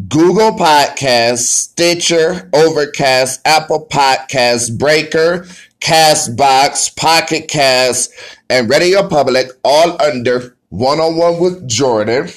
Google 0.09 0.53
Podcasts, 0.53 1.47
Stitcher, 1.47 2.51
Overcast, 2.53 3.41
Apple 3.45 3.87
Podcasts, 3.87 4.77
Breaker, 4.77 5.47
Castbox, 5.87 6.97
Pocket 6.97 7.47
Cast, 7.47 8.13
and 8.51 8.69
Radio 8.69 9.09
Public, 9.09 9.47
all 9.63 10.03
under 10.03 10.57
One 10.71 10.99
on 10.99 11.17
One 11.17 11.39
with 11.39 11.69
Jordan. 11.69 12.29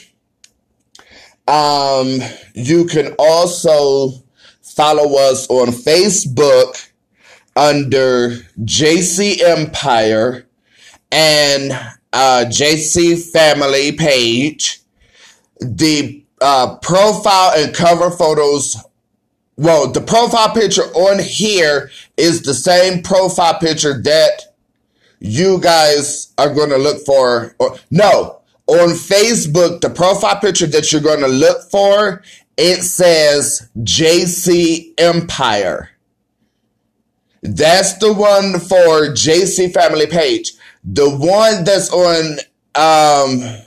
Um, 1.47 2.19
you 2.53 2.85
can 2.85 3.15
also 3.17 4.11
follow 4.61 5.17
us 5.17 5.47
on 5.49 5.69
Facebook 5.69 6.91
under 7.55 8.37
JC 8.59 9.41
Empire 9.41 10.45
and 11.11 11.71
uh, 12.13 12.45
JC 12.47 13.19
Family 13.31 13.93
page. 13.93 14.79
The 15.59 16.23
uh, 16.39 16.77
profile 16.83 17.53
and 17.57 17.73
cover 17.73 18.11
photos. 18.11 18.77
Well, 19.59 19.91
the 19.91 19.99
profile 19.99 20.53
picture 20.53 20.83
on 20.83 21.19
here 21.19 21.91
is 22.15 22.43
the 22.43 22.53
same 22.53 23.03
profile 23.03 23.59
picture 23.59 24.01
that 24.03 24.55
you 25.19 25.59
guys 25.59 26.33
are 26.37 26.53
going 26.53 26.69
to 26.69 26.77
look 26.77 27.05
for. 27.05 27.57
Or, 27.59 27.77
no, 27.91 28.39
on 28.67 28.91
Facebook, 28.91 29.81
the 29.81 29.89
profile 29.89 30.39
picture 30.39 30.65
that 30.67 30.93
you're 30.93 31.01
going 31.01 31.19
to 31.19 31.27
look 31.27 31.69
for, 31.69 32.23
it 32.55 32.83
says 32.83 33.69
JC 33.79 34.93
Empire. 34.97 35.89
That's 37.41 37.97
the 37.97 38.13
one 38.13 38.61
for 38.61 39.13
JC 39.13 39.73
Family 39.73 40.07
Page. 40.07 40.53
The 40.85 41.09
one 41.09 41.65
that's 41.65 41.91
on 41.91 42.39
um, 42.75 43.57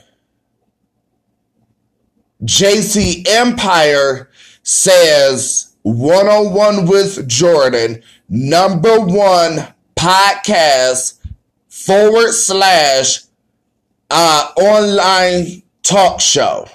JC 2.47 3.28
Empire 3.28 4.30
says 4.62 5.72
one 5.83 6.28
on 6.28 6.53
one 6.55 6.87
with 6.87 7.28
Jordan, 7.28 8.03
number 8.28 9.01
one 9.01 9.68
podcast 9.97 11.18
forward 11.68 12.33
slash 12.33 13.20
uh, 14.11 14.51
online 14.57 15.62
talk 15.83 16.20
show. 16.20 16.68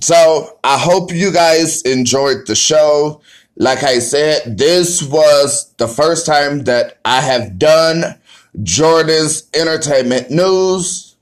So 0.00 0.58
I 0.64 0.78
hope 0.78 1.12
you 1.12 1.32
guys 1.32 1.82
enjoyed 1.82 2.46
the 2.46 2.56
show. 2.56 3.20
Like 3.56 3.84
I 3.84 4.00
said, 4.00 4.58
this 4.58 5.02
was 5.02 5.72
the 5.76 5.86
first 5.86 6.26
time 6.26 6.64
that 6.64 6.98
I 7.04 7.20
have 7.20 7.58
done 7.58 8.18
Jordan's 8.62 9.48
entertainment 9.54 10.30
news. 10.30 11.14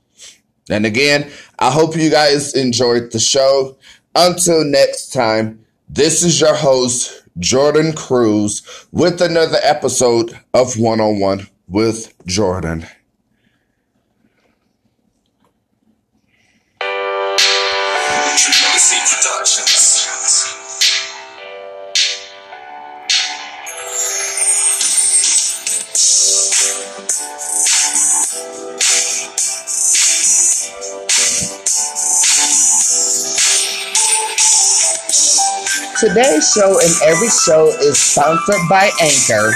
And 0.69 0.85
again, 0.85 1.29
I 1.59 1.69
hope 1.69 1.95
you 1.95 2.09
guys 2.09 2.55
enjoyed 2.55 3.11
the 3.11 3.19
show. 3.19 3.77
Until 4.15 4.63
next 4.63 5.11
time, 5.13 5.62
this 5.93 6.23
is 6.23 6.41
your 6.41 6.55
host, 6.55 7.23
Jordan 7.37 7.93
Cruz, 7.93 8.87
with 8.91 9.21
another 9.21 9.59
episode 9.61 10.39
of 10.51 10.75
One 10.79 10.99
on 10.99 11.19
One 11.19 11.47
with 11.67 12.11
Jordan. 12.25 12.87
Today's 36.03 36.51
show 36.51 36.81
and 36.81 36.91
every 37.05 37.29
show 37.29 37.69
is 37.79 37.97
sponsored 37.97 38.59
by 38.69 38.91
Anchor. 38.99 39.53